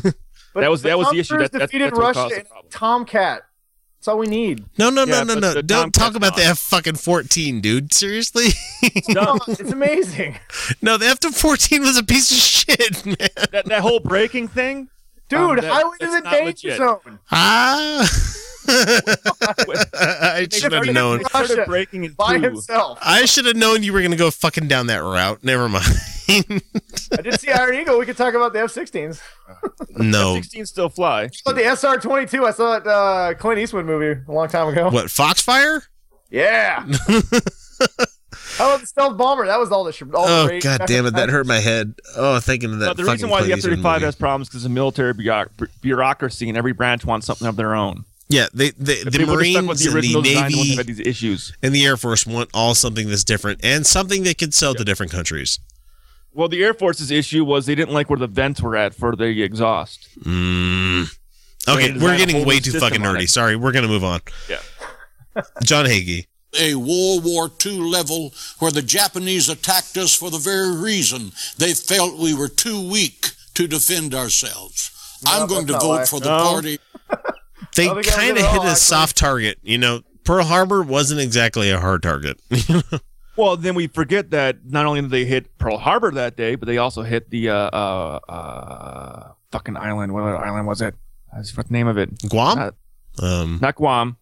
[0.03, 0.15] But,
[0.61, 1.35] That was- that was the Tom issue.
[1.35, 2.71] Cruise That- that's- defeated that's what Russia caused the in a problem.
[2.71, 3.41] Tomcat.
[4.03, 4.65] That's all we need.
[4.77, 5.61] no, no, Yeah, no, no, no!
[5.61, 6.43] Don't talk Tomcat's about the.
[6.43, 7.93] F fucking fourteen, dude.
[7.93, 8.47] Seriously?
[9.13, 9.39] Done.
[9.47, 10.37] It's amazing,
[10.81, 13.15] no, the F fourteen was a piece of shit, man.
[13.53, 14.89] that, that whole breaking thing,
[15.29, 15.39] dude.
[15.39, 16.77] Um, that- highway to that's the danger legit.
[16.79, 17.19] zone.
[17.31, 18.05] Ah.
[19.95, 21.23] I should have known.
[21.25, 22.99] Started Russia breaking in by himself.
[23.01, 25.43] I should have known you were gonna go fucking down that route.
[25.43, 25.85] Never mind.
[26.29, 27.99] I did see Iron Eagle.
[27.99, 29.21] We could talk about the F-16s.
[29.89, 30.35] no.
[30.35, 31.29] Sixteen still fly.
[31.45, 34.89] But the SR-22, I saw that uh, Clint Eastwood movie a long time ago.
[34.89, 35.83] What Foxfire?
[36.29, 36.85] Yeah.
[38.57, 39.45] How about the stealth bomber?
[39.45, 39.91] That was all the.
[39.91, 41.15] Sh- all Oh rage god damn it!
[41.15, 41.95] That hurt my head.
[42.15, 42.87] Oh, thinking of that.
[42.87, 45.13] But the reason why the F thirty five has problems because the military
[45.81, 48.05] bureaucracy and every branch wants something of their own.
[48.33, 50.57] Yeah, they, they the they would've stuck with Marines the and original the design, they
[50.57, 51.53] Navy have had these issues.
[51.61, 54.83] and the Air Force want all something that's different and something they could sell to
[54.83, 55.59] different countries.
[56.33, 59.15] Well, the Air Force's issue was they didn't like where the vents were at for
[59.15, 60.09] the exhaust.
[60.21, 61.15] Mm.
[61.67, 63.29] Okay, we're getting way too fucking nerdy.
[63.29, 64.21] Sorry, we're gonna move on.
[64.49, 64.57] Yeah.
[65.63, 66.25] John Hagee.
[66.59, 71.73] a World War II level where the Japanese attacked us for the very reason they
[71.73, 74.89] felt we were too weak to defend ourselves.
[75.25, 76.05] I'm going to vote why.
[76.05, 76.43] for the No.
[76.43, 76.79] party.
[77.75, 78.75] They I kind of wrong, hit a actually.
[78.75, 79.57] soft target.
[79.63, 82.39] You know, Pearl Harbor wasn't exactly a hard target.
[83.35, 86.67] Well, then we forget that not only did they hit Pearl Harbor that day, but
[86.67, 90.13] they also hit the uh, uh, uh, fucking island.
[90.13, 90.93] What island was it?
[91.31, 92.11] What's the name of it?
[92.29, 92.75] Guam, Not,
[93.23, 94.17] um, not Guam.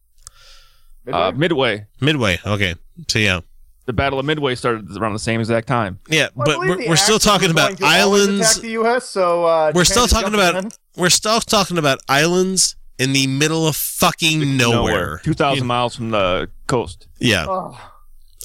[1.11, 1.87] Uh, Midway.
[1.99, 2.39] Midway.
[2.45, 2.75] Okay,
[3.09, 3.41] so yeah,
[3.85, 5.99] The Battle of Midway started around the same exact time.
[6.07, 8.61] yeah, Well, but we're, we're still talking about going to always islands.
[8.61, 9.09] The U.S.
[9.09, 10.71] So uh, We're Japan still talking about in.
[10.95, 15.19] we're still talking about islands in the middle of fucking nowhere.
[15.23, 17.07] Two thousand miles from the coast.
[17.19, 17.79] Yeah, Oh,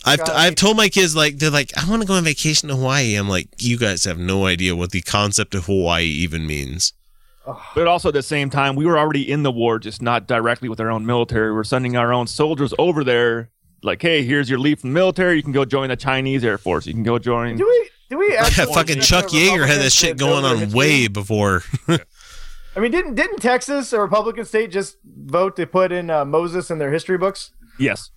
[0.04, 0.30] I've God.
[0.30, 3.14] I've told my kids like they're like I want to go on vacation to Hawaii.
[3.16, 6.92] I'm like you guys have no idea what the concept of Hawaii even means.
[7.76, 10.68] But also at the same time, we were already in the war, just not directly
[10.68, 11.52] with our own military.
[11.54, 13.50] We're sending our own soldiers over there.
[13.84, 15.36] Like, hey, here's your leave from the military.
[15.36, 16.86] You can go join the Chinese Air Force.
[16.88, 17.56] You can go join.
[17.56, 17.90] do we?
[18.10, 18.32] Do we?
[18.32, 21.62] Yeah, fucking Chuck Yeager had that shit going on way before.
[22.76, 26.70] I mean, didn't didn't Texas, a Republican state, just vote to put in uh, Moses
[26.70, 27.52] in their history books?
[27.78, 28.10] Yes,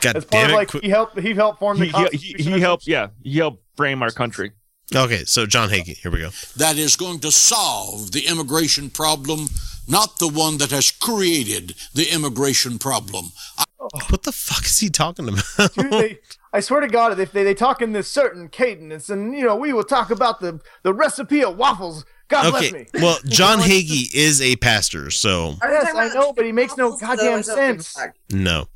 [0.00, 1.92] God As part damn of like Qu- he helped he helped form the he, he,
[1.92, 2.52] Constitution.
[2.52, 2.86] he helped.
[2.86, 4.52] Yeah, he helped frame our country.
[4.94, 6.30] okay, so John Hagee, here we go.
[6.56, 9.48] that is going to solve the immigration problem,
[9.88, 13.26] not the one that has created the immigration problem.
[14.10, 15.72] What the fuck is he talking about?
[15.74, 16.18] Dude, they,
[16.52, 19.56] I swear to God, if they, they talk in this certain cadence, and you know,
[19.56, 22.04] we will talk about the the recipe of waffles.
[22.28, 22.86] God bless okay, me.
[23.02, 26.96] well, John Hagee is a pastor, so Are Yes, I know, but he makes no
[26.96, 27.98] goddamn though, or is that sense.
[28.30, 28.68] no.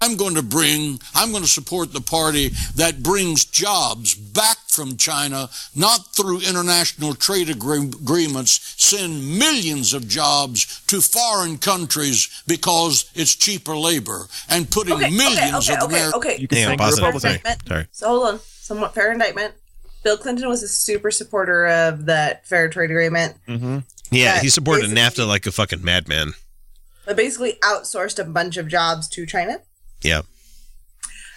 [0.00, 4.96] I'm going to bring, I'm going to support the party that brings jobs back from
[4.96, 13.10] China, not through international trade agree- agreements, send millions of jobs to foreign countries because
[13.16, 16.14] it's cheaper labor, and putting Okay, okay, millions okay, of okay, Americans.
[16.14, 16.36] okay.
[16.38, 17.06] You can Hang on, thank pause the it.
[17.06, 17.42] Republicans.
[17.42, 17.86] Sorry, sorry.
[17.90, 18.40] So hold on.
[18.40, 19.54] Somewhat fair indictment.
[20.08, 23.80] Bill Clinton was a super supporter of that fair trade agreement, Mm-hmm.
[24.10, 26.32] Yeah, he supported NAFTA like a fucking madman.
[27.04, 29.60] but basically outsourced a bunch of jobs to China.
[30.00, 30.22] Yeah.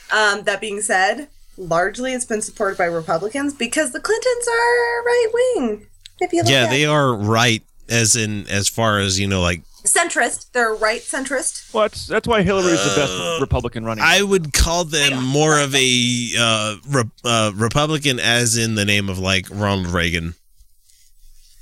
[0.09, 1.27] Um, that being said,
[1.57, 5.87] largely it's been supported by Republicans because the Clintons are right wing.
[6.21, 9.63] If you look Yeah, they are right as in as far as, you know, like
[9.83, 11.73] centrist, they're right centrist.
[11.73, 14.03] Well, that's, that's why Hillary's the Uh, best Republican running.
[14.05, 19.09] I would call them more of a uh, re- uh, Republican as in the name
[19.09, 20.35] of like Ronald Reagan.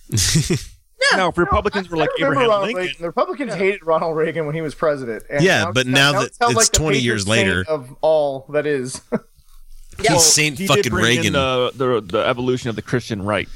[1.14, 2.96] now, if Republicans were like Abraham Ronald Lincoln, Reagan.
[3.02, 5.24] The Republicans hated Ronald Reagan when he was president.
[5.30, 7.64] And Yeah, but now that sounds it's the 20 years later.
[7.68, 9.02] of all that is.
[10.02, 11.26] He's Saint he fucking did bring Reagan.
[11.28, 13.50] In the, the the evolution of the Christian right.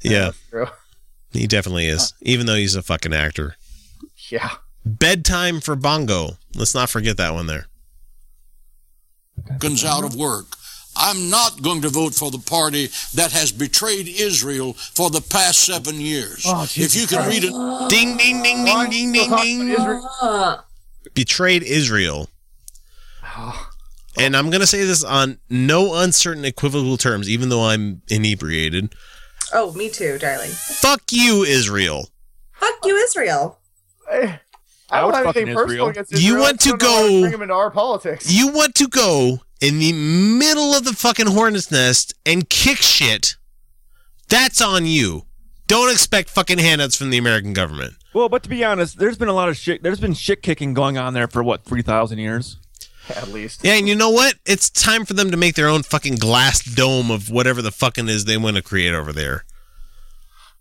[0.00, 0.30] yeah,
[1.32, 2.14] he definitely is.
[2.22, 3.56] Even though he's a fucking actor.
[4.30, 4.50] Yeah.
[4.84, 6.38] Bedtime for Bongo.
[6.54, 7.66] Let's not forget that one there.
[9.46, 10.46] Americans out of work.
[10.94, 15.60] I'm not going to vote for the party that has betrayed Israel for the past
[15.60, 16.44] seven years.
[16.46, 20.56] Oh, if you can read it, Ding, ding, ding, ding, ding, ding, ding.
[21.14, 22.28] Betrayed Israel.
[24.18, 28.94] And I'm going to say this on no uncertain equivocal terms, even though I'm inebriated.
[29.54, 30.50] Oh, me too, darling.
[30.50, 32.10] Fuck you, Israel.
[32.52, 33.58] Fuck you, Israel.
[34.90, 36.34] I don't have anything personal against Israel.
[36.36, 38.30] You want to just don't know how go- Bring him into our politics.
[38.30, 43.36] You want to go in the middle of the fucking hornet's nest and kick shit.
[44.28, 45.24] That's on you.
[45.66, 47.94] Don't expect fucking handouts from the American government.
[48.12, 49.82] Well, but to be honest, there's been a lot of shit.
[49.82, 52.58] There's been shit kicking going on there for what three thousand years.
[53.08, 53.64] At least.
[53.64, 54.34] Yeah, and you know what?
[54.46, 58.08] It's time for them to make their own fucking glass dome of whatever the fucking
[58.08, 59.44] is they want to create over there.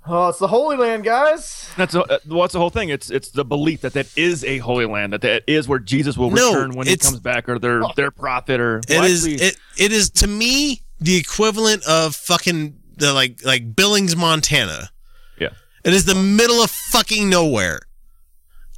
[0.07, 1.69] Oh, it's the Holy Land, guys.
[1.77, 2.89] That's a, uh, what's the whole thing.
[2.89, 5.13] It's it's the belief that that is a holy land.
[5.13, 8.09] That that is where Jesus will No, return when he comes back, or their their
[8.09, 12.77] prophet, or It well, is actually- it it is to me the equivalent of fucking
[12.97, 14.89] the like like Billings, Montana.
[15.39, 15.49] Yeah.
[15.83, 17.81] It is the middle of fucking nowhere.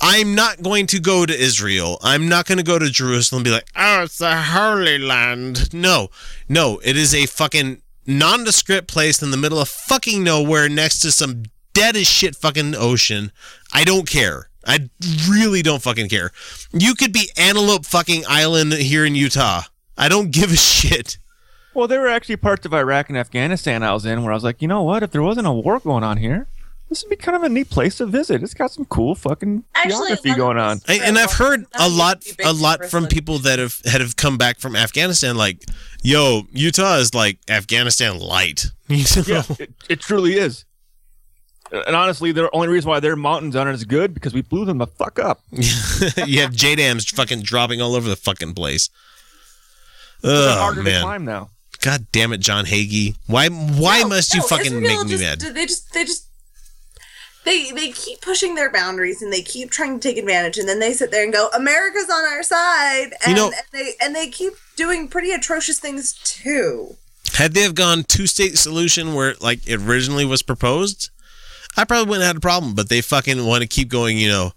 [0.02, 1.98] I'm not going to go to Israel.
[2.02, 5.74] I'm not going to go to Jerusalem and be like, oh, it's the Holy Land.
[5.74, 6.10] No,
[6.50, 11.12] no, it is a fucking nondescript place in the middle of fucking nowhere next to
[11.12, 11.44] some
[11.74, 13.32] dead as shit fucking ocean.
[13.74, 14.50] I don't care.
[14.66, 14.90] I
[15.30, 16.32] really don't fucking care.
[16.72, 19.64] You could be Antelope fucking Island here in Utah.
[19.98, 21.18] I don't give a shit.
[21.74, 24.44] Well, there were actually parts of Iraq and Afghanistan I was in where I was
[24.44, 25.04] like, you know what?
[25.04, 26.48] If there wasn't a war going on here,
[26.94, 28.44] this would be kind of a neat place to visit.
[28.44, 30.80] It's got some cool fucking geography going on.
[30.88, 34.38] I, and I've heard a lot, a lot from people that have that have come
[34.38, 35.36] back from Afghanistan.
[35.36, 35.64] Like,
[36.04, 38.66] yo, Utah is like Afghanistan light.
[38.90, 39.24] You know?
[39.26, 40.66] Yeah, it, it truly is.
[41.72, 44.66] Uh, and honestly, the only reason why their mountains aren't as good because we blew
[44.66, 45.42] them the fuck up.
[45.52, 48.90] you have JDAMs fucking dropping all over the fucking place.
[50.24, 51.50] Oh harder to man, climb now.
[51.82, 53.16] God damn it, John Hagee.
[53.26, 53.50] Why?
[53.50, 55.56] Why must you No, fucking Israel make me just, mad?
[55.56, 56.28] They just they just
[57.46, 60.80] they they keep pushing their boundaries and they keep trying to take advantage and then
[60.80, 64.16] they sit there and go America's on our side and, You know- and they and
[64.16, 66.96] they keep doing pretty atrocious things too.
[67.34, 71.10] Had they have gone two state solution where like it originally was proposed,
[71.76, 72.76] I probably wouldn't have had a problem.
[72.76, 74.18] But they fucking want to keep going.
[74.18, 74.52] You know,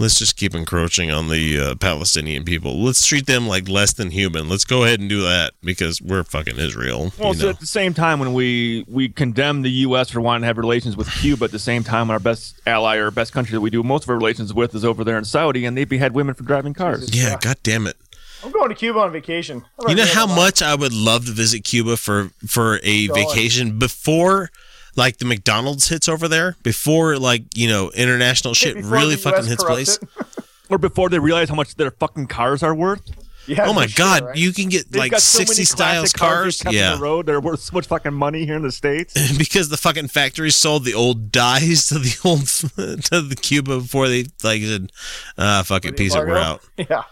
[0.00, 2.82] let's just keep encroaching on the uh, Palestinian people.
[2.82, 4.48] Let's treat them like less than human.
[4.48, 7.12] Let's go ahead and do that because we're fucking Israel.
[7.18, 10.10] Well, you so at the same time, when we we condemn the U.S.
[10.10, 13.10] for wanting to have relations with Cuba, at the same time, our best ally or
[13.10, 15.66] best country that we do most of our relations with is over there in Saudi,
[15.66, 17.14] and they behead women for driving cars.
[17.14, 17.96] yeah, god damn it.
[18.42, 19.66] I'm going to Cuba on vacation.
[19.86, 24.50] You know how much I would love to visit Cuba for for a vacation before
[24.96, 29.44] like the McDonald's hits over there, before like you know international shit Before really fucking
[29.44, 30.36] US hits corrupts place.
[30.70, 33.02] Or before they realize how much their fucking cars are worth.
[33.46, 34.36] Yeah, oh my sure, god, right?
[34.36, 36.92] you can get They've like so sixty styles cars cars, yeah.
[36.92, 37.26] on the road.
[37.26, 39.14] They're worth so much fucking money here in the states.
[39.38, 44.08] because the fucking factory sold the old dies to the old to the Cuba before
[44.08, 44.92] they like said,
[45.36, 46.60] uh fuck it, piece it, we're out.
[46.76, 47.02] Yeah.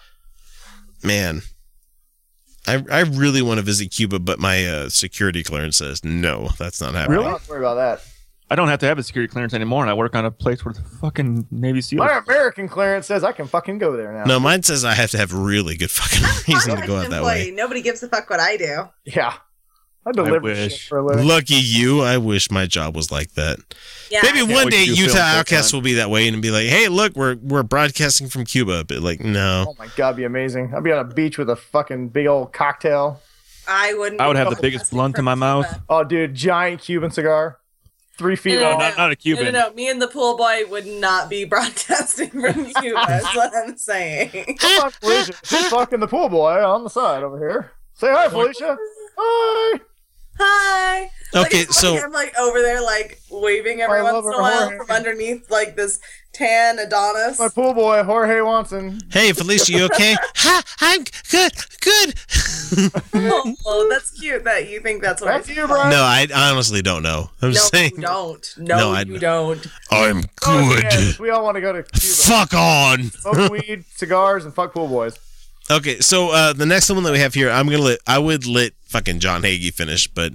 [1.02, 1.42] Man.
[2.68, 6.80] I, I really want to visit Cuba, but my uh, security clearance says no, that's
[6.80, 7.18] not happening.
[7.20, 7.30] Really?
[7.30, 8.06] Don't worry about that.
[8.50, 10.64] I don't have to have a security clearance anymore, and I work on a place
[10.64, 11.98] where the fucking Navy SEALs.
[11.98, 14.24] My American clearance says I can fucking go there now.
[14.24, 16.22] No, mine says I have to have really good fucking
[16.54, 17.50] reason to go out that way.
[17.50, 18.88] Nobody gives a fuck what I do.
[19.04, 19.34] Yeah.
[20.08, 20.72] I deliver wish.
[20.72, 21.26] shit for a living.
[21.26, 22.00] Lucky you.
[22.02, 23.58] I wish my job was like that.
[24.10, 24.20] Yeah.
[24.22, 26.66] Maybe Yeah, one day Utah film full Outcasts will be that way and be like,
[26.66, 29.66] "Hey, look, we're we're broadcasting from Cuba." But like, no.
[29.68, 30.72] Oh my god, be amazing.
[30.74, 33.20] I'd be on a beach with a fucking big old cocktail.
[33.66, 34.20] I wouldn't.
[34.20, 35.66] I would have the biggest blunt in my mouth.
[35.90, 37.58] Oh, dude, giant Cuban cigar,
[38.16, 38.78] three feet No, no, long.
[38.78, 38.88] no.
[38.88, 39.44] not, not a Cuban.
[39.44, 39.74] No, no, no.
[39.74, 43.04] Me and the pool boy would not be broadcasting from Cuba.
[43.06, 44.56] That's what I'm saying.
[44.58, 45.32] Come on, Felicia.
[45.44, 47.72] She's fucking the pool boy on the side over here.
[47.92, 48.78] Say hi, Felicia.
[49.18, 49.80] Hi.
[50.38, 51.10] Hi.
[51.34, 54.90] Okay, like, so- I'm like over there, like waving every once in a while from
[54.90, 56.00] underneath, like this
[56.32, 57.38] tan Adonis.
[57.38, 59.00] My pool boy, Jorge Watson.
[59.10, 60.16] Hey, Felicia, you okay?
[60.36, 61.52] ha, I'm good,
[61.82, 62.14] good.
[63.66, 65.90] oh, that's cute that you think that's what Back I to you, Brian.
[65.90, 67.30] no, I honestly don't know.
[67.42, 67.92] I'm No, just saying.
[67.96, 68.54] you don't.
[68.56, 69.66] No, No, I- you don't.
[69.90, 70.30] I'm good.
[70.46, 70.84] Oh, good.
[70.84, 72.06] yes, we all want to go to Cuba.
[72.06, 73.02] Fuck on.
[73.10, 75.18] Smoke weed, cigars, and fuck pool boys.
[75.70, 78.46] Okay, so uh, the next one that we have here, I'm gonna let I would
[78.46, 80.32] let fucking John Hagee finish, but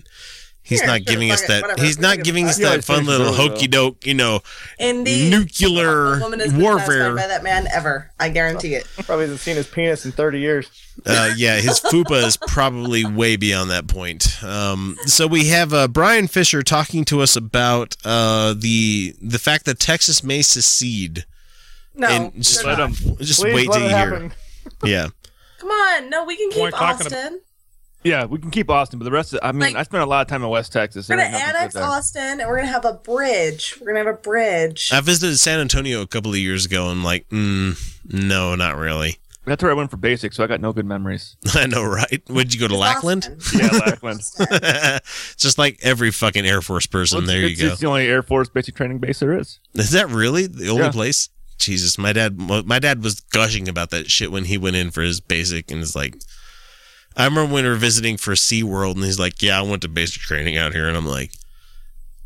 [0.65, 1.61] He's Here, not sure, giving us it, that.
[1.63, 1.83] whatever.
[1.83, 4.39] He's not giving us that fun little hokey doke, you know,
[4.79, 5.29] Indeed.
[5.29, 7.15] nuclear No woman has been satisfied warfare.
[7.17, 8.11] by that man ever.
[8.17, 8.87] I guarantee it.
[9.05, 10.71] Probably hasn't seen his penis in 30 years.
[11.05, 14.41] Uh, yeah, his fupa is probably way beyond that point.
[14.41, 19.65] Um, so we have uh, Bryan Fischer talking to us about uh, the the fact
[19.65, 21.25] that Texas may secede.
[21.93, 22.91] No, and just they're not.
[22.91, 24.31] just Please wait let till it you hear.
[24.85, 25.07] Yeah,
[25.57, 27.41] Come on, no, we can keep talking Austin.
[28.03, 30.05] Yeah, we can keep Austin, but the rest of I mean, Like- I spent a
[30.05, 31.07] lot of time in West Texas.
[31.07, 31.89] We're There gonna ain't nothing annex good there.
[31.89, 33.75] Austin, and we're gonna have a bridge.
[33.79, 34.89] We're gonna have a bridge.
[34.91, 37.77] I visited San Antonio a couple of years ago, and like, mm,
[38.11, 39.17] no, not really.
[39.45, 41.35] That's where I went for basic, so I got no good memories.
[41.53, 42.21] I know, right?
[42.29, 43.27] Would you go to Lackland?
[43.53, 44.21] Yeah, Lackland.
[45.37, 47.17] Just like every fucking Air Force person.
[47.19, 47.67] Well, there you go.
[47.73, 49.59] It's the only Air Force basic training base there is.
[49.73, 50.91] Is that really the only Yeah.
[50.91, 51.29] place?
[51.59, 55.01] Jesus, my dad, my dad was gushing about that shit when he went in for
[55.01, 56.15] his basic, and it's like,
[57.15, 59.87] I remember when we were visiting for SeaWorld, and he's like, "Yeah, I went to
[59.87, 61.31] basic training out here," and I'm like,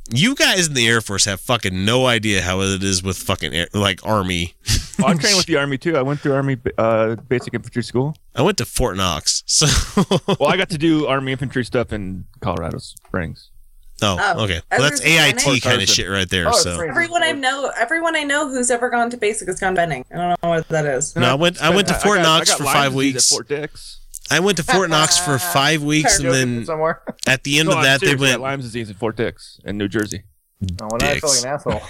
[0.09, 3.53] "You guys in the Air Force have fucking no idea how it is with fucking
[3.53, 4.55] air, like Army."
[4.99, 5.95] Well, I'm trained with the Army too.
[5.97, 8.15] I went through Army uh, basic infantry school.
[8.33, 9.67] I went to Fort Knox, so
[10.39, 13.51] Well, I got to do Army infantry stuff in Colorado Springs.
[14.01, 16.47] oh, Oh, okay, well that's AIT saying- kind of shit right there.
[16.47, 16.79] Oh, so.
[16.81, 20.05] Everyone I know, everyone I know who's ever gone to basic has gone Benning.
[20.11, 21.15] I don't know what that is.
[21.15, 23.31] no, I went, I went to I Fort got- I Knox got for five weeks.
[23.31, 23.96] At Fort Dix.
[24.31, 27.01] I went to Fort Knox for five weeks, and then somewhere.
[27.27, 28.41] at the end No, of that, they serious, I went.
[28.41, 30.23] Lyme disease at Fort Dix in New Jersey.
[30.81, 31.81] Oh, well, I feel like an asshole.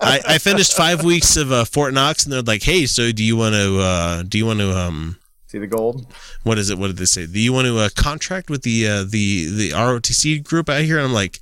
[0.00, 3.22] I, I finished five weeks of uh, Fort Knox, and they're like, "Hey, so do
[3.24, 3.78] you want to?
[3.80, 4.70] Uh, do you want to?
[4.76, 5.16] Um,
[5.46, 6.06] See the gold?
[6.44, 6.78] what is it?
[6.78, 7.26] What did they say?
[7.26, 10.96] Do you want to uh, contract with the uh, the the ROTC group out here?"
[10.98, 11.38] And I'm like,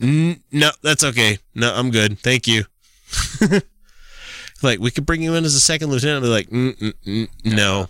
[0.00, 1.38] "No, that's okay.
[1.54, 2.18] No, I'm good.
[2.18, 2.64] Thank you."
[4.62, 6.24] like, we could bring you in as a second lieutenant.
[6.24, 7.88] And be like, mm, mm, mm, "No."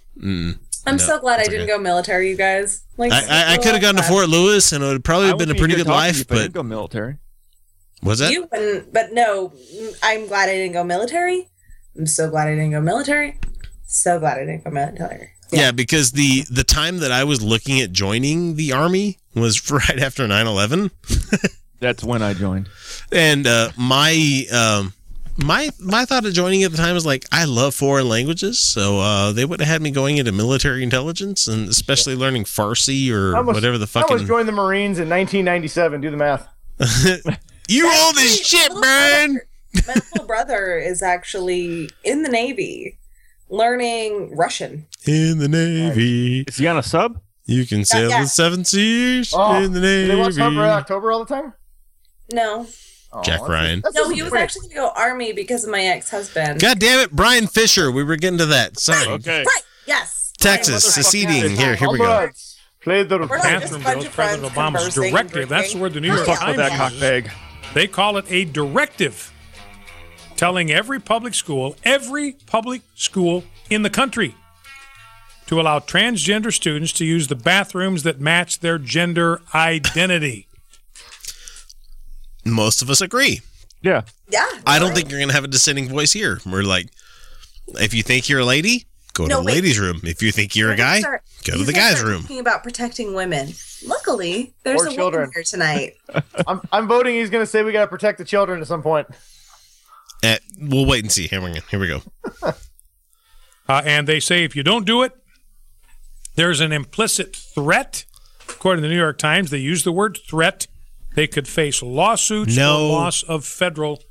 [0.86, 2.82] I'm no, so glad I it's didn't okay." go military, you guys.
[2.96, 5.38] Like, I, I, I could have gone to Fort Lewis, and it would probably have
[5.38, 6.20] been a pretty good talking to you life.
[6.22, 7.16] if I didn't But go military.
[8.02, 8.30] was that?
[8.32, 9.52] You wouldn't, but no,
[10.02, 11.48] I'm glad I didn't go military.
[11.98, 13.38] I'm so glad I didn't go military.
[13.86, 15.30] So glad I didn't go military.
[15.52, 19.98] Yeah, because the the time that I was looking at joining the army was right
[19.98, 20.90] after 9/11.
[21.80, 22.68] That's when I joined.
[23.12, 24.92] and uh, my um,
[25.38, 28.98] my my thought of joining at the time was like I love foreign languages, so
[29.00, 33.36] uh, they would have had me going into military intelligence and especially learning Farsi or
[33.36, 34.28] almost, whatever the fuck I almost fucking.
[34.28, 36.00] joined the Marines in 1997.
[36.00, 36.48] Do the math.
[37.68, 39.40] you old as shit, man.
[39.86, 42.98] My little brother is actually in the Navy,
[43.50, 44.86] learning Russian.
[45.06, 47.20] In the Navy, Is he on a sub?
[47.44, 48.22] you can sail yeah.
[48.22, 50.06] the seven seas Oh, in the Navy.
[50.08, 51.52] do they watch Summer October all the time?
[52.32, 52.66] No,
[53.16, 53.80] Oh, Jack that's- Ryan.
[53.82, 54.42] that's no, he was great.
[54.42, 56.60] actually going to go Army because of my ex-husband.
[56.60, 57.90] God damn it, Bryan Fischer.
[57.90, 58.78] We were getting to that.
[58.78, 59.44] Sorry, Okay.
[59.44, 59.62] Right?
[59.86, 60.32] Yes.
[60.38, 61.56] Texas Motherfucking seceding.
[61.56, 62.04] Here, here we go.
[62.04, 63.48] Comrades, Play the We're not just a
[63.78, 65.48] Catherine bunch Bill's President Obama's directive.
[65.48, 65.80] That's drinking.
[65.80, 67.30] where the New York Talk about that Times cock bag.
[67.74, 69.32] They call it a directive,
[70.36, 74.34] telling every public school, every public school in the country,
[75.46, 80.45] to allow transgender students to use the bathrooms that match their gender identity.
[82.46, 83.40] Most of us agree.
[83.82, 84.02] Yeah.
[84.30, 84.46] Yeah.
[84.66, 86.40] I don't think you're gonna have a dissenting voice here.
[86.46, 86.88] We're like,
[87.74, 89.54] if you think you're a lady, go No, to the wait.
[89.56, 90.00] ladies' room.
[90.04, 92.22] If you think you're a We're gonna guy, start- go to the guys' room.
[92.22, 93.52] Talking about protecting women.
[93.86, 95.20] Luckily, there's Or a children.
[95.22, 95.94] woman here tonight.
[96.46, 98.82] I'm, I'm voting he's going to say we got to protect the children at some
[98.82, 99.06] point.
[100.22, 101.28] Eh, we'll wait and see.
[101.28, 101.60] Here we go.
[101.70, 102.02] Here we go.
[103.68, 105.12] Uh, and they say if you don't do it,
[106.36, 108.04] there's an implicit threat.
[108.48, 110.68] According to the New York Times, they use the word threat.
[111.16, 112.86] They could face lawsuits No.
[112.86, 114.02] or loss of federal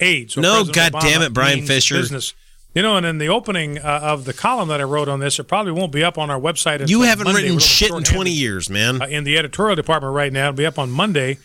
[0.00, 0.32] aid.
[0.32, 1.94] So No, President God damn it, Bryan Fischer.
[1.94, 2.34] Business.
[2.74, 5.38] You know, and in the opening uh, of the column that I wrote on this,
[5.38, 6.80] it probably won't be up on our website.
[6.80, 7.42] until You haven't Monday.
[7.42, 9.00] written We're a little shit in 20 years, man.
[9.00, 10.48] uh, in the editorial department right now.
[10.48, 11.38] It'll be up on Monday.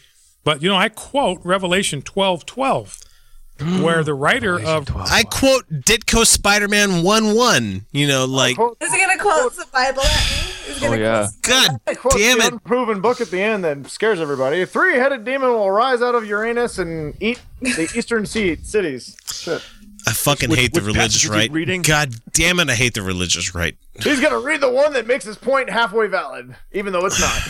[0.43, 2.97] But, you know, I quote Revelation twelve twelve,
[3.81, 5.07] where the writer of 12.
[5.11, 7.85] I quote Ditko Spider Man 1 1.
[7.91, 10.48] You know, like, Is he gonna quote the Bible at me?
[10.69, 11.27] Is he Oh gonna yeah.
[11.41, 11.79] God
[12.11, 12.53] damn it.
[12.53, 14.61] unproven book at the end that scares everybody.
[14.61, 19.17] A three-headed demon will rise out of Uranus and eat the eastern sea cities.
[19.31, 19.65] Shit.
[20.07, 21.51] I fucking Which- hate the which religious passage is he right.
[21.51, 21.81] reading?
[21.81, 23.75] God damn it, I hate the religious right.
[24.01, 27.41] He's gonna read the one that makes his point halfway valid, even though it's not.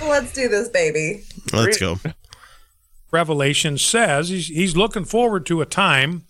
[0.08, 1.24] Let's do this, baby.
[1.52, 1.98] Let's go.
[3.10, 6.24] Revelation says he's, he's looking forward to a time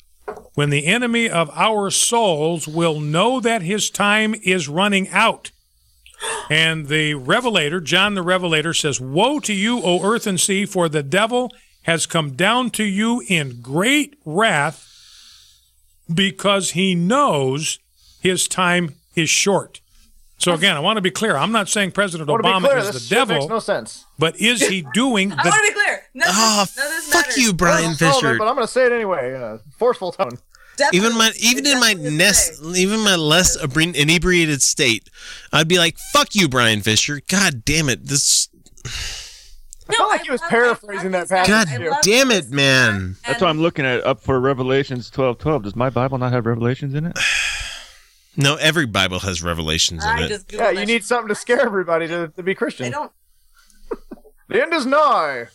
[0.54, 5.50] when the enemy of our souls will know that his time is running out.
[6.50, 10.88] And the Revelator, John the Revelator, says, Woe to you, O earth and sea, for
[10.88, 14.84] the devil has come down to you in great wrath
[16.12, 17.78] because he knows
[18.20, 19.80] his time is short.
[20.38, 21.36] So again, I want to be clear.
[21.36, 22.78] I'm not saying President I want to be Obama clear.
[22.78, 24.04] is This the shit makes no sense.
[24.18, 25.66] but is he doing I want to the?
[25.68, 26.02] be clear.
[26.14, 27.36] None of Oh, this, none of ah, this fuck matters.
[27.42, 28.38] you, Brian It's relevant, Fisher.
[28.38, 30.38] but I'm going to say it anyway in a forceful tone.
[30.78, 35.10] Definitely- Even my even in my nest, even my less inebriated state,
[35.52, 38.06] I'd be like, "Fuck you, Bryan Fischer." God damn it!
[38.06, 38.48] This.
[39.90, 41.48] I felt like he was paraphrasing that passage.
[41.48, 43.16] God I damn it, man!
[43.26, 45.62] That's why I'm looking at up for Revelations 12 12.
[45.64, 47.18] Does my Bible not have Revelations in it?
[48.40, 50.44] No, every Bible has revelations in it.
[50.52, 52.92] Yeah, you need something to scare everybody to, to be I Christian.
[52.92, 53.12] don't.
[54.48, 55.48] The end is nigh.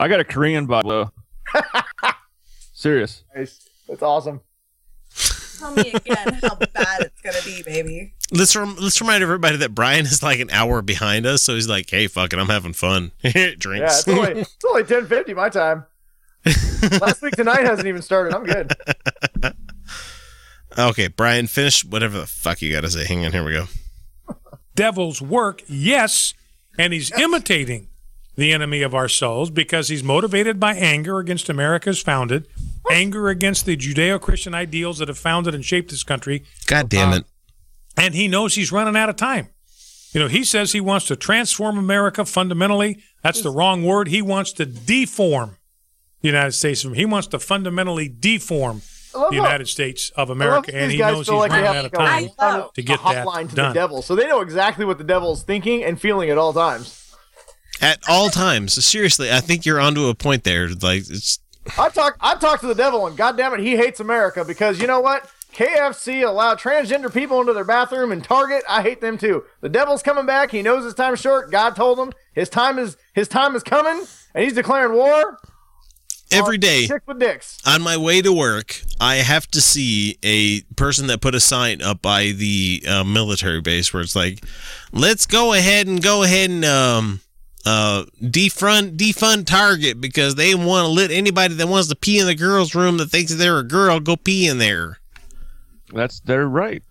[0.00, 1.12] I got a Korean Bible.
[2.74, 3.22] Serious.
[3.34, 3.68] Nice.
[3.88, 4.40] That's awesome.
[5.64, 8.12] Tell me again how bad it's gonna be, baby.
[8.30, 11.66] Let's rem- let's remind everybody that Brian is like an hour behind us, so he's
[11.66, 14.00] like, "Hey, fuck it, I'm having fun." Yeah, Drinks.
[14.00, 15.86] it's only it's only ten fifty my time.
[17.00, 18.34] Last week tonight hasn't even started.
[18.34, 18.72] I'm good.
[20.78, 23.06] okay, Brian, finish whatever the fuck you got to say.
[23.06, 23.66] Hang on, here we go.
[24.74, 26.34] devil's work, yes,
[26.78, 27.88] and he's imitating
[28.36, 32.46] the enemy of our souls because he's motivated by anger against America's founded,
[32.90, 37.12] anger against the Judeo Christian ideals that have founded and shaped this country, God damn
[37.12, 37.24] uh, it!
[37.96, 39.48] and he knows he's running out of time.
[40.12, 43.02] You know, he says he wants to transform America fundamentally.
[43.22, 44.08] That's the wrong word.
[44.08, 45.56] He wants to deform
[46.20, 46.82] the United States.
[46.82, 48.82] He wants to fundamentally deform
[49.12, 51.66] the United States of America, and these he guys knows he's feel like they running
[51.66, 53.68] have out of time I to a get that hotline to done.
[53.70, 57.00] the devil, so they know exactly what the devil's thinking and feeling at all times.
[57.80, 60.68] At all times, seriously, I think you're onto a point there.
[60.68, 61.38] Like, it's
[61.78, 64.86] I talk I talk to the devil, and goddamn it, he hates America because you
[64.86, 65.30] know what?
[65.54, 69.44] KFC allowed transgender people into their bathroom, and Target, I hate them too.
[69.60, 70.50] The devil's coming back.
[70.50, 71.50] He knows his time's short.
[71.50, 74.04] God told him his time is his time is coming,
[74.34, 75.38] and he's declaring war.
[76.32, 77.58] Every day on with dicks.
[77.64, 81.80] on my way to work, I have to see a person that put a sign
[81.80, 84.44] up by the uh, military base where it's like,
[84.90, 87.20] "Let's go ahead and go ahead and um,
[87.66, 92.26] uh, defund defund Target because they want to let anybody that wants to pee in
[92.26, 94.98] the girls' room that thinks they're a girl go pee in there."
[95.92, 96.82] That's they're right.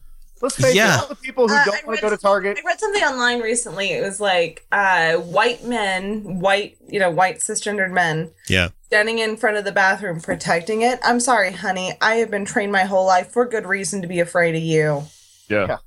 [0.41, 0.95] Let's face Yeah.
[0.97, 2.57] it, all the people who Uh, don't want to go to Target.
[2.61, 3.91] I read something online recently.
[3.91, 9.37] It was like uh, white men, white, you know, white cisgendered men Yeah, standing in
[9.37, 10.99] front of the bathroom protecting it.
[11.01, 11.93] I'm sorry, honey.
[12.01, 15.05] I have been trained my whole life for good reason to be afraid of you.
[15.47, 15.67] Yeah.
[15.67, 15.77] Yeah.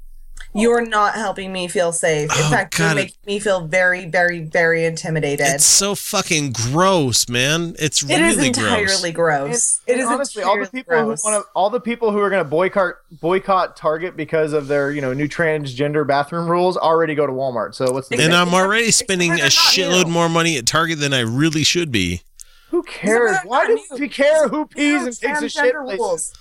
[0.57, 2.31] You're not helping me feel safe.
[2.31, 5.47] In Oh, fact, God, you're it- making me feel very, very, very intimidated.
[5.47, 7.77] it's so fucking gross, man.
[7.79, 8.65] It's It is really gross.
[8.65, 9.81] entirely gross.
[9.87, 11.23] And It is honestly all the people gross.
[11.23, 14.69] who want to, all the people who are going to boycott boycott Target because of
[14.69, 17.75] their you know new transgender bathroom rules already go to Walmart.
[17.75, 20.13] So what's the And I'm already spending a shitload new.
[20.13, 22.23] more money at Target than I really should be.
[22.71, 23.37] who cares?
[23.45, 25.75] Why they're does he care who pees New and takes a shit?
[25.75, 26.33] transgender places?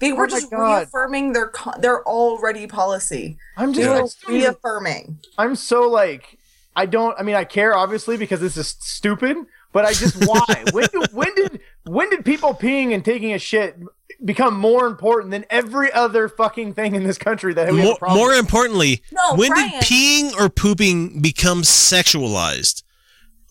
[0.00, 0.10] Rules.
[0.10, 0.78] They Oh were my just God.
[0.78, 3.38] reaffirming their their already policy.
[3.56, 5.18] I'm just like, reaffirming.
[5.38, 6.38] I'm so like
[6.76, 9.36] I don't I mean I care obviously because this is stupid,
[9.72, 10.64] but I just why?
[10.72, 13.76] when do, when did when did people peeing and taking a shit
[14.22, 17.88] become more important than every other fucking thing in this country that we have a
[17.88, 19.70] More, problem more importantly, No, when Brian.
[19.70, 22.82] did peeing or pooping become sexualized?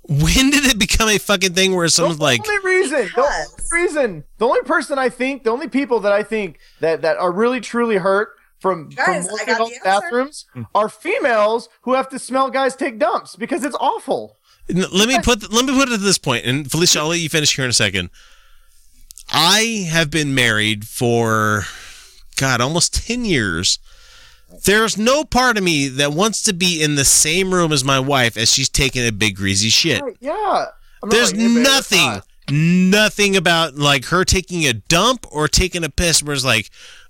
[0.10, 3.84] When did it become a fucking thing where someone's the like, only reason, the only
[3.84, 7.32] reason, the only person I think, the only people that I think that that are
[7.32, 8.30] really truly hurt
[8.60, 12.98] from Guys, from working got the bathrooms are females who have to smell guys take
[12.98, 14.38] dumps because it's awful.
[14.68, 17.30] Let me put let me put it at this point, and Felicia, I'll let you
[17.30, 18.10] finish here in a second.
[19.32, 21.66] I have been married for
[22.36, 23.78] God almost ten years.
[24.64, 28.00] There's no part of me that wants to be in the same room as my
[28.00, 30.02] wife as she's taking a big greasy shit.
[30.02, 30.66] Right, yeah.
[31.10, 32.22] There's like, hey, nothing,
[32.52, 36.70] nothing about like her taking a dump or taking a piss where it's like,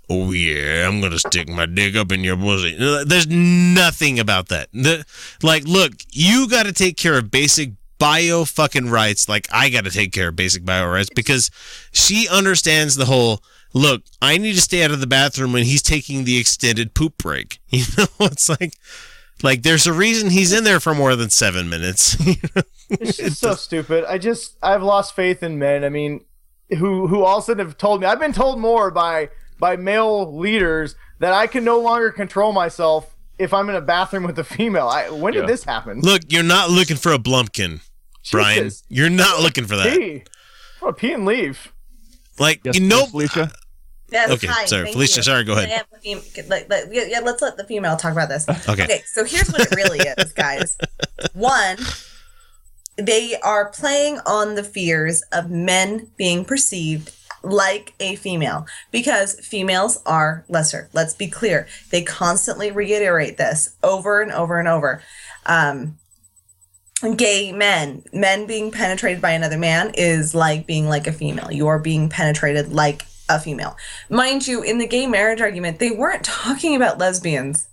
[0.10, 2.78] oh yeah, I'm gonna stick my dick up in your pussy.
[2.80, 4.70] Uh, there's nothing about that.
[4.74, 5.06] The,
[5.42, 9.30] like, look, you got to take care of basic bio fucking rights.
[9.30, 11.52] Like I got to take care of basic bio rights because
[11.92, 13.44] she understands the whole.
[13.74, 17.18] Look, I need to stay out of the bathroom when he's taking the extended poop
[17.18, 17.60] break.
[17.70, 18.74] You know, it's like.
[19.42, 22.18] Like there's a reason he's in there for more than seven minutes.
[22.90, 24.04] It's just so stupid.
[24.06, 25.84] I just I've lost faith in men.
[25.84, 26.26] I mean,
[26.70, 29.30] who who all of a sudden have told me I've been told more by
[29.60, 34.24] by male leaders that I can no longer control myself if I'm in a bathroom
[34.24, 34.88] with a female.
[34.88, 36.02] I, when did this happen?
[36.02, 37.82] Look, you're not looking for a blumpkin,
[38.32, 38.72] Brian.
[38.88, 39.96] You're not looking for that.
[39.96, 40.24] Pee.
[40.82, 41.72] Oh, pee and leave.
[42.40, 43.52] Like, Yes, you know, Felicia.
[44.12, 45.24] Yes, Okay, hi, sorry, Felicia, you.
[45.24, 45.70] sorry, go ahead.
[45.70, 48.48] Yeah, let me- let- let- yeah, yeah, let's let the female talk about this.
[48.50, 48.84] Okay.
[48.84, 50.78] Okay, so here's what it really is, guys.
[51.34, 51.78] One,
[52.98, 57.12] they are playing on the fears of men being perceived
[57.44, 60.90] like a female because females are lesser.
[60.92, 61.68] Let's be clear.
[61.92, 65.02] They constantly reiterate this over and over and over.
[65.46, 65.98] Um,
[67.16, 71.52] gay men, men being penetrated by another man is like being like a female.
[71.52, 73.78] You are being penetrated like a female.
[74.10, 77.68] Mind you, in the gay marriage argument, they weren't talking about lesbians.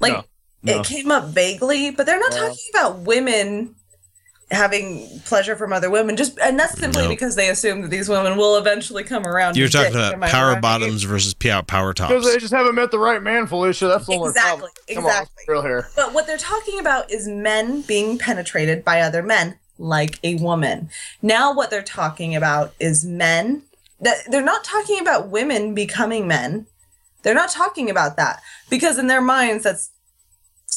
[0.00, 0.24] Like No,
[0.62, 0.80] no.
[0.80, 2.48] it came up vaguely, but they're not No.
[2.48, 3.74] talking about women
[4.50, 6.16] having pleasure from other women.
[6.16, 7.08] Just and that's simply No.
[7.08, 9.56] because they assume that these women will eventually come around.
[9.56, 10.14] You're talking dick.
[10.14, 10.62] about power right?
[10.62, 12.32] bottoms versus power power Because tops.
[12.32, 13.88] they just haven't met the right man, Felicia.
[13.88, 14.70] That's the only Exactly, problem.
[14.94, 15.44] Come on, exactly.
[15.46, 15.88] be real here.
[15.96, 20.88] But what they're talking about is men being penetrated by other men like a woman.
[21.22, 23.62] Now what they're talking about is men
[24.00, 26.66] that they're not talking about women becoming men.
[27.22, 29.90] They're not talking about that because in their minds that's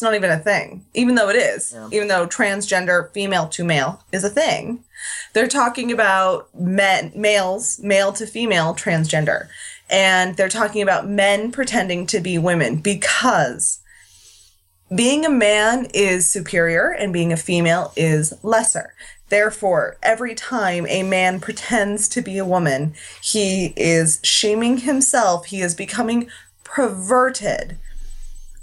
[0.01, 0.83] it's not even a thing.
[0.95, 1.75] Even though it is.
[1.91, 4.83] Even though transgender female to male is a thing.
[5.33, 9.47] They're talking about men males, male to female transgender.
[9.91, 13.81] And they're talking about men pretending to be women because
[14.95, 18.95] being a man is superior and being a female is lesser.
[19.29, 25.61] Therefore, every time a man pretends to be a woman, he is shaming himself, he
[25.61, 26.27] is becoming
[26.63, 27.77] perverted.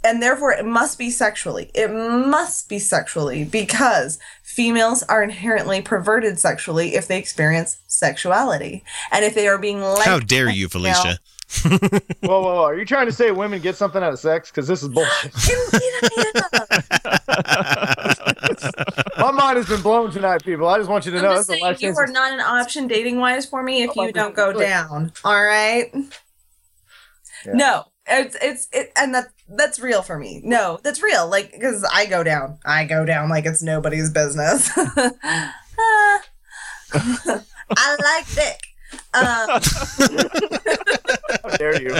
[0.09, 1.71] And therefore, it must be sexually.
[1.75, 8.85] It must be sexually because females are inherently perverted sexually if they experience sexuality.
[9.13, 10.07] And if they are being like.
[10.07, 11.19] How dare you, Felicia?
[11.63, 12.65] whoa, whoa, whoa.
[12.65, 14.51] Are you trying to say women get something out of sex?
[14.51, 15.35] Because this is bullshit.
[19.19, 20.69] My mind has been blown tonight, people.
[20.69, 22.89] I just want you to I'm know just saying life you are not an option
[22.89, 25.13] dating wise for me if Oh, you don't go down.
[25.23, 25.95] All right.
[27.47, 30.41] No, it's it's it, and that that's real for me.
[30.45, 31.29] No, that's real.
[31.29, 34.71] Like because I go down, I go down like it's nobody's business.
[35.81, 36.23] Ah.
[37.77, 38.61] I like dick.
[39.15, 39.61] Um,
[41.45, 41.97] How dare you?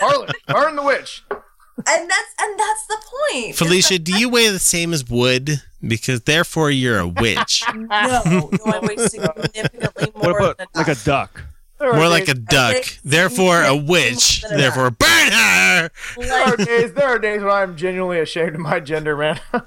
[0.00, 1.22] Harlan, burn the witch.
[1.30, 2.96] and that's and that's the
[3.32, 3.56] point.
[3.56, 5.60] Felicia, do you weigh the same as wood?
[5.86, 7.64] Because therefore you're a witch.
[7.74, 10.32] no, no, I weigh significantly more.
[10.32, 11.42] What about than like a duck?
[11.82, 12.84] There are More like a duck.
[13.02, 14.44] Therefore a witch.
[14.48, 15.90] Therefore burn her.
[16.16, 16.92] There are days.
[16.92, 19.40] There are days when I'm genuinely ashamed of my gender, man.
[19.52, 19.62] no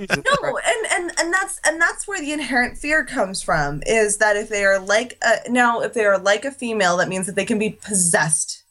[0.00, 4.48] and, and and that's and that's where the inherent fear comes from is that if
[4.48, 7.44] they are like a, now if they are like a female that means that they
[7.44, 8.64] can be possessed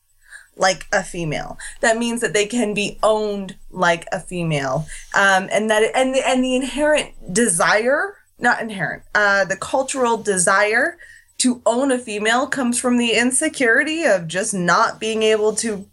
[0.57, 4.85] like a female that means that they can be owned like a female
[5.15, 10.97] um and that and the, and the inherent desire not inherent uh the cultural desire
[11.39, 15.87] to own a female comes from the insecurity of just not being able to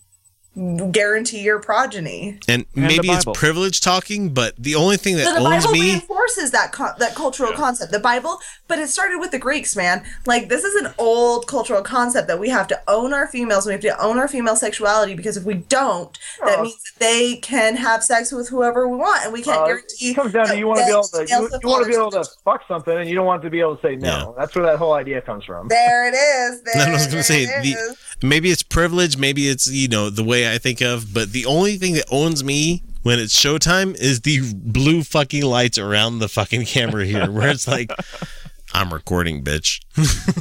[0.91, 5.35] guarantee your progeny And, the maybe it's privilege talking, but the only thing that So
[5.35, 7.93] the owns Bible me reinforces that con- that cultural concept.
[7.93, 10.03] The Bible, but it started with the Greeks, man.
[10.27, 13.65] Like this is an old cultural concept that we have to own our females.
[13.65, 16.63] We have to own our female sexuality because if we don't, that Oh.
[16.65, 20.11] means that they can have sex with whoever we want, and we can't Uh, guarantee.
[20.11, 21.95] it comes down to you want to be able to you, you want to be
[21.97, 24.35] able to fuck something and you don't want to be able to say no.
[24.37, 25.69] That's where that whole idea comes from.
[25.69, 26.63] There it is.
[26.75, 27.97] There I was going to say it the, is.
[28.23, 31.77] Maybe it's privilege, maybe it's you know the way I think of, but the only
[31.77, 36.67] thing that owns me when it's showtime is the blue fucking lights around the fucking
[36.67, 37.91] camera here, where it's like
[38.75, 39.81] I'm recording, bitch.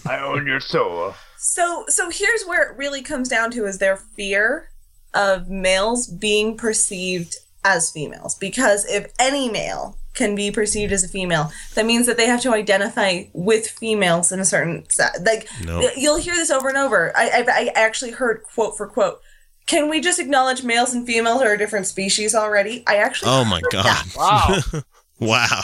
[0.08, 1.14] I own your soul.
[1.38, 4.70] So so here's where it really comes down to is their fear
[5.14, 11.08] of males being perceived as females because if any male can be perceived as a
[11.08, 15.48] female that means that they have to identify with females in a certain set like
[15.64, 15.88] No.
[15.96, 19.22] you'll hear this over and over I, I've, I actually heard quote for quote
[19.68, 23.46] can we just acknowledge males and females are a different species already i actually Oh
[23.46, 23.86] my god!
[23.86, 24.84] that.
[25.20, 25.20] Wow.
[25.20, 25.62] wow.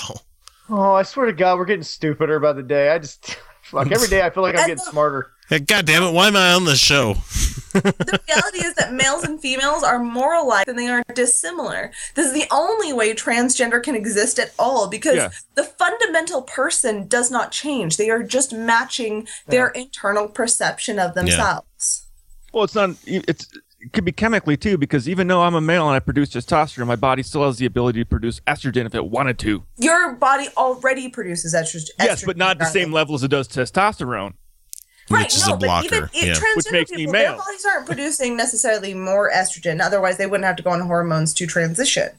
[0.69, 2.89] Oh, I swear to God, we're getting stupider by the day.
[2.89, 3.37] I just
[3.83, 4.21] fuck every day.
[4.23, 5.31] I feel like I'm getting smarter.
[5.47, 6.11] Hey, God damn it!
[6.11, 7.13] Why am I on the show?
[7.73, 11.91] the reality is that males and females are more alike than they are dissimilar.
[12.15, 15.29] This is the only way transgender can exist at all because Yeah.
[15.55, 17.97] the fundamental person does not change.
[17.97, 22.07] They are just matching their internal perception of themselves.
[22.53, 22.91] Well, it's not.
[23.05, 23.47] It's
[23.85, 26.87] it could be chemically too, because even though I'm a male and I produce testosterone,
[26.87, 29.63] my body still has the ability to produce estrogen if it wanted to.
[29.77, 31.89] Your body already produces estrogen.
[31.99, 34.33] Yes, but not the same level as it does testosterone.
[35.07, 36.09] Right, Which is no, a but even blocker.
[36.15, 36.33] it, Yeah.
[36.33, 37.31] transgender Which makes me people, male.
[37.33, 39.79] their bodies aren't producing necessarily more estrogen.
[39.79, 42.09] Otherwise, they wouldn't have to go on hormones to transition.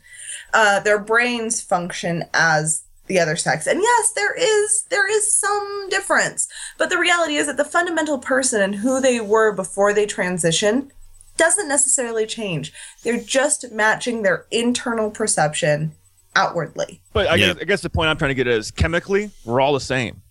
[0.55, 5.88] Uh, their brains function as the other sex, and yes, there is there is some
[5.90, 6.47] difference.
[6.78, 10.93] But the reality is that the fundamental person and who they were before they transition
[11.36, 12.72] doesn't necessarily change.
[13.02, 15.92] They're just matching their internal perception
[16.34, 17.00] outwardly.
[17.12, 17.46] But I, Yeah.
[17.54, 20.22] guess, I guess the point I'm trying to get is chemically, we're all the same.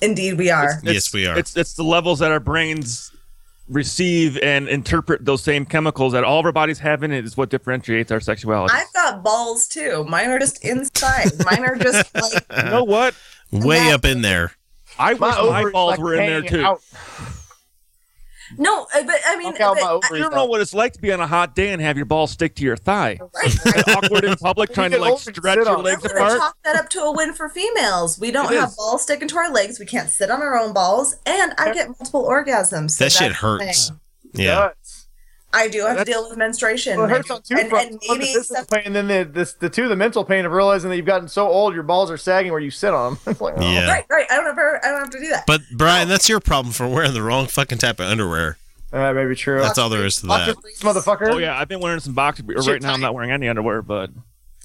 [0.00, 0.80] Indeed, we are.
[0.84, 1.36] Yes, we are.
[1.38, 3.10] It's it's the levels that our brains
[3.68, 7.36] receive and interpret those same chemicals that all of our bodies have in it is
[7.36, 8.72] what differentiates our sexuality.
[8.74, 10.04] I've got balls too.
[10.08, 11.32] Mine are just inside.
[11.44, 13.14] Mine are just like you know what?
[13.50, 14.52] Way up in there.
[14.98, 16.62] I wish My my balls like, were in there too.
[16.64, 16.80] out.
[18.56, 21.00] No, uh, but I mean, Look out but- I don't know what it's like to
[21.00, 23.18] be on a hot day and have your ball stick to your thigh.
[23.88, 26.38] awkward in public, trying to like stretch your legs I'm apart.
[26.38, 28.18] chalk that up to a win for females.
[28.18, 28.76] We don't It have is.
[28.76, 29.78] balls sticking to our legs.
[29.78, 32.92] We can't sit on our own balls, and I get multiple orgasms.
[32.92, 33.88] so That shit hurts.
[33.88, 34.00] thing.
[34.34, 34.70] Yeah.
[35.52, 35.64] Nuts.
[35.64, 36.96] I do have to deal with menstruation.
[36.98, 37.90] Well, it hurts on two and, fronts.
[37.90, 40.52] and One, the maybe pain, and then the, this, the two, the mental pain of
[40.52, 43.36] realizing that you've gotten so old, your balls are sagging where you sit on them.
[43.40, 43.62] Like, oh.
[43.62, 43.90] Yeah.
[43.90, 44.26] right, right.
[44.30, 45.46] I don't ever, I don't have to do that.
[45.46, 48.58] But Brian, that's your problem for wearing the wrong fucking type of underwear.
[48.90, 49.60] That may be true.
[49.60, 50.56] That's all there is to that.
[50.62, 51.30] This motherfucker.
[51.30, 52.42] Oh yeah, I've been wearing some boxer.
[52.48, 54.10] Or Shit right now, I'm not wearing any underwear, but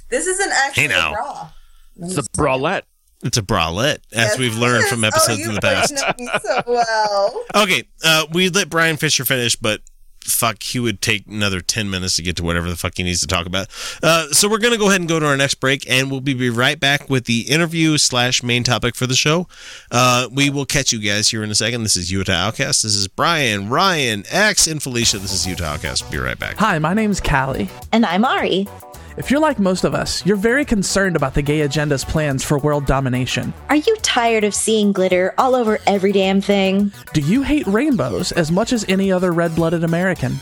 [0.09, 1.11] this isn't actually Hey, now.
[1.11, 1.49] a bra.
[1.97, 2.83] it's a bralette.
[3.23, 5.93] It's a bralette, as Yes, we've learned from episodes oh, in the past.
[5.93, 7.45] know me so well.
[7.55, 9.81] Okay, uh, we let Bryan Fischer finish, but
[10.23, 13.21] fuck, he would take another 10 minutes to get to whatever the fuck he needs
[13.21, 13.67] to talk about.
[14.01, 16.21] Uh, so we're going to go ahead and go to our next break, and we'll
[16.21, 19.47] be, be right back with the interview slash main topic for the show.
[19.91, 21.83] Uh, we will catch you guys here in a second.
[21.83, 22.83] This is Utah Outcast.
[22.83, 25.17] This is Brian, Ryan, X, and Felicia.
[25.17, 26.09] This is Utah Outcast.
[26.11, 26.57] Be right back.
[26.57, 27.69] Hi, my name's Callie.
[27.91, 28.67] And I'm Ari.
[29.15, 32.57] If you're like most of us, you're very concerned about the gay agenda's plans for
[32.57, 33.53] world domination.
[33.69, 36.91] Are you tired of seeing glitter all over every damn thing?
[37.13, 40.33] Do you hate rainbows as much as any other red blooded American?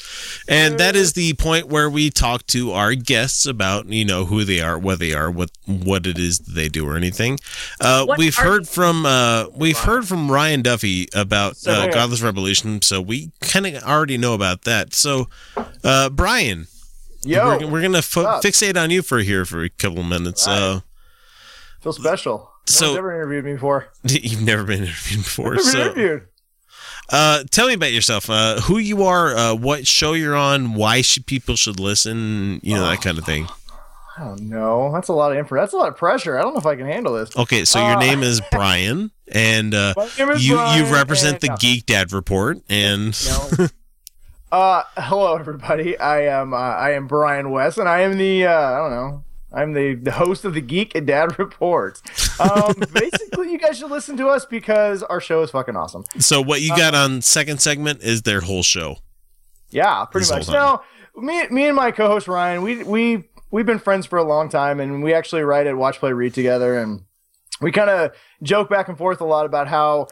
[0.48, 4.44] and that is the point where we talk to our guests about you know who
[4.44, 7.38] they are, what they are, what what it is that they do, or anything.
[7.80, 11.86] Uh, we've are heard from uh, we've heard from Ryan Duffy about uh.
[11.88, 14.92] Godless Revolution, so we kind of already know about that.
[14.94, 15.28] So,
[15.84, 16.66] uh, Brian,
[17.22, 20.46] Yo, we're, we're gonna fo- fixate on you for here for a couple of minutes.
[20.46, 20.80] Uh,
[21.80, 22.49] feel special.
[22.70, 23.88] So- one's ever interviewed me before.
[24.04, 26.22] you've never been interviewed before, Never been so interviewed.
[27.12, 28.30] Uh, tell me about yourself.
[28.30, 32.74] Uh, who you are, uh, what show you're on, why should people should listen, you
[32.74, 33.48] know that kind of thing.
[34.16, 34.92] I don't know.
[34.92, 35.56] That's a lot of info.
[35.56, 36.38] That's a lot of pressure.
[36.38, 37.34] I don't know if I can handle this.
[37.36, 41.48] Okay, so your Uh, name is Brian, and uh, is you Brian, you represent the
[41.48, 41.56] no.
[41.58, 43.16] Geek Dad Report, and
[43.58, 43.66] No.
[44.52, 45.96] Uh, hello everybody.
[45.96, 49.24] I am uh, I am Brian West, and I am the uh, I don't know.
[49.52, 52.00] I'm the, the host of the Geek and Dad Report.
[52.38, 56.04] Um, basically, you guys should listen to us because our show is fucking awesome.
[56.18, 58.96] so what you got on second segment is their whole show.
[59.70, 60.46] Yeah, pretty much.
[60.46, 60.82] whole No,
[61.22, 64.80] me, me and my co-host Ryan, we we we've been friends for a long time,
[64.80, 67.02] and we actually write at Watch Play Read together, and
[67.60, 68.12] we kind of
[68.42, 70.08] joke back and forth a lot about how,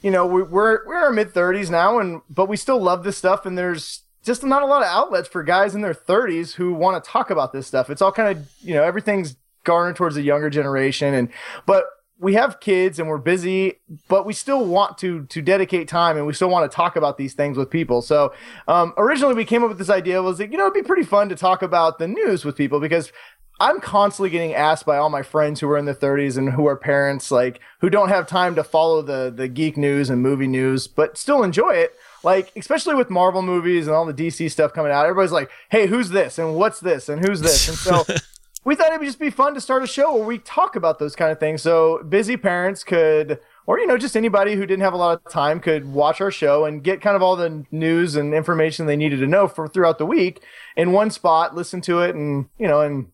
[0.00, 3.04] you know, we, we're we're in our mid thirties now, and but we still love
[3.04, 6.54] this stuff, and there's just not a lot of outlets for guys in their thirties
[6.54, 7.90] who want to talk about this stuff.
[7.90, 11.28] It's all kind of you know everything's garnered towards the younger generation, and
[11.66, 11.86] but
[12.22, 16.24] we have kids and we're busy, but we still want to to dedicate time and
[16.24, 18.00] we still want to talk about these things with people.
[18.00, 18.32] So
[18.68, 21.02] um, originally we came up with this idea was that you know it'd be pretty
[21.02, 23.12] fun to talk about the news with people because
[23.60, 26.66] I'm constantly getting asked by all my friends who are in their 30s and who
[26.66, 30.46] are parents like who don't have time to follow the the geek news and movie
[30.46, 31.96] news but still enjoy it.
[32.22, 35.86] Like especially with Marvel movies and all the DC stuff coming out, everybody's like, "Hey,
[35.86, 38.04] who's this and what's this and who's this?" And so
[38.64, 40.98] we thought it would just be fun to start a show where we talk about
[40.98, 41.62] those kind of things.
[41.62, 45.32] So busy parents could, or you know, just anybody who didn't have a lot of
[45.32, 48.96] time could watch our show and get kind of all the news and information they
[48.96, 50.42] needed to know for throughout the week
[50.76, 53.10] in one spot, listen to it, and you know, and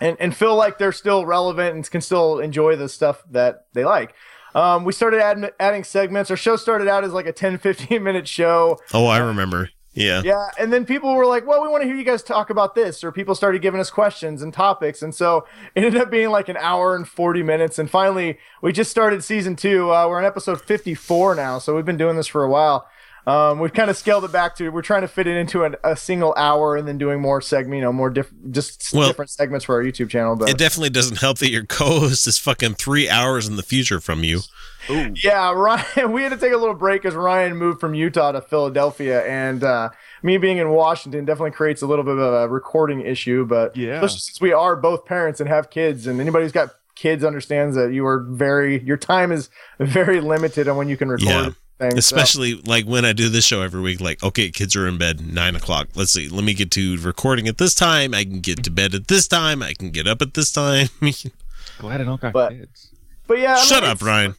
[0.00, 3.84] and and feel like they're still relevant and can still enjoy the stuff that they
[3.84, 4.14] like.
[4.56, 6.30] Um, we started add, adding segments.
[6.30, 8.78] Our show started out as like a 10, 15 minute show.
[8.92, 9.68] Oh, I remember.
[9.92, 10.20] Yeah.
[10.22, 12.74] Yeah, and then people were like, "Well, we want to hear you guys talk about
[12.74, 16.28] this," or people started giving us questions and topics, and so it ended up being
[16.28, 17.78] like an hour and forty minutes.
[17.78, 19.90] And finally, we just started season two.
[19.90, 22.86] Uh, we're on episode fifty-four now, so we've been doing this for a while.
[23.26, 25.74] Um, we've kind of scaled it back to we're trying to fit it into an,
[25.82, 29.30] a single hour, and then doing more segment, you know, more diff- just Well- different
[29.30, 30.36] segments for our YouTube channel.
[30.36, 34.00] But It definitely doesn't help that your co-host is fucking three hours in the future
[34.00, 34.40] from you.
[34.88, 36.12] Yeah, Ryan.
[36.12, 39.64] We had to take a little break because Ryan moved from Utah to Philadelphia, and
[39.64, 39.88] uh,
[40.22, 43.44] me being in Washington definitely creates a little bit of a recording issue.
[43.44, 43.94] But Yeah.
[43.94, 47.74] especially since we are both parents and have kids, and anybody who's got kids understands
[47.74, 49.50] that you are very your time is
[49.80, 51.50] very limited on when you can record Yeah.
[51.78, 51.94] Things.
[51.94, 54.98] so- Especially like when I do this show every week, like, okay, kids are in
[54.98, 55.88] bed nine o'clock.
[55.94, 58.14] Let's see, let me get to recording at this time.
[58.14, 59.62] I can get to bed at this time.
[59.62, 60.88] I can get up at this time.
[61.78, 62.90] Glad I don't got But- kids.
[63.26, 64.34] But yeah, I mean, Shut up, Ryan.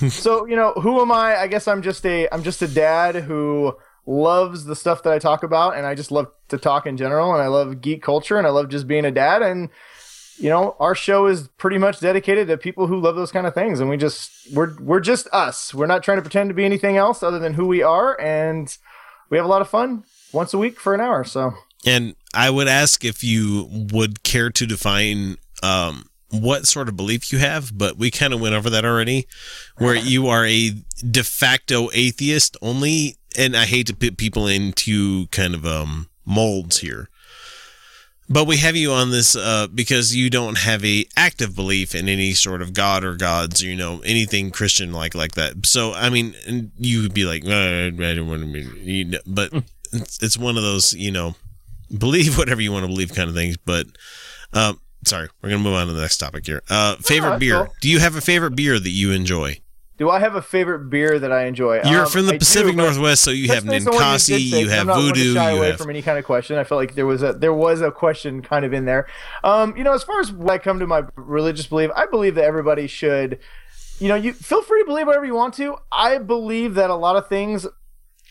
[0.08, 3.14] so you know who am i i guess i'm just a i'm just a dad
[3.14, 3.72] who
[4.04, 7.32] loves the stuff that i talk about and i just love to talk in general
[7.34, 9.68] and i love geek culture and i love just being a dad and
[10.42, 13.54] you know our show is pretty much dedicated to people who love those kind of
[13.54, 16.64] things and we just we're we're just us we're not trying to pretend to be
[16.64, 18.76] anything else other than who we are and
[19.30, 21.52] we have a lot of fun once a week for an hour so
[21.84, 27.32] And I would ask if you would care to define um, what sort of belief
[27.32, 29.26] you have, but we kind of went over that already,
[29.78, 30.70] where you are a
[31.10, 33.16] de facto atheist only.
[33.36, 37.08] And I hate to put people into kind of um, molds here.
[38.32, 42.08] But we have you on this uh, because you don't have a active belief in
[42.08, 45.66] any sort of God or gods, you know, anything Christian like like that.
[45.66, 49.52] So I mean, and you would be like, "Uh, I don't want to be, but
[49.92, 51.34] it's, it's one of those, you know,
[51.96, 53.58] believe whatever you want to believe kind of things.
[53.58, 53.86] But
[54.54, 56.62] um, sorry, we're gonna move on to the next topic here.
[56.70, 57.66] Uh, favorite beer?
[57.66, 57.74] cool.
[57.82, 59.60] Do you have a favorite beer that you enjoy?
[60.02, 62.74] Do i have a favorite beer that i enjoy You're Um, from the I Pacific
[62.76, 65.04] but- Northwest, so you have That's based on what Ninkasi, you I'm have not one
[65.04, 66.58] to Voodoo, shy you away have from any kind of question.
[66.58, 69.06] I felt like there was a there was a question kind of in there.
[69.44, 72.34] Um, you know, as far as when I come to my religious belief, I believe
[72.34, 73.38] that everybody should,
[74.00, 75.76] you know, you feel free to believe whatever you want to.
[75.92, 77.66] I believe that a lot of things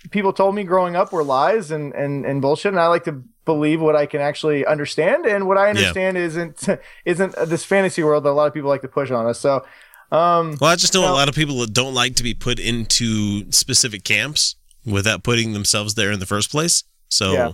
[0.10, 3.23] people told me growing up were lies and and and bullshit, and I like to
[3.45, 6.68] believe what I can actually understand, and what I understand isn't
[7.06, 9.39] isn't this fantasy world that a lot of people like to push on us.
[9.39, 9.64] So.
[10.11, 12.59] Um, Well, I just know a lot of people that don't like to be put
[12.59, 14.55] into specific camps
[14.85, 16.83] without putting themselves there in the first place.
[17.09, 17.51] So, Yeah.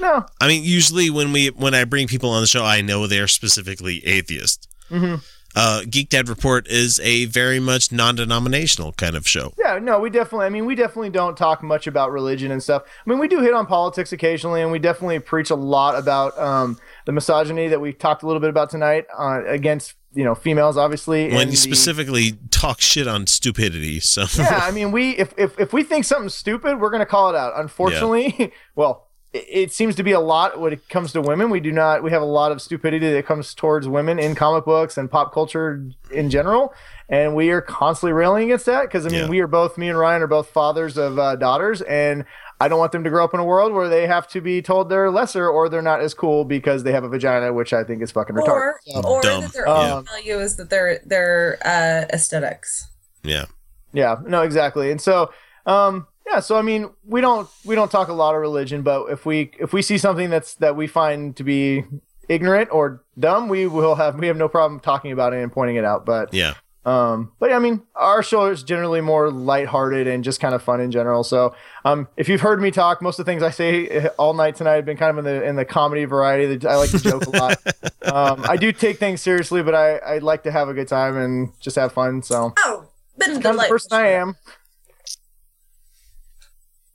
[0.00, 0.26] No.
[0.40, 3.28] I mean, usually when we when I bring people on the show, I know they're
[3.28, 4.66] specifically atheist.
[4.90, 5.22] Mhm.
[5.54, 9.52] Uh, Geek Dad Report is a very much non-denominational kind of show.
[9.58, 10.46] Yeah, no, we definitely.
[10.46, 12.82] I mean, we definitely don't talk much about religion and stuff.
[12.84, 16.38] I mean, we do hit on politics occasionally, and we definitely preach a lot about
[16.38, 20.34] um, the misogyny that we talked a little bit about tonight uh, against you know
[20.34, 21.30] females, obviously.
[21.32, 25.58] When you the- specifically talk shit on stupidity, so yeah, I mean, we if, if
[25.58, 27.52] if we think something's stupid, we're gonna call it out.
[27.56, 31.50] Unfortunately, well, it, it seems to be a lot when it comes to women.
[31.50, 32.02] We do not.
[32.02, 35.34] We have a lot of stupidity that comes towards women in comic books and pop
[35.34, 36.72] culture in general,
[37.08, 39.28] and we are constantly railing against that because I mean, Yeah.
[39.28, 42.24] we are both me and Ryan are both fathers of uh, daughters, and
[42.60, 44.62] I don't want them to grow up in a world where they have to be
[44.62, 47.82] told they're lesser or they're not as cool because they have a vagina, which I
[47.84, 48.48] think is fucking retarded.
[48.48, 52.88] or So- or that their Um, only value is that their their uh, aesthetics.
[53.22, 53.46] yeah.
[53.92, 54.90] Yeah, no, exactly.
[54.90, 55.30] And so,
[55.66, 59.06] um, yeah, so I mean, we don't we don't talk a lot of religion, but
[59.10, 61.84] if we if we see something that's that we find to be
[62.28, 65.76] ignorant or dumb, we will have we have no problem talking about it and pointing
[65.76, 66.06] it out.
[66.06, 66.54] But Yeah.
[66.86, 70.62] um, but yeah, I mean, our show is generally more lighthearted and just kind of
[70.62, 71.24] fun in general.
[71.24, 74.32] So, um, if you've heard me talk, most of the things I say eh, all
[74.32, 76.66] night tonight have been kind of in the in the comedy variety.
[76.66, 77.58] I like to joke a lot.
[78.02, 81.18] um, I do take things seriously, but I I like to have a good time
[81.18, 82.22] and just have fun.
[82.22, 82.88] So, oh,
[83.18, 84.36] been kind of the person I am.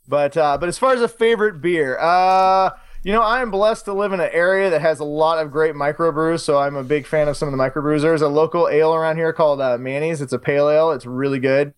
[0.09, 2.71] But uh, but as far as a favorite beer, uh,
[3.03, 5.51] you know, I am blessed to live in an area that has a lot of
[5.51, 8.01] great microbrews, so I'm a big fan of some of the microbrews.
[8.01, 10.19] There's a local ale around here called uh, Manny's.
[10.19, 10.91] It's a pale ale.
[10.91, 11.73] It's really good.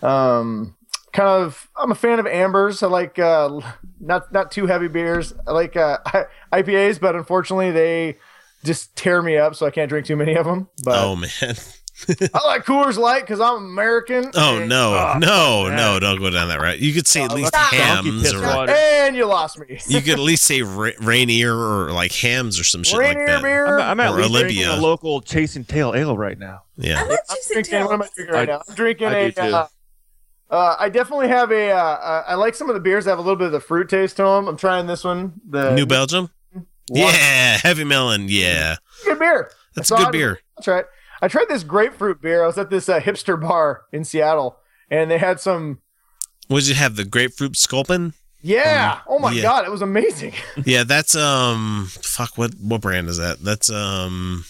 [0.00, 0.76] Um,
[1.12, 2.84] kind of, I'm a fan of ambers.
[2.84, 3.60] I like uh,
[3.98, 5.34] not not too heavy beers.
[5.46, 5.98] I like uh,
[6.52, 8.16] IPAs, but unfortunately they
[8.64, 10.68] just tear me up, so I can't drink too many of them.
[10.84, 11.56] But oh man.
[12.08, 14.30] I like Coors Light because I'm American.
[14.34, 15.76] Oh and- no, Ah, no, man.
[15.76, 15.98] no!
[15.98, 16.78] Don't go down that route.
[16.78, 18.72] You could say at least Donkey hams, or water.
[18.72, 19.78] And you lost me.
[19.88, 23.42] you could at least say Ra- Rainier or like Hamm's or some shit like that.
[23.42, 23.78] beer.
[23.78, 24.64] I'm, I'm at Or least Olympia.
[24.64, 26.62] drinking a local Chasing Tail Ale right now.
[26.76, 27.02] Yeah.
[27.02, 27.16] I'm
[27.50, 28.62] drinking, what am I drinking right I- now?
[28.68, 29.32] I'm drinking I a.
[29.40, 29.66] Uh,
[30.48, 31.70] uh, I definitely have a.
[31.70, 33.60] Uh, uh, I like some of the beers that have a little bit of the
[33.60, 34.46] fruit taste to them.
[34.48, 35.32] I'm trying this one.
[35.48, 36.30] The New Belgium.
[36.88, 38.26] Yeah, heavy melon.
[38.28, 39.50] Yeah, good beer.
[39.74, 40.38] that's So a good beer.
[40.56, 40.84] That's right.
[41.22, 42.42] I tried this grapefruit beer.
[42.42, 44.58] I was at this uh, hipster bar in Seattle,
[44.90, 45.80] and they had some.
[46.48, 48.12] Would you have the grapefruit sculpin?
[48.42, 49.00] Yeah.
[49.08, 49.42] oh my yeah.
[49.42, 50.32] god, it was amazing.
[50.64, 51.88] Yeah, that's um.
[52.02, 52.36] Fuck.
[52.38, 53.40] What what brand is that?
[53.40, 54.44] That's um.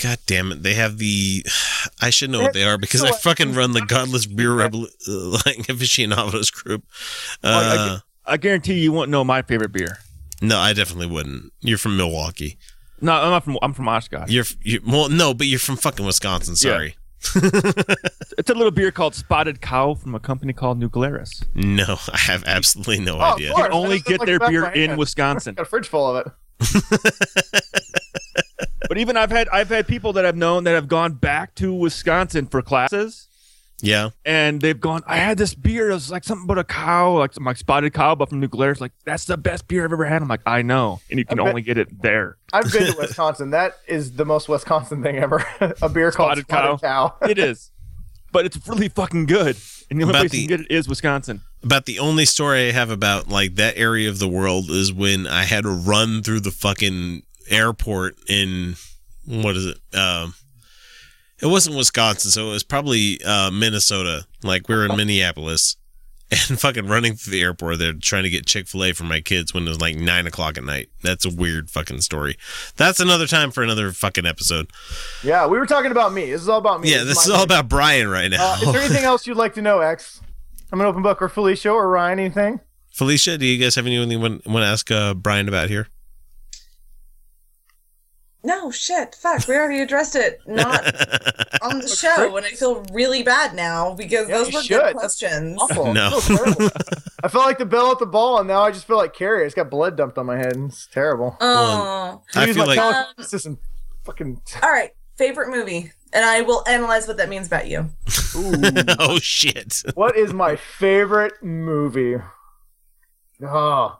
[0.00, 0.62] God damn it!
[0.62, 1.44] They have the.
[2.00, 5.12] I should know what they are because I fucking run the Godless Beer Rebel uh,
[5.46, 6.84] like aficionados group.
[7.42, 9.98] Oh, I, Uh, gu- I guarantee you won't know my favorite beer.
[10.40, 11.52] no, I definitely wouldn't.
[11.60, 12.58] You're from Milwaukee.
[13.00, 13.58] No, I'm not from.
[13.62, 14.28] I'm from Oshkosh.
[14.30, 16.56] You're, you well, no, but you're from fucking Wisconsin.
[16.56, 16.96] Sorry.
[17.34, 21.42] it's a little beer called Spotted Cow from a company called New Glarus.
[21.54, 23.52] No, I have absolutely no Oh, idea.
[23.52, 23.66] course.
[23.68, 24.98] You only get look their beer in hand.
[24.98, 25.54] Wisconsin.
[25.56, 26.32] Got a fridge full of it.
[28.88, 31.74] But even I've had I've had people that I've known that have gone back to
[31.74, 33.27] Wisconsin for classes,
[33.80, 34.10] Yeah.
[34.24, 35.02] and they've gone.
[35.06, 35.90] I had this beer.
[35.90, 38.48] It was like something but a cow, like some like spotted cow, but from New
[38.48, 38.80] Glarus.
[38.80, 40.20] Like that's the best beer I've ever had.
[40.22, 42.36] I'm like, I know, and you can bet- only get it there.
[42.52, 43.50] I've been to Wisconsin.
[43.50, 45.44] That is the most Wisconsin thing ever.
[45.82, 47.14] a beer called Spotted Spotted Cow.
[47.28, 47.70] it is,
[48.32, 49.56] but it's really fucking good.
[49.90, 51.40] And the only About place the- you can get it is Wisconsin.
[51.62, 55.26] About the only story I have about like that area of the world is when
[55.26, 58.76] I had to run through the fucking airport in
[59.24, 59.78] what is it?
[59.96, 60.34] Um,
[61.40, 64.26] it wasn't Wisconsin, so it was probably uh, Minnesota.
[64.42, 65.76] Like we were in Minneapolis,
[66.30, 69.20] and fucking running through the airport there trying to get Chick Fil A for my
[69.20, 70.90] kids when it was like nine o'clock at night.
[71.02, 72.36] That's a weird fucking story.
[72.76, 74.70] That's another time for another fucking episode.
[75.22, 76.30] Yeah, we were talking about me.
[76.30, 76.90] This is all about me.
[76.90, 78.52] Yeah, this my is all about Brian right now.
[78.52, 80.20] Uh, is there anything else you'd like to know, X?
[80.70, 82.18] I'm an open book, or Felicia, or Ryan.
[82.18, 82.60] Anything?
[82.90, 85.88] Felicia, do you guys have anything you want, want to ask uh, Brian about here?
[88.44, 89.14] No, shit.
[89.16, 89.48] Fuck.
[89.48, 90.40] We already addressed it.
[90.46, 90.84] Not
[91.62, 92.36] on the show.
[92.36, 94.80] And I feel really bad now because those you were should.
[94.80, 95.58] good questions.
[95.60, 95.92] Awful.
[95.92, 96.18] No.
[96.20, 96.68] So terrible.
[97.24, 99.44] I felt like the bell at the ball, and now I just feel like Carrie.
[99.44, 100.54] It's got blood dumped on my head.
[100.54, 101.36] and It's terrible.
[101.40, 102.22] Oh.
[102.36, 103.58] I Use feel my like um, telekinesis and
[104.04, 104.40] fucking.
[104.62, 104.92] All right.
[105.16, 105.92] Favorite movie.
[106.12, 107.90] And I will analyze what that means about you.
[108.98, 109.82] oh shit.
[109.94, 112.16] What is my favorite movie?
[113.42, 113.98] Oh,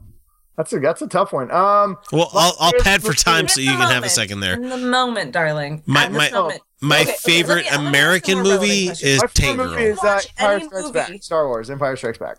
[0.59, 1.51] that's a that's a tough one.
[1.51, 4.55] Um, Well, I'll, I'll pad for time so you the can have a second there.
[4.55, 5.83] In the moment, darling.
[5.87, 6.61] My my moment.
[6.83, 9.23] my Okay, okay, favorite let me- let me ask American some more relevant movie is
[9.23, 10.93] My Tank favorite movie is uh, Empire Strikes movie.
[10.93, 11.23] Back.
[11.23, 11.71] Star Wars.
[11.71, 12.37] Empire Strikes Back.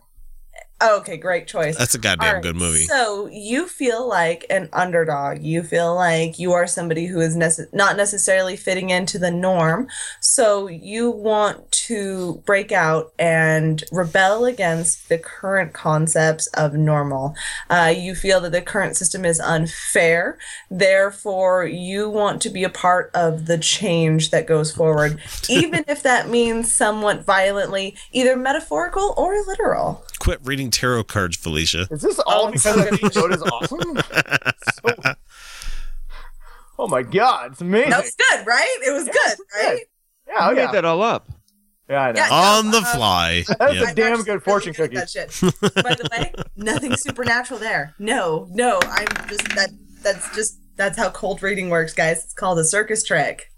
[0.82, 1.78] Okay, great choice.
[1.78, 2.86] That's a goddamn right, good movie.
[2.86, 5.42] So you feel like an underdog.
[5.42, 9.88] You feel like you are somebody who is nece- not necessarily fitting into the norm.
[10.22, 17.36] So you want to break out and rebel against the current concepts of normal.
[17.70, 20.38] Uh, you feel that the current system is unfair.
[20.72, 25.20] Therefore, you want to be a part of the change that goes forward,
[25.50, 30.06] even if that means somewhat violently, either metaphorical or literal.
[30.20, 31.88] Quit reading tarot cards, Felicia.
[31.92, 33.98] Is this all Oh, because so I think Yoda's awesome?
[35.06, 35.14] So-
[36.80, 37.92] oh my god, it's amazing.
[37.92, 38.78] That was good, right?
[38.86, 39.82] It was good, right?
[40.28, 40.66] yeah, oh You yeah.
[40.68, 41.30] made that all up.
[41.90, 42.20] yeah, I know.
[42.22, 42.30] Yeah.
[42.32, 43.44] On the uh, fly.
[43.60, 43.90] That's Yeah.
[43.92, 44.96] a damn good fortune really cookie.
[44.96, 45.84] good at that shit.
[45.84, 47.96] By the way, nothing supernatural there.
[48.00, 49.70] No, no, I'm just that.
[50.02, 52.24] That's just that's how cold reading works, guys.
[52.24, 53.52] It's called a circus trick.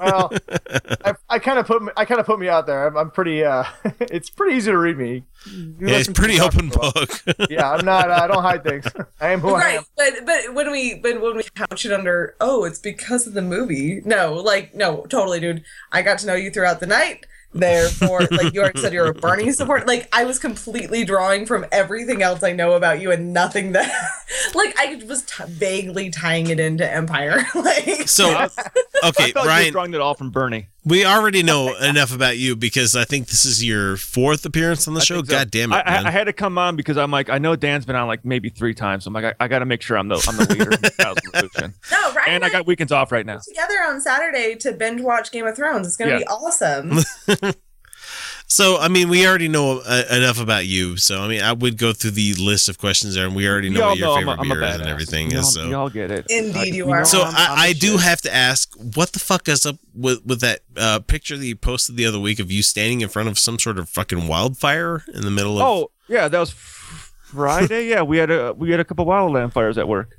[0.00, 0.32] Well,
[1.04, 2.86] I, I kind of put me, I kind of put me out there.
[2.86, 3.44] I'm, I'm pretty.
[3.44, 3.64] Uh,
[4.00, 5.24] it's pretty easy to read me.
[5.78, 6.92] Yeah, it's pretty open for a while.
[6.92, 7.22] book.
[7.50, 8.10] Yeah, I'm not.
[8.10, 8.86] Uh, I don't hide things.
[9.20, 9.84] I am who I right, am.
[9.96, 13.42] but but when we but when we couch it under, oh, it's because of the
[13.42, 14.02] movie.
[14.04, 15.64] No, like no, totally, dude.
[15.92, 17.26] I got to know you throughout the night.
[17.56, 19.86] Therefore, like you already said, you're a Bernie support.
[19.86, 23.90] Like I was completely drawing from everything else I know about you and nothing that,
[24.54, 27.44] like I was t- vaguely tying it into Empire.
[27.54, 30.68] like So, I okay, thought you were Brian, drawing it all from Bernie.
[30.86, 34.94] We already know enough about you because I think this is your fourth appearance on
[34.94, 35.16] the I show.
[35.16, 35.22] so.
[35.22, 36.06] God damn it, I, I, man.
[36.06, 38.48] I had to come on because I'm like, I know Dan's been on like maybe
[38.48, 39.04] three times.
[39.04, 40.70] So I'm like, I, I got to make sure I'm the I'm the leader.
[40.70, 41.74] the Trials of Revolution.
[41.90, 42.28] no, right.
[42.28, 43.38] and I got weekends off right now.
[43.46, 45.86] together on Saturday to binge watch Game of Thrones.
[45.86, 46.18] It's gonna Yeah.
[46.18, 47.00] be awesome.
[48.48, 50.96] So, I mean, we already know uh, enough about you.
[50.96, 53.70] So, I mean, I would go through the list of questions there, and we already
[53.70, 55.54] know Y'all what your know I'm favorite a- I'm beer is and everything Y'all, is.
[55.54, 56.26] So, y'all get it.
[56.30, 57.04] Indeed you are.
[57.04, 59.76] so I'm- I'm I, I the do have to ask, what the fuck is up
[59.94, 63.08] with with that uh, picture that you posted the other week of you standing in
[63.08, 65.62] front of some sort of fucking wildfire in the middle of?
[65.66, 67.88] Oh yeah, that was Friday.
[67.88, 70.16] yeah, we had a we had a couple wildland fires at work.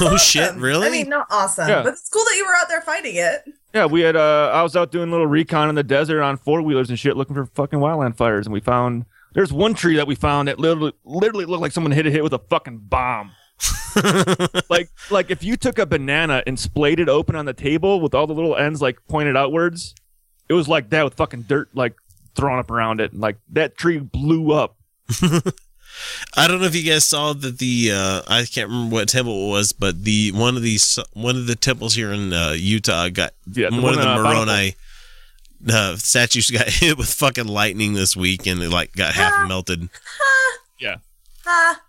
[0.00, 0.86] no shit, really?
[0.86, 1.82] I mean, not awesome, Yeah.
[1.82, 3.42] but it's cool that you were out there fighting it.
[3.74, 4.16] Yeah, we had.
[4.16, 6.98] Uh, I was out doing a little recon in the desert on four wheelers and
[6.98, 9.04] shit, looking for fucking wildland fires, and we found
[9.34, 12.22] there's one tree that we found that literally literally looked like someone hit it hit
[12.22, 13.32] with a fucking bomb.
[14.70, 18.14] like like if you took a banana and splayed it open on the table with
[18.14, 19.94] all the little ends like pointed outwards,
[20.48, 21.94] it was like that with fucking dirt like
[22.34, 23.12] thrown up around it.
[23.12, 24.76] And, Like that tree blew up.
[26.36, 29.46] I don't know if you guys saw that the uh, I can't remember what temple
[29.48, 33.08] it was, but the one of these one of the temples here in uh, Utah
[33.08, 34.74] got Yeah, one, one, of the uh, Moroni
[35.68, 39.88] uh, statues got hit with fucking lightning this week, and it like got half melted.
[40.78, 40.96] Yeah.
[41.46, 41.80] Ah,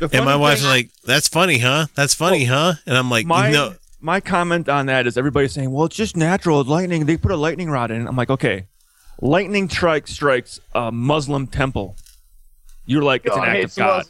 [0.00, 1.86] And my wife's thing- like, "That's funny, huh?
[1.94, 5.70] That's funny, huh?" And I'm like, my "No, my comment on that is everybody's saying,
[5.70, 6.62] "Well, it's just natural.
[6.64, 7.06] Lightning.
[7.06, 8.66] They put a lightning rod in." it." I'm like, okay,
[9.20, 11.96] lightning strike strikes a Muslim temple.
[12.88, 14.04] You're like, it's Oh, an act of God.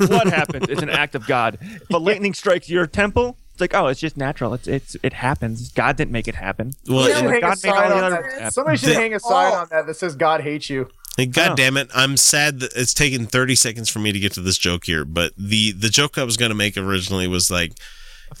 [0.10, 0.66] What happens?
[0.68, 1.58] It's an act of God.
[1.60, 4.52] If a lightning strikes your temple, It's like, oh, it's just natural.
[4.54, 5.70] It's it's it happens.
[5.72, 6.72] God didn't make it happen.
[6.88, 8.52] Well, You should hang a God made sign all the on other that.
[8.52, 11.56] Somebody should The- hang a sign on that that says "God hates you." Like, God
[11.56, 11.88] damn it!
[11.94, 15.04] I'm sad that it's taken 30 seconds for me to get to this joke here.
[15.04, 17.72] But the the joke I was going to make originally was like,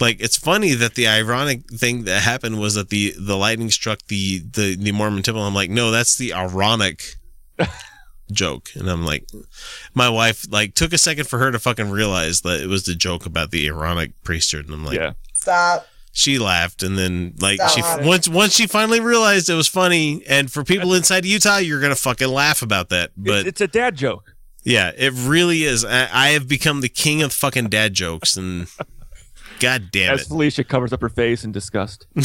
[0.00, 3.98] like it's funny that the ironic thing that happened was that the the lightning struck
[4.06, 5.42] the the the Mormon temple.
[5.42, 7.02] I'm like, no, that's the ironic
[8.32, 8.70] joke.
[8.74, 9.26] And I'm like,
[9.94, 12.94] my wife like took a second for her to fucking realize that it was the
[12.94, 14.66] joke about the ironic priesthood.
[14.66, 15.12] And I'm like, yeah.
[15.34, 15.86] Stop.
[16.12, 18.00] she laughed and then like Stop.
[18.00, 21.80] she once once she finally realized it was funny and for people inside Utah you're
[21.80, 24.34] gonna fucking laugh about that but it's, it's a dad joke.
[24.64, 28.66] yeah it really is I, I have become the king of fucking dad jokes and
[29.60, 32.06] god damn As it Felicia covers up her face in disgust.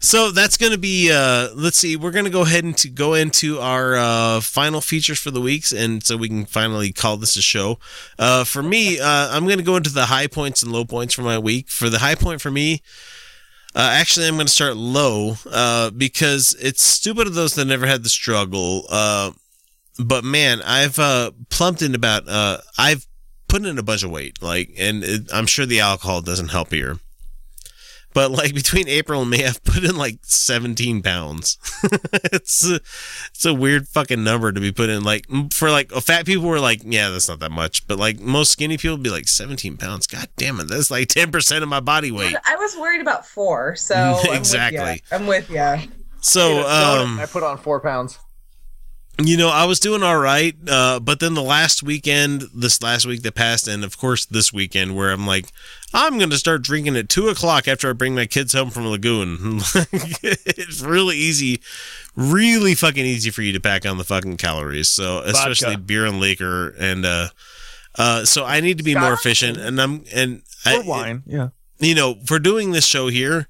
[0.00, 3.58] so that's gonna be uh let's see we're gonna go ahead and to go into
[3.60, 7.42] our uh final features for the weeks and so we can finally call this a
[7.42, 7.78] show
[8.18, 11.22] uh for me uh i'm gonna go into the high points and low points for
[11.22, 12.80] my week for the high point for me
[13.72, 17.86] Uh, actually, I'm going to start low uh, because it's stupid of those that never
[17.86, 18.84] had the struggle.
[19.96, 20.96] But man, I've
[21.50, 22.24] plumped in about.
[22.76, 23.06] I've
[23.46, 26.72] put in a bunch of weight, like, and it, I'm sure the alcohol doesn't help
[26.72, 26.98] here.
[28.12, 31.58] But like between April and May, I've put in like 17 pounds.
[32.12, 35.04] it's a, it's a weird fucking number to be put in.
[35.04, 37.86] Like for like fat people were like, yeah, that's not that much.
[37.86, 40.06] But like most skinny people would be like 17 pounds.
[40.06, 42.34] God damn it, that's like 10 percent of my body weight.
[42.44, 45.02] I was worried about four, so Exactly.
[45.12, 45.76] I'm with you.
[46.20, 48.18] So um, I put on four pounds.
[49.22, 53.04] You know, I was doing all right, uh, but then the last weekend, this last
[53.04, 55.46] week that passed, and of course this weekend, where I'm like,
[55.92, 58.86] I'm going to start drinking at two o'clock after I bring my kids home from
[58.86, 59.38] Lagoon.
[59.74, 61.60] it's really easy,
[62.14, 64.88] really fucking easy for you to pack on the fucking calories.
[64.88, 65.82] So especially Vodka.
[65.82, 67.28] beer and liquor, and uh,
[67.96, 69.58] uh, so I need to be more efficient.
[69.58, 71.48] And I'm and I, Or wine, yeah.
[71.78, 73.48] you know, for doing this show here,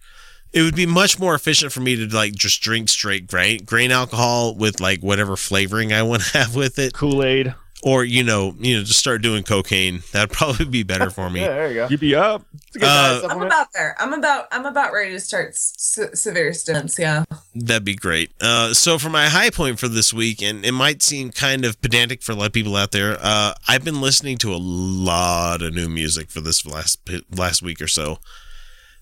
[0.53, 3.91] it would be much more efficient for me to like just drink straight grain grain
[3.93, 6.95] alcohol with like whatever flavoring I want to have with it.
[6.95, 7.55] Kool Aid.
[7.83, 10.03] Or you know, you know, just start doing cocaine.
[10.13, 11.41] That'd probably be better for me.
[11.41, 11.87] Yeah, there you go.
[11.89, 12.45] You'd be up.
[12.81, 13.97] Uh, I'm about there.
[13.99, 14.49] I'm about.
[14.53, 16.99] I'm about ready to start s- severe stints.
[16.99, 17.25] Yeah.
[17.55, 18.33] That'd be great.
[18.39, 21.81] Uh, so for my high point for this week, and it might seem kind of
[21.81, 25.63] pedantic for a lot of people out there, uh, I've been listening to a lot
[25.63, 27.01] of new music for this last
[27.35, 28.19] last week or so.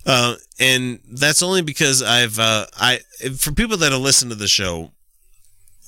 [0.06, 3.00] Uh, and that's only because I've uh, I
[3.36, 4.92] for people that have listened to the show,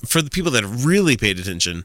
[0.05, 1.85] for the people that have really paid attention,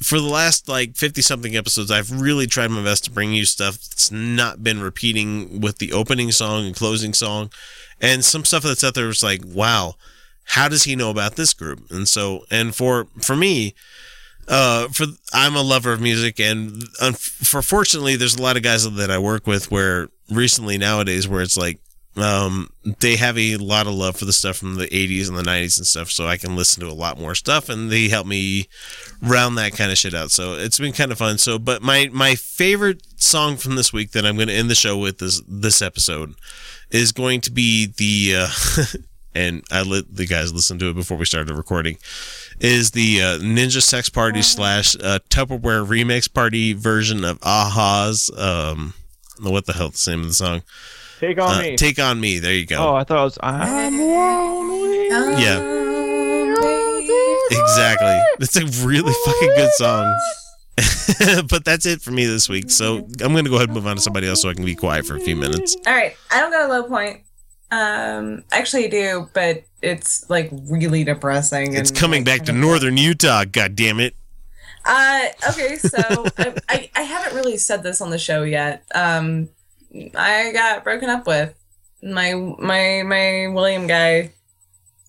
[0.00, 3.44] for the last like 50 something episodes, I've really tried my best to bring you
[3.44, 7.50] stuff that's not been repeating with the opening song and closing song.
[8.00, 9.96] And some stuff that's out there was like, wow,
[10.44, 11.90] how does he know about this group?
[11.90, 13.74] And so, and for, for me,
[14.46, 18.62] uh, for, I'm a lover of music and um, for fortunately, there's a lot of
[18.62, 21.80] guys that I work with where recently nowadays where it's like,
[22.22, 22.70] um,
[23.00, 25.78] they have a lot of love for the stuff from the 80s and the 90s
[25.78, 28.68] and stuff, so I can listen to a lot more stuff, and they help me
[29.22, 30.30] round that kind of shit out.
[30.30, 31.38] So it's been kind of fun.
[31.38, 34.74] So, but my my favorite song from this week that I'm going to end the
[34.74, 36.34] show with this this episode
[36.90, 38.84] is going to be the uh,
[39.34, 41.98] and I let the guys listen to it before we started recording.
[42.60, 48.94] Is the uh, Ninja Sex Party slash uh, Tupperware remix party version of a-ha's um,
[49.40, 50.62] what the hell the name of the song?
[51.18, 51.76] Take on Uh, me.
[51.76, 52.38] Take on me.
[52.38, 52.76] There you go.
[52.78, 53.38] Oh, I thought it was.
[53.42, 55.08] I'm lonely.
[55.42, 55.58] Yeah.
[57.50, 58.18] Exactly.
[58.40, 60.18] It's a really fucking good song.
[61.48, 62.70] but that's it for me this week.
[62.70, 64.64] So I'm going to go ahead and move on to somebody else so I can
[64.64, 65.76] be quiet for a few minutes.
[65.86, 66.14] All right.
[66.30, 67.22] I don't got a low point.
[67.70, 71.74] Um, actually, I do, but it's like really depressing.
[71.74, 73.44] It's and, coming like, back to northern Utah.
[73.44, 74.14] God damn it.
[74.84, 75.98] Uh, okay, so
[76.38, 78.84] I, I I haven't really said this on the show yet.
[78.94, 79.50] Um,
[80.16, 81.54] I got broken up with.
[82.02, 84.32] My my my William guy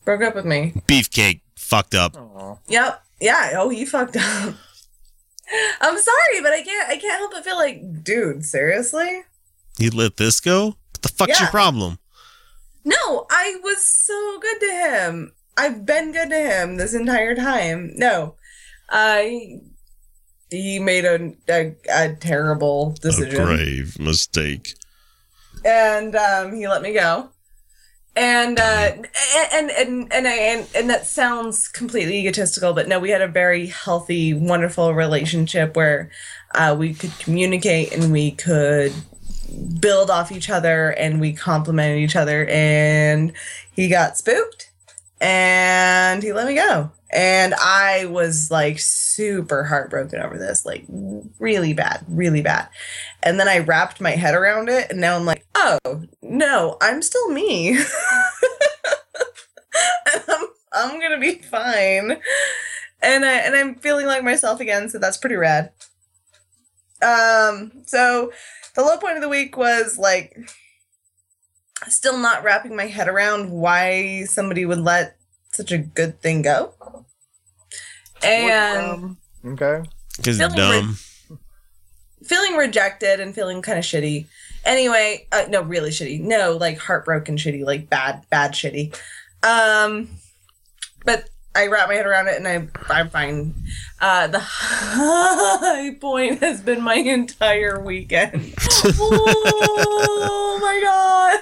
[0.06, 0.74] broke up with me.
[0.88, 2.16] Beefcake fucked up.
[2.68, 3.04] Yep.
[3.20, 3.52] Yeah.
[3.56, 4.56] Oh, he fucked up.
[5.82, 9.24] I'm sorry, but I can't I can't help but feel like, dude, seriously?
[9.78, 10.66] You let this go?
[10.66, 12.00] What the fuck's your problem?
[12.84, 15.34] No, I was so good to him.
[15.58, 17.92] I've been good to him this entire time.
[17.96, 18.36] No,
[18.90, 19.60] I
[20.50, 23.42] he made a a, a terrible decision.
[23.42, 24.76] A grave mistake.
[25.66, 27.30] and um, he let me go.
[28.16, 28.92] And uh,
[29.54, 33.28] and and and I, and and that sounds completely egotistical, but no, we had a
[33.28, 36.10] very healthy, wonderful relationship where
[36.54, 38.92] uh, we could communicate and we could
[39.80, 42.46] build off each other and we complimented each other.
[42.48, 43.32] And
[43.72, 44.70] he got spooked,
[45.22, 46.92] and he let me go.
[47.12, 50.86] And I was like super heartbroken over this, like
[51.40, 52.70] really bad, really bad.
[53.24, 55.80] And then I wrapped my head around it, and now I'm like, oh
[56.22, 57.80] no, I'm still me.
[60.28, 62.22] I'm, I'm gonna be fine.
[63.02, 65.72] And I and I'm feeling like myself again, so that's pretty rad.
[67.02, 68.32] Um, so
[68.76, 70.38] the low point of the week was like
[71.88, 75.18] still not wrapping my head around why somebody would let
[75.52, 76.74] such a good thing go.
[78.24, 79.84] And Okay.
[80.18, 80.98] Because Feeling dumb.
[82.24, 84.26] feeling rejected and feeling kind of shitty.
[84.66, 86.20] Anyway, uh, no, really shitty.
[86.20, 88.94] No, like heartbroken shitty, like bad, bad shitty.
[89.44, 90.10] Um,
[91.06, 93.56] but I wrap my head around it and I, I'm fine.
[94.02, 98.54] Uh, the high point has been my entire weekend.
[98.84, 101.40] oh my god!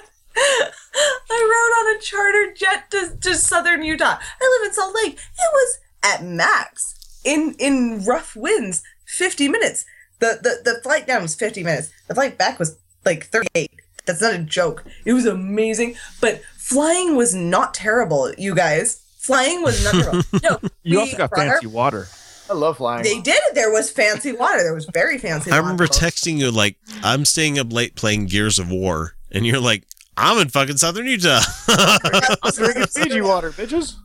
[1.30, 4.18] I rode on a charter jet to, to southern Utah.
[4.20, 5.14] I live in Salt Lake.
[5.16, 9.86] It was at max in in rough winds, fifty minutes.
[10.20, 11.90] The the the flight down was fifty minutes.
[12.08, 13.72] The flight back was like thirty eight.
[14.06, 14.84] That's not a joke.
[15.06, 18.32] It was amazing, but flying was not terrible.
[18.38, 20.22] You guys, flying was not terrible.
[20.44, 22.08] No, You also got brought our- fancy water.
[22.50, 23.04] I love flying.
[23.04, 23.42] They did.
[23.56, 24.64] There was fancy water.
[24.64, 25.52] There was very fancy.
[25.52, 25.94] I remember water.
[26.06, 29.84] texting you like, "I'm staying up late playing Gears of War," and you're like,
[30.16, 33.96] "I'm in fucking Southern Utah." I'm drinking Fiji water, bitches.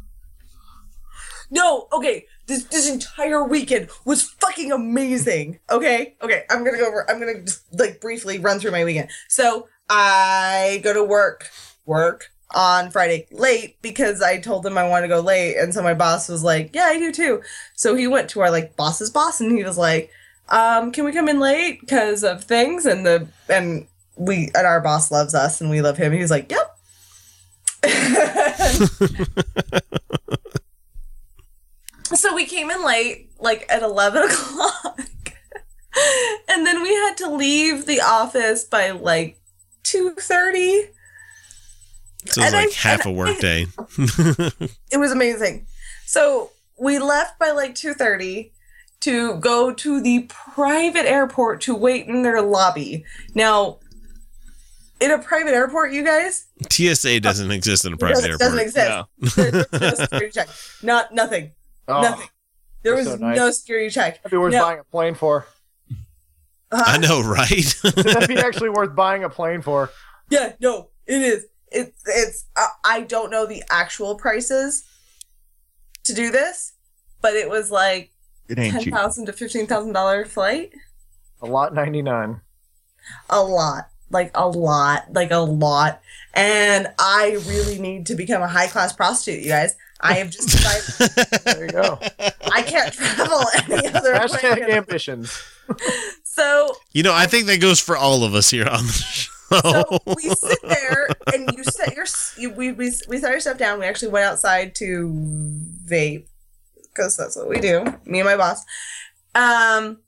[1.52, 2.24] No, okay.
[2.46, 5.60] This this entire weekend was fucking amazing.
[5.70, 6.44] Okay, okay.
[6.48, 7.08] I'm gonna go over.
[7.08, 9.10] I'm gonna just like briefly run through my weekend.
[9.28, 11.50] So I go to work,
[11.84, 15.82] work on Friday late because I told him I want to go late, and so
[15.82, 17.42] my boss was like, "Yeah, I do too."
[17.74, 20.10] So he went to our like boss's boss, and he was like,
[20.48, 24.80] um, "Can we come in late because of things?" And the and we and our
[24.80, 26.12] boss loves us, and we love him.
[26.12, 26.78] He was like, "Yep."
[32.14, 35.00] So we came in late, like at 11 o'clock.
[36.48, 39.38] and then we had to leave the office by like
[39.84, 40.18] 2.30.
[40.20, 40.88] so
[42.24, 43.66] it's And I- like half a and I- workday.
[44.90, 45.66] It was amazing.
[46.06, 48.50] So we left by like 2.30
[49.00, 53.04] to go to the private airport to wait in their lobby.
[53.34, 53.78] Now,
[55.00, 58.40] in a private airport, you guys, TSA doesn't exist in a it private doesn't, airport.
[58.40, 59.36] doesn't exist.
[59.36, 60.40] There- there's no security.
[60.82, 61.50] Not, nothing.
[61.92, 62.28] Oh, nothing.
[62.82, 63.36] There was so nice.
[63.36, 64.16] no security check.
[64.22, 64.62] That'd be worth No.
[64.62, 65.46] buying a plane for.
[66.72, 67.74] I know, right?
[67.84, 69.90] That'd be actually worth buying a plane for.
[70.30, 71.46] Yeah, no, it is.
[71.70, 72.44] It's it's.
[72.56, 74.84] Uh, I don't know the actual prices
[76.04, 76.72] to do this,
[77.20, 78.10] but it was like
[78.48, 80.72] It ain't ten to fifteen thousand dollar flight.
[81.42, 82.40] A lot ninety nine.
[83.30, 86.00] A lot, like a lot, like a lot.
[86.34, 89.76] And I really need to become a high class prostitute, you guys.
[90.02, 91.98] I have just decided There you go.
[92.52, 94.72] I can't travel any other Hashtag way.
[94.72, 95.40] ambitions.
[96.24, 99.30] So you know, I think that goes for all of us here on the show.
[99.52, 102.06] So we sit there and you set your
[102.38, 105.08] you, we, we we set our stuff down we actually went outside to
[105.86, 106.24] vape
[106.82, 108.60] because that's what we do me and my boss
[109.34, 109.98] um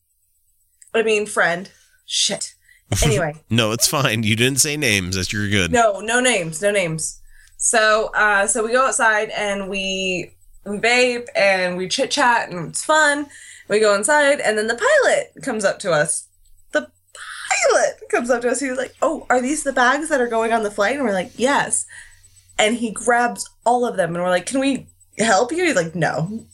[0.95, 1.71] i mean friend
[2.07, 2.55] shit
[3.05, 4.23] anyway no, it's fine.
[4.23, 5.17] You didn't say names.
[5.17, 5.73] That's you're good.
[5.73, 7.21] no no names no names
[7.65, 10.31] so uh so we go outside and we,
[10.67, 13.27] we vape and we chit chat and it's fun.
[13.71, 16.29] We go inside and then the pilot comes up to us.
[16.73, 18.61] The pilot comes up to us.
[18.61, 20.97] He was like oh are these the bags that are going on the flight?
[20.97, 21.87] And we're like yes.
[22.59, 24.87] And he grabs all of them and we're like can we
[25.17, 25.65] help you?
[25.65, 26.45] He's like no.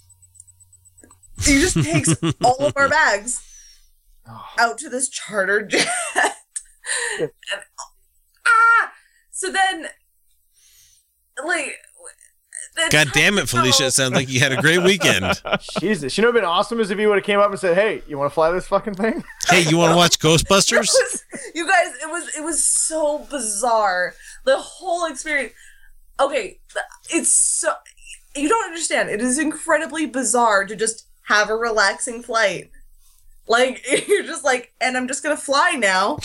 [1.43, 2.15] He just takes
[2.45, 3.43] all of our bags
[4.61, 5.89] out to this charter jet.
[7.21, 7.31] And-
[8.47, 8.93] ah!
[9.31, 9.89] So then
[11.47, 11.77] like
[12.77, 13.87] the God damn it, Felicia!
[13.87, 15.41] It sounds like you had a great weekend.
[15.81, 17.75] Jesus, you know, what'd been awesome is if he would have came up and said,
[17.77, 20.79] "Hey, you want to fly this fucking thing?" Hey, you want to watch Ghostbusters?
[20.79, 24.15] Was- you guys, it was it was so bizarre.
[24.45, 25.53] The whole experience.
[26.21, 26.61] Okay,
[27.11, 27.73] it's so
[28.37, 29.11] you don't understand.
[29.11, 32.71] It is incredibly bizarre to just have a relaxing flight.
[33.49, 36.19] Like you're just like, and I'm just gonna fly now.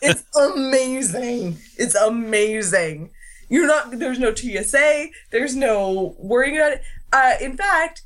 [0.00, 1.56] it's amazing.
[1.76, 3.10] It's amazing.
[3.52, 3.98] You're not.
[3.98, 5.08] There's no TSA.
[5.30, 6.82] There's no worrying about it.
[7.12, 8.02] Uh, in fact,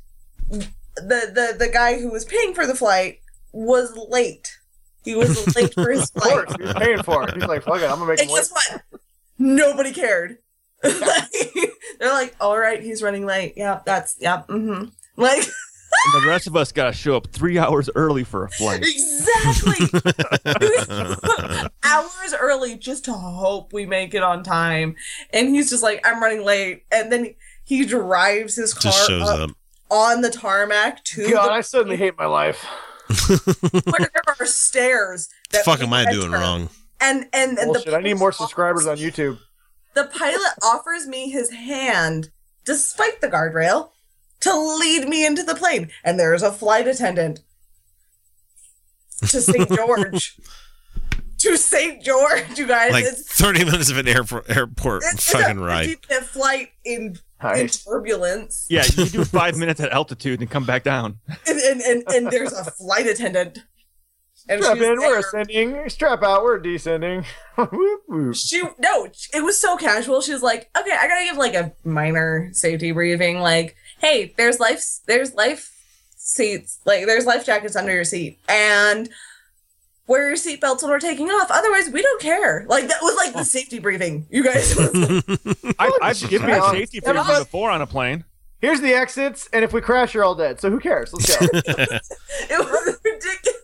[0.49, 0.67] the
[0.97, 3.21] the the guy who was paying for the flight
[3.53, 4.57] was late.
[5.05, 6.25] He was late for his flight.
[6.25, 6.45] Of flight.
[6.47, 7.33] course, he was paying for it.
[7.35, 8.81] He's like, "Fuck it, I'm gonna make And him wait." guess what?
[9.39, 10.37] Nobody cared.
[10.83, 11.31] Like,
[11.99, 13.53] they're like, all right, he's running late.
[13.57, 14.43] Yeah, that's yeah.
[14.47, 14.89] Mm-hmm.
[15.15, 15.43] Like
[16.13, 18.81] And the rest of us got to show up three hours early for a flight.
[18.81, 19.87] exactly
[21.83, 24.95] hours early just to hope we make it on time.
[25.33, 27.35] And he's just like, I'm running late, and then he,
[27.79, 29.55] he drives his car Just shows up, up.
[29.89, 32.65] on the tarmac to God, the I suddenly hate my life.
[33.27, 35.29] where there are stairs.
[35.49, 36.11] The that fuck am I enter.
[36.13, 36.69] doing wrong?
[36.99, 37.93] And and, and Bullshit.
[37.93, 39.39] I need more subscribers on YouTube.
[39.93, 42.31] the pilot offers me his hand,
[42.65, 43.89] despite the guardrail,
[44.47, 45.89] to lead me into the plane.
[46.03, 47.41] And there is a flight attendant
[49.21, 49.69] to St.
[49.69, 50.37] George.
[51.39, 52.03] to St.
[52.03, 52.91] George, you guys.
[52.91, 55.87] Like it's, 30 minutes of an airport airport it's fucking a ride.
[55.87, 57.17] 50 minute flight in,
[57.55, 58.65] in turbulence.
[58.69, 61.19] Yeah, you do five minutes at altitude and come back down.
[61.47, 63.59] And, and, and, and there's a flight attendant.
[64.49, 65.89] And Strap she's in, we're ascending.
[65.89, 67.25] Strap out, we're descending.
[67.57, 68.35] Whoop, whoop.
[68.35, 71.73] she no it was so casual she was like okay i gotta give like a
[71.83, 75.73] minor safety briefing like hey there's life there's life
[76.15, 79.09] seats like there's life jackets under your seat and
[80.07, 81.51] wear your seatbelts when we're taking off.
[81.51, 82.65] Otherwise we don't care.
[82.67, 84.75] Like that was like the safety briefing you guys.
[85.79, 88.23] I, I've Give given a safety Yeah, briefing before on a plane.
[88.59, 90.59] Here's the exits, and if we crash, you're all dead.
[90.59, 91.13] So who cares?
[91.13, 91.45] Let's go.
[91.53, 93.57] it was ridiculous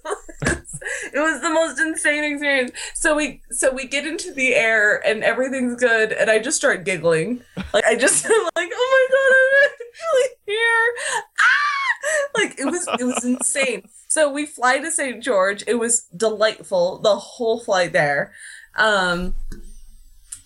[1.14, 5.24] it was the most insane experience so we so we get into the air and
[5.24, 7.42] everything's good and i just start giggling
[7.74, 10.94] like i just am like oh my god i'm actually here
[11.40, 12.40] ah!
[12.40, 17.00] like it was it was insane so we fly to st george it was delightful
[17.00, 18.34] the whole flight there
[18.76, 19.34] um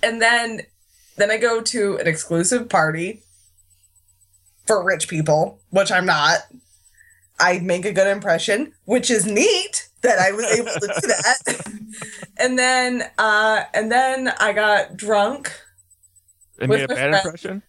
[0.03, 0.61] and then
[1.15, 3.21] then i go to an exclusive party
[4.67, 6.39] for rich people which i'm not
[7.39, 11.71] I make a good impression, which is neat that I was able to do that.
[12.39, 15.51] and then uh and then I got drunk
[16.59, 17.15] It With made a bad friend.
[17.15, 17.63] impression.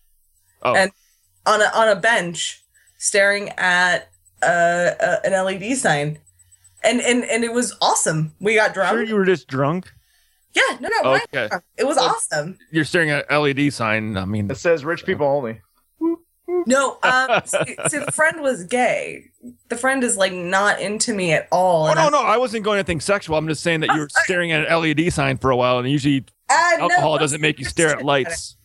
[0.63, 0.91] Oh, and
[1.45, 2.65] on a on a bench
[2.97, 4.09] staring at
[4.43, 6.19] uh, uh an LED sign.
[6.83, 8.33] And and and it was awesome.
[8.41, 8.91] We got drunk.
[8.97, 9.93] sure you were just drunk.
[10.55, 11.51] yeah, no, no, Okay.
[11.77, 12.57] it was awesome.
[12.71, 14.17] You're staring at LED sign.
[14.17, 15.61] I mean, it says rich people only.
[16.67, 19.25] No, um, see, see, the friend was gay.
[19.69, 21.87] The friend is like not into me at all.
[21.89, 23.37] Oh no, I'm- no, I wasn't going anything sexual.
[23.37, 25.89] I'm just saying that you were staring at an LED sign for a while, and
[25.91, 28.57] usually Uh, alcohol mostly doesn't make you stare at lights.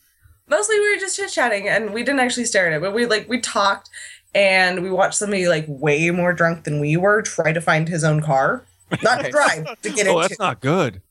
[0.47, 3.05] mostly we were just chit chatting and we didn't actually stare at it, but we
[3.05, 3.89] like we talked
[4.33, 8.03] and we watched somebody like way more drunk than we were try to find his
[8.05, 8.63] own car.
[9.03, 10.27] Not to drive, to get Oh, into.
[10.29, 11.01] that's not good.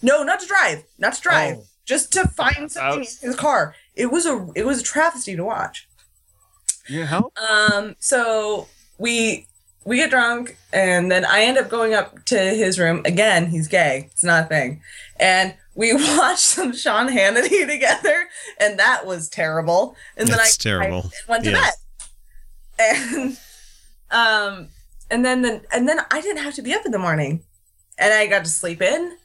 [0.00, 0.84] No, not to drive.
[0.98, 1.56] Not to drive.
[1.58, 1.64] Oh.
[1.84, 3.74] Just to find something in his car.
[3.96, 5.86] It was a it was a travesty to watch.
[6.88, 7.32] You help?
[7.38, 8.66] Um, so
[8.98, 9.46] we
[9.84, 13.02] we get drunk and then I end up going up to his room.
[13.04, 14.08] Again, he's gay.
[14.12, 14.82] It's not a thing.
[15.18, 18.28] And we watched some Sean Hannity together,
[18.58, 19.96] and that was terrible.
[20.16, 21.10] And That's then I, terrible.
[21.28, 21.60] I went to Yeah.
[21.60, 21.74] bed.
[22.78, 23.38] And
[24.10, 24.68] um
[25.10, 27.42] and then the, and then I didn't have to be up in the morning.
[27.98, 29.16] And I got to sleep in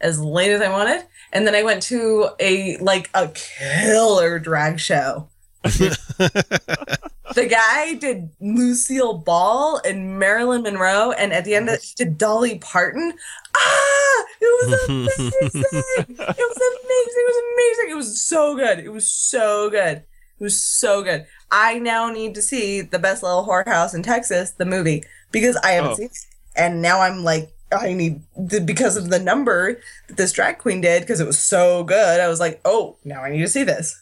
[0.00, 1.04] as late as I wanted.
[1.32, 5.28] And then I went to a like a killer drag show.
[5.64, 12.18] The guy did Lucille Ball and Marilyn Monroe, and at the end of it, did
[12.18, 13.12] Dolly Parton.
[13.56, 15.30] Ah, it was amazing!
[16.08, 17.14] it was amazing!
[17.16, 17.90] It was amazing!
[17.90, 18.78] It was so good!
[18.80, 19.98] It was so good!
[20.38, 21.26] It was so good!
[21.50, 25.72] I now need to see the best little whorehouse in Texas, the movie, because I
[25.72, 25.96] haven't Oh.
[25.96, 26.18] seen it,
[26.56, 27.50] and now I'm like.
[27.72, 31.40] I need the, because of the number that this drag queen did because it was
[31.40, 32.20] so good.
[32.20, 34.00] I was like, oh, now I need to see this.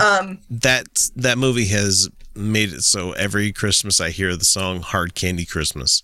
[0.00, 5.14] Um, that that movie has made it so every Christmas I hear the song "Hard
[5.14, 6.02] Candy Christmas."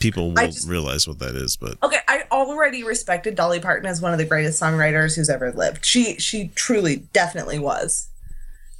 [0.00, 4.00] People won't just- realize what that is, but Okay, I already respected Dolly Parton as
[4.00, 5.84] one of the greatest songwriters who's ever lived.
[5.84, 8.08] She she truly definitely was.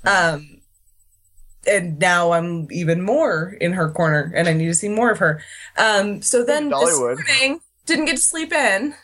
[0.05, 0.61] Um
[1.67, 5.19] and now I'm even more in her corner and I need to see more of
[5.19, 5.43] her.
[5.77, 8.95] Um so then this morning didn't get to sleep in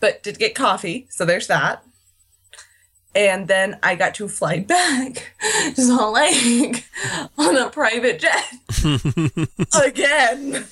[0.00, 1.82] but did get coffee, so there's that.
[3.18, 5.34] And then I got to fly back
[5.74, 6.86] to Salt Lake
[7.36, 8.44] on a private jet
[9.84, 10.64] again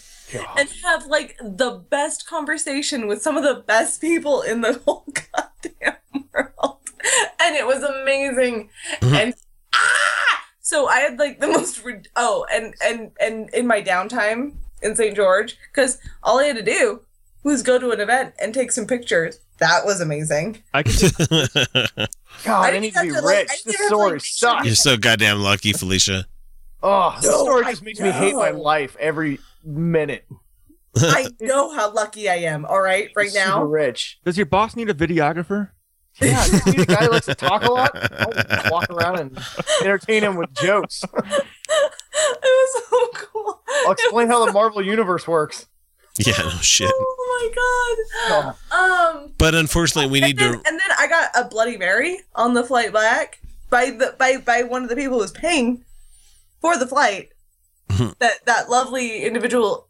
[0.56, 5.04] and have like the best conversation with some of the best people in the whole
[5.34, 5.96] goddamn
[6.32, 6.78] world.
[7.42, 8.70] And it was amazing.
[9.02, 9.34] and
[9.74, 10.44] ah!
[10.60, 14.94] So I had like the most rid- oh, and and and in my downtime in
[14.94, 15.16] St.
[15.16, 17.00] George cuz all I had to do
[17.42, 19.40] was go to an event and take some pictures.
[19.58, 20.62] That was amazing.
[20.74, 20.92] I can
[21.28, 22.08] God,
[22.46, 23.48] I, didn't need to be to, like, rich.
[23.50, 24.66] I this didn't have to, story like, sucks.
[24.66, 26.26] you're so goddamn lucky, Felicia.
[26.82, 30.26] Oh, this No, story I just makes me hate my life every minute.
[30.98, 33.64] I know how lucky I am, all right, right Super now.
[33.64, 34.18] rich.
[34.24, 35.70] Does your boss need a videographer?
[36.20, 37.90] Yeah, you see the guy who likes to talk a lot?
[38.18, 39.38] I'll walk around and
[39.82, 41.02] entertain him with jokes.
[42.18, 43.60] It was so cool.
[43.84, 45.66] I'll explain how the Marvel Universe works.
[46.18, 46.90] Yeah, no shit.
[46.94, 47.50] Oh
[48.30, 48.56] my god.
[48.72, 50.68] Um But unfortunately, we need and then, to.
[50.68, 53.40] and then I got a Bloody Mary on the flight back
[53.70, 55.84] by the by by one of the people who's paying
[56.60, 57.30] for the flight.
[58.18, 59.88] that that lovely individual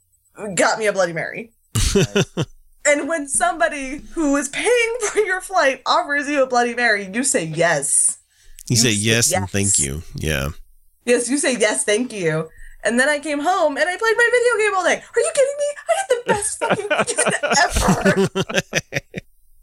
[0.55, 1.53] got me a Bloody Mary.
[2.87, 7.23] and when somebody who is paying for your flight offers you a Bloody Mary, you
[7.25, 8.19] say yes.
[8.69, 9.53] You say yes, and yes.
[9.53, 10.03] thank you.
[10.17, 10.49] Yeah.
[11.05, 12.49] Yes, you say yes, thank you.
[12.87, 15.03] And then I came home and I played my video game all day.
[15.15, 15.69] Are you kidding me?
[15.89, 17.35] I had the best fucking weekend
[17.65, 18.61] ever.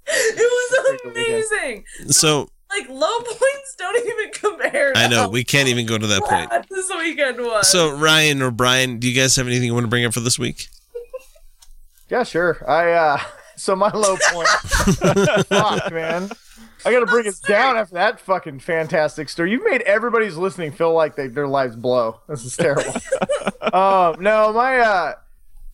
[0.08, 1.86] it was amazing.
[2.08, 4.92] So Like low points don't even compare.
[4.96, 6.50] I know we can't even go to that point.
[6.50, 7.72] bad This weekend was.
[7.72, 10.20] So Ryan or Brian, do you guys have anything you want to bring up for
[10.20, 10.68] this week?
[12.10, 12.64] Yeah, sure.
[12.70, 13.18] I uh
[13.56, 14.50] so my low point.
[14.50, 16.30] Fuck, man.
[16.86, 19.52] I gotta bring it down after that fucking fantastic story.
[19.52, 22.20] You've made everybody's listening feel like they, their lives blow.
[22.28, 22.94] This is terrible.
[23.74, 25.14] um, no, my uh,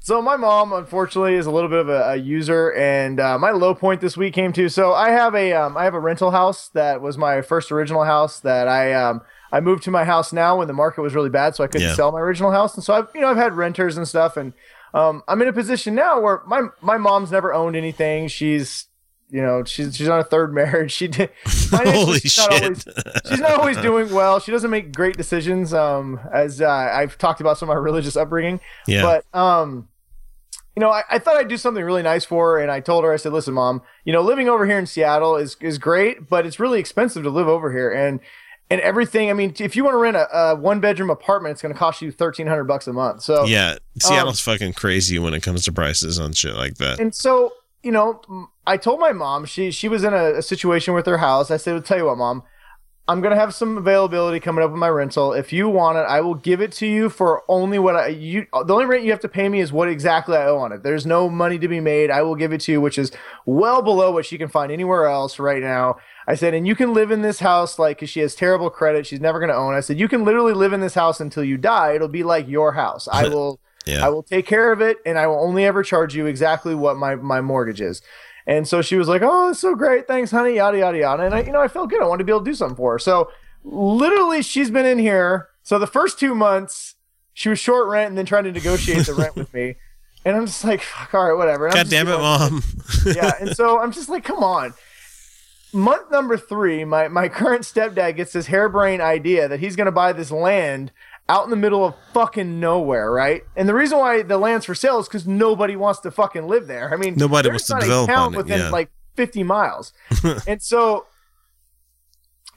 [0.02, 3.52] so my mom unfortunately is a little bit of a, a user, and uh, my
[3.52, 4.70] low point this week came to.
[4.70, 8.04] So I have a um, I have a rental house that was my first original
[8.04, 9.22] house that I um
[9.52, 11.88] I moved to my house now when the market was really bad, so I couldn't
[11.88, 11.96] Yeah.
[11.96, 14.54] sell my original house, and so I've you know I've had renters and stuff, and
[14.94, 18.28] um, I'm in a position now where my my mom's never owned anything.
[18.28, 18.86] She's
[19.30, 20.92] you know she's she's on a third marriage.
[20.92, 21.30] She did
[21.72, 22.64] Holy she's not shit.
[22.64, 22.86] always
[23.30, 24.40] she's not always doing well.
[24.40, 25.74] She doesn't make great decisions.
[25.74, 28.60] Um, as uh, I've talked about some of my religious upbringing.
[28.88, 29.02] Yeah.
[29.02, 29.88] But um,
[30.76, 33.04] you know, I, I thought I'd do something really nice for her, and I told
[33.04, 36.30] her, I said, "Listen, mom, you know, living over here in Seattle is is great,
[36.30, 38.20] but it's really expensive to live over here, and
[38.72, 39.30] and everything.
[39.30, 41.80] I mean, if you want to rent a, a one bedroom apartment, it's going to
[41.80, 43.24] cost you thirteen hundred bucks a month.
[43.24, 47.00] So yeah, um, Seattle's fucking crazy when it comes to prices on shit like that.
[47.00, 47.54] and so,
[47.84, 48.22] you know,
[48.70, 51.50] I told my mom she she was in a, a situation with her house.
[51.50, 52.44] I said, "I'll tell you what, mom,
[53.08, 55.34] I'm gonna have some availability coming up with my rental.
[55.34, 58.46] If you want it, I will give it to you for only what I you.
[58.54, 60.84] The only rent you have to pay me is what exactly I owe on it.
[60.84, 62.12] There's no money to be made.
[62.12, 63.12] I will give it to you, which is
[63.48, 65.98] well below what she can find anywhere else right now.
[66.28, 69.08] I said, and you can live in this house like because she has terrible credit.
[69.08, 69.74] She's never gonna own.
[69.74, 71.94] I said, you can literally live in this house until you die.
[71.94, 73.08] It'll be like your house.
[73.12, 73.60] I will.
[73.88, 74.06] Yeah.
[74.06, 76.98] I will take care of it, and I will only ever charge you exactly what
[76.98, 78.04] my my mortgage is.
[78.50, 81.24] And so she was like, "Oh, that's so great, thanks, honey." Yada yada yada.
[81.24, 82.02] And I, you know, I felt good.
[82.02, 83.00] I wanted to be able to do something for her.
[83.00, 83.30] So
[83.64, 85.50] literally, she's been in here.
[85.62, 86.96] So the first two months,
[87.36, 89.76] she was short rent, and then trying to negotiate the rent with me.
[90.26, 91.68] And I'm just like, Fuck, all right, whatever.
[91.68, 92.64] And God just damn it, going- mom.
[93.06, 94.74] yeah, and so I'm just like, come on.
[95.72, 99.94] Month number three, my, my current stepdad gets this harebrained idea that he's going to
[99.94, 100.92] buy this land
[101.30, 103.44] out in the middle of fucking nowhere, right?
[103.56, 106.68] And the reason why the land's for sale is because nobody wants to fucking live
[106.68, 106.92] there.
[106.92, 108.70] I mean, Nobody wants to develop town on it, within yeah.
[108.70, 109.94] like 50 miles.
[110.48, 111.06] and so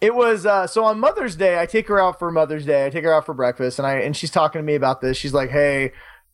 [0.00, 1.60] it was uh, so on Mother's Day.
[1.60, 2.86] I take her out for Mother's Day.
[2.86, 5.16] I take her out for breakfast, and I and she's talking to me about this.
[5.16, 5.92] She's like, "Hey,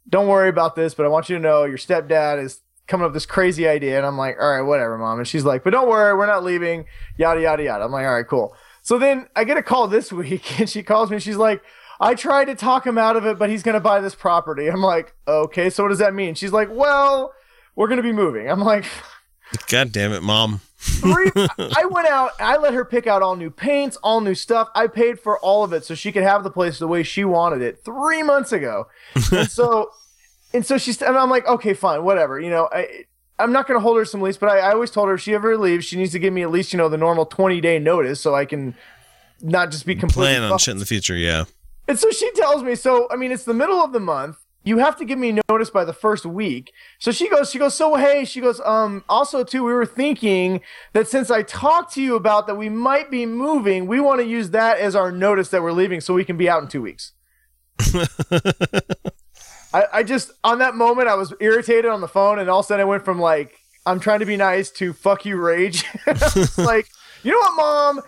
[0.09, 3.11] don't worry about this, but I want you to know your stepdad is coming up
[3.11, 5.71] with this crazy idea." And I'm like, "All right, whatever, mom." And she's like, "But
[5.71, 6.87] don't worry, we're not leaving."
[7.19, 7.85] Yada yada yada.
[7.85, 10.83] I'm like, "All right, cool." So then I get a call this week, and she
[10.83, 11.17] calls me.
[11.17, 11.63] and She's like.
[12.01, 14.69] I tried to talk him out of it, but he's going to buy this property.
[14.69, 16.35] I'm like, okay, so what does that mean?
[16.35, 17.33] She's like, well,
[17.75, 18.49] we're going to be moving.
[18.49, 18.85] I'm like,
[19.69, 20.61] God damn it, mom.
[20.77, 24.69] three I went out, I let her pick out all new paints, all new stuff.
[24.75, 27.25] I paid for all of it so she could have the place the way she
[27.25, 28.87] wanted it three months ago.
[29.33, 29.91] And so
[30.55, 32.39] and so she's and I'm like, okay, fine, whatever.
[32.39, 33.07] You know, I
[33.41, 35.35] I'm not gonna hold her some lease, but I, I always told her if she
[35.35, 37.79] ever leaves, she needs to give me at least, you know, the normal 20 day
[37.79, 38.77] notice so I can
[39.41, 41.45] not just be completely Plan on shit in the future, yeah.
[41.89, 44.37] And so she tells me, so I mean, it's the middle of the month.
[44.65, 46.73] You have to give me notice by the first week.
[46.99, 50.61] So she goes, she goes, so hey, she goes, um, also too, we were thinking
[50.93, 54.27] that since I talked to you about that we might be moving, we want to
[54.27, 56.83] use that as our notice that we're leaving so we can be out in two
[56.83, 57.13] weeks.
[59.73, 62.67] I, I just on that moment I was irritated on the phone and all of
[62.67, 63.59] a sudden I went from like
[63.89, 65.85] I'm trying to be nice to fuck you rage.
[66.59, 66.89] Like,
[67.23, 68.01] you know what, mom?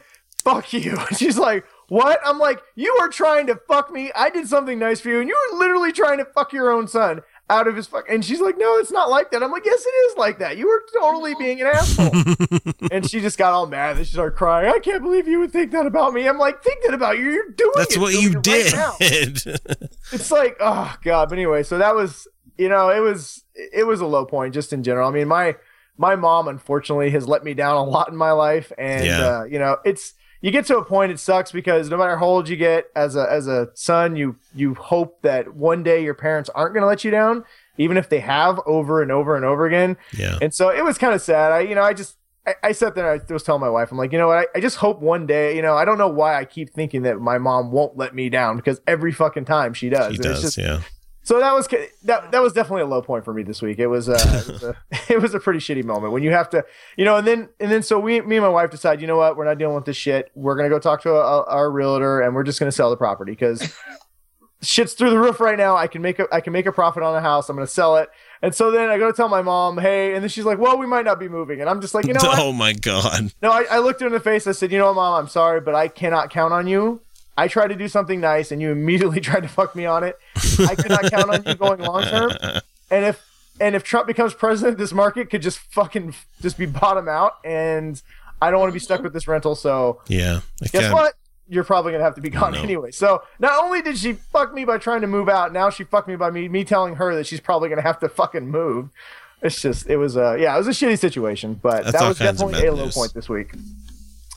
[0.45, 0.97] Fuck you.
[0.97, 2.19] And she's like, what?
[2.25, 4.11] I'm like, you are trying to fuck me.
[4.17, 6.89] I did something nice for you, and you were literally trying to fuck your own
[6.89, 7.21] son
[7.51, 8.05] out of his fuck.
[8.09, 9.43] And she's like, no, it's not like that.
[9.43, 10.57] I'm like, yes, it is like that.
[10.57, 12.13] You were totally being an asshole.
[12.93, 14.73] and she just got all mad and she started crying.
[14.73, 16.29] I can't believe you would think that about me.
[16.29, 17.25] I'm like, think that about you.
[17.29, 18.73] You're doing That's what you it did.
[18.73, 22.27] now it's like oh god but anyway so that was
[22.59, 25.57] you know it was it was a low point just in general i mean my
[25.97, 29.21] my mom unfortunately has let me down a lot in my life and Yeah.
[29.21, 32.27] uh, you know it's you get to a point it sucks because no matter how
[32.27, 36.15] old you get as a as a son you you hope that one day your
[36.15, 37.45] parents aren't going to let you down
[37.79, 40.39] even if they have over and over and over again Yeah.
[40.41, 42.95] and so it was kind of sad i you know i just I, I sat
[42.95, 44.39] there and I was telling my wife, I'm like, you know what?
[44.39, 47.03] I, I just hope one day, you know, I don't know why I keep thinking
[47.03, 50.13] that my mom won't let me down because every fucking time she does.
[50.13, 50.81] He And it's does, just- yeah.
[51.31, 51.69] So that was
[52.03, 53.79] that that was definitely a low point for me this week.
[53.79, 54.77] It was, uh, it, was a,
[55.13, 56.65] it was a pretty shitty moment when you have to,
[56.97, 59.17] you know, and then and then so we, me and my wife decide, you know
[59.17, 60.33] what, we're not dealing with this shit.
[60.35, 63.31] We're gonna go talk to a, our realtor and we're just gonna sell the property
[63.31, 63.73] because
[64.61, 65.77] shit's through the roof right now.
[65.77, 67.49] I can make a I can make a profit on the house.
[67.49, 68.09] I'm gonna sell it.
[68.43, 70.79] And so then I go to tell my mom, hey, and then she's like, well,
[70.79, 71.61] we might not be moving.
[71.61, 72.41] And I'm just like, you know what?
[72.41, 73.33] oh my god.
[73.41, 74.49] No, I, I looked her in the face.
[74.49, 77.03] I said, you know what, mom, I'm sorry, but I cannot count on you.
[77.37, 80.19] I tried to do something nice and you immediately tried to fuck me on it.
[80.69, 82.31] I cannot count on you going long term.
[82.91, 83.27] And if
[83.61, 88.01] and if Trump becomes president, this market could just fucking just be bottom out and
[88.43, 89.55] I don't want to be stuck with this rental.
[89.55, 90.41] So Yeah.
[90.63, 91.15] I guess can't- what?
[91.53, 92.63] You're probably gonna have to be gone No.
[92.63, 92.93] anyway.
[92.93, 96.07] So not only did she fuck me by trying to move out, now she fucked
[96.07, 98.91] me by me me telling her that she's probably gonna have to fucking move.
[99.43, 102.19] It's just it was a yeah, it was a shitty situation, but That's that was
[102.19, 102.95] definitely a low news.
[102.95, 103.53] point this week.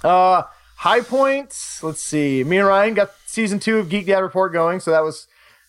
[0.04, 0.44] Uh
[0.84, 1.82] high points.
[1.82, 2.44] Let's see.
[2.44, 5.28] Me and Ryan got season two of Geek Dad Report going, so that was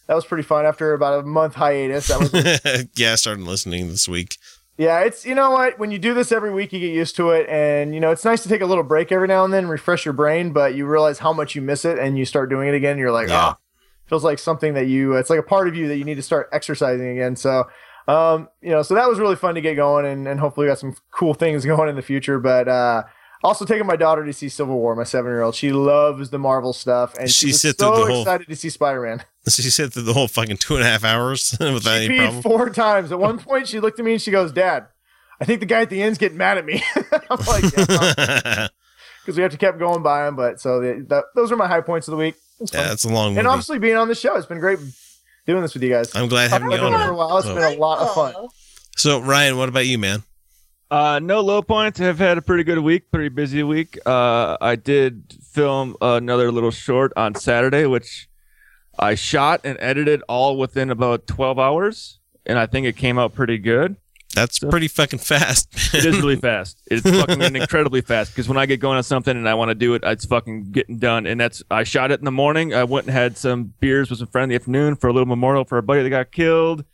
[0.09, 2.09] that was pretty fun after about a month hiatus.
[2.09, 4.37] That was yeah, I started listening this week.
[4.77, 7.31] yeah, it's you know what when you do this every week, you get used to
[7.31, 9.69] it, and you know it's nice to take a little break every now and then,
[9.69, 12.69] refresh your brain, but you realize how much you miss it, and you start doing
[12.69, 12.99] it again.
[12.99, 13.57] You're like, ah,
[14.07, 16.23] feels like something that you it's like a part of you that you need to
[16.23, 17.37] start exercising again.
[17.37, 17.65] So,
[18.09, 20.71] um, you know, so that was really fun to get going, and and hopefully we
[20.73, 22.41] got some cool things going in the future.
[22.41, 23.05] But uh,
[23.45, 26.39] also taking my daughter to see Civil War, my seven year old, she loves the
[26.39, 29.23] Marvel stuff, and She she was through so the whole- excited to see Spider Man.
[29.49, 32.43] She said through the whole fucking two and a half hours without She any problem.
[32.43, 33.13] four times.
[33.13, 34.87] At one point, she looked at me and she goes, "Dad,
[35.39, 36.83] I think the guy at the end's getting mad at me."
[37.31, 40.35] I'm like, because we have to keep going by him.
[40.37, 42.37] But so the, that, those are my high points of the week.
[42.61, 42.93] It Yeah, fun.
[42.93, 43.49] it's a long And movie.
[43.49, 44.79] obviously being on the show, it's been great
[45.47, 46.15] doing this with you guys.
[46.15, 47.37] I'm glad having I've you been on for a while.
[47.39, 48.49] It's So- been a lot of fun.
[48.97, 50.23] So Ryan, what about you, man?
[50.95, 52.01] Uh, no low points.
[52.01, 53.99] I've had a pretty good week, pretty busy week.
[54.07, 58.29] Uh, I did film another little short on Saturday, which
[58.97, 63.35] I shot and edited all within about 12 hours, and I think it came out
[63.35, 63.97] pretty good.
[64.37, 65.69] That's pretty fucking fast.
[65.95, 66.81] It is really fast.
[66.89, 69.75] It's fucking incredibly fast because when I get going on something and I want to
[69.75, 71.27] do it, it's fucking getting done.
[71.27, 72.73] And that's I shot it in the morning.
[72.73, 75.27] I went and had some beers with some friend in the afternoon for a little
[75.27, 76.85] memorial for a buddy that got killed.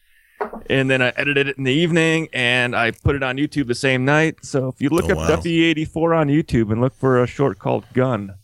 [0.69, 3.75] And then I edited it in the evening and I put it on YouTube the
[3.75, 4.45] same night.
[4.45, 5.29] So if you look Oh, up wow.
[5.29, 8.35] Duffy eighty four on YouTube and look for a short called Gun,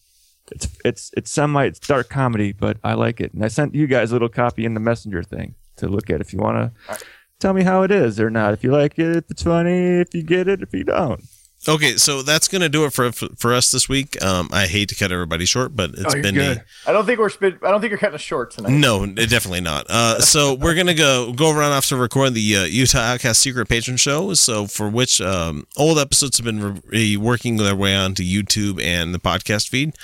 [0.51, 3.33] it's it's it's semi it's dark comedy, but I like it.
[3.33, 6.21] And I sent you guys a little copy in the messenger thing to look at
[6.21, 6.99] if you want to
[7.39, 8.55] tell me how it is or not.
[8.55, 11.23] If you like it, if it's funny, if you get it, if you don't.
[11.69, 14.23] Okay, so that's gonna do it for for, us this week.
[14.23, 16.35] Um, I hate to cut everybody short, but it's oh, been.
[16.35, 16.63] Good.
[16.87, 17.31] I don't think we're.
[17.41, 18.71] I don't think you're cutting us short tonight.
[18.71, 19.87] no, definitely not.
[19.89, 23.69] Uh, so we're gonna go go run off to record the uh, Utah Outcast Secret
[23.69, 24.35] Patron Show.
[24.35, 29.13] So for which um, old episodes have been re- working their way onto YouTube and
[29.13, 29.95] the podcast feed.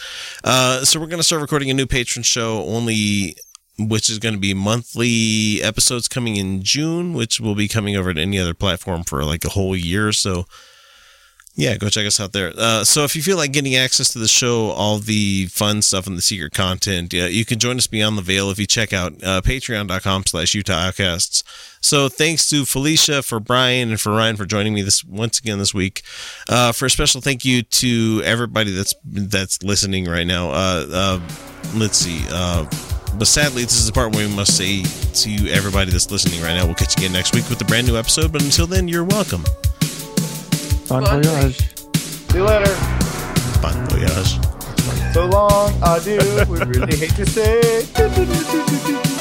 [0.42, 3.36] Uh, so we're gonna start recording a new patron show only.
[3.78, 8.12] Which is going to be monthly episodes coming in June, which will be coming over
[8.12, 10.08] to any other platform for like a whole year.
[10.08, 10.44] Or so,
[11.55, 12.52] yeah, go check us out there.
[12.56, 16.06] Uh, so if you feel like getting access to the show, all the fun stuff
[16.06, 19.12] and the secret content, you can join us beyond the veil if you check out
[19.22, 21.44] uh, patreon.com slash Utah Outcasts.
[21.82, 25.58] So thanks to Felicia, for Brian, and for Ryan for joining me this once again
[25.58, 26.02] this week.
[26.48, 30.50] Uh, for a special thank you to everybody that's that's listening right now.
[30.50, 31.20] Uh, uh,
[31.74, 32.24] let's see.
[33.18, 36.55] But sadly, this is the part where we must say to everybody that's listening right
[36.55, 38.32] now, we'll catch you again next week with a brand new episode.
[38.32, 39.44] But until then, you're welcome.
[40.93, 41.75] Bon voyage.
[41.97, 42.77] See you later.
[43.62, 44.39] Bon voyage.
[45.15, 45.73] So long.
[45.83, 46.19] Adieu.
[46.51, 49.11] we really hate to say.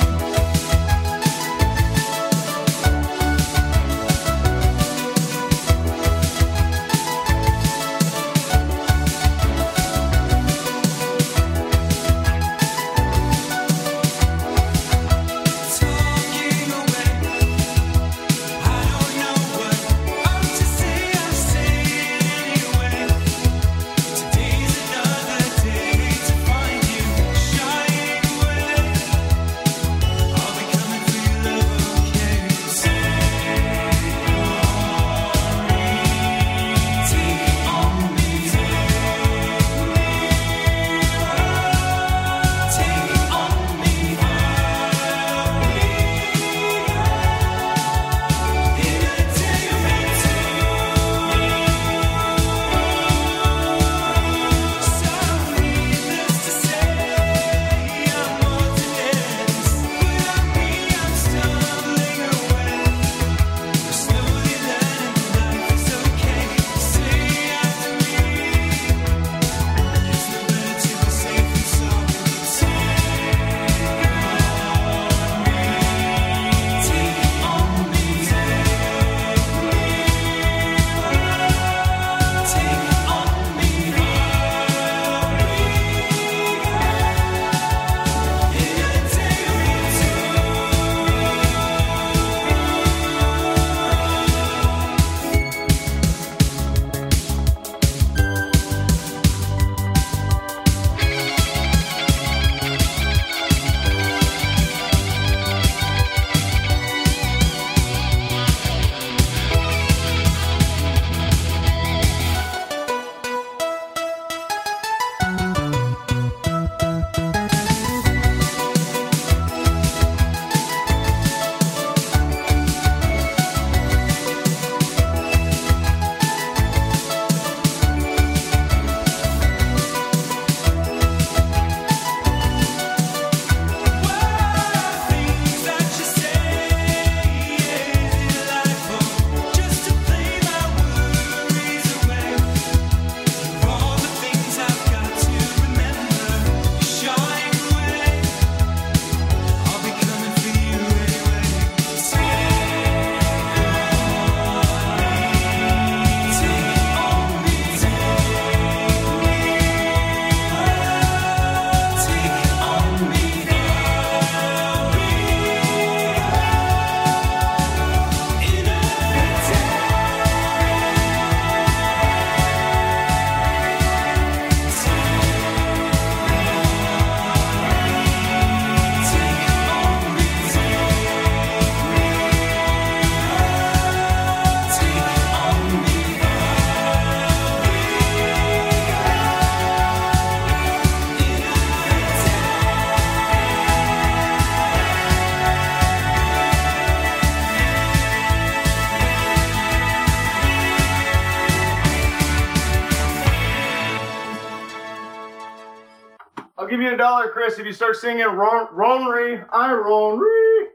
[207.41, 210.67] Chris, if you start singing Ron Ronry, I Ronry.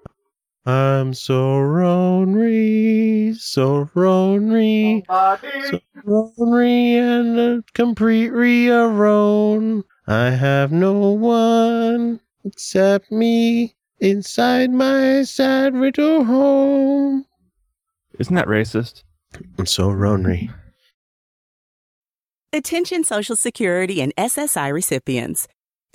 [0.66, 5.04] I'm so Ronry, so Ronry,
[5.70, 9.84] so Ronry, and a complete Ron.
[10.08, 17.26] I have no one except me inside my sad little home.
[18.18, 19.04] Isn't that racist?
[19.56, 20.52] I'm so Ronry.
[22.52, 25.46] Attention Social Security and SSI recipients.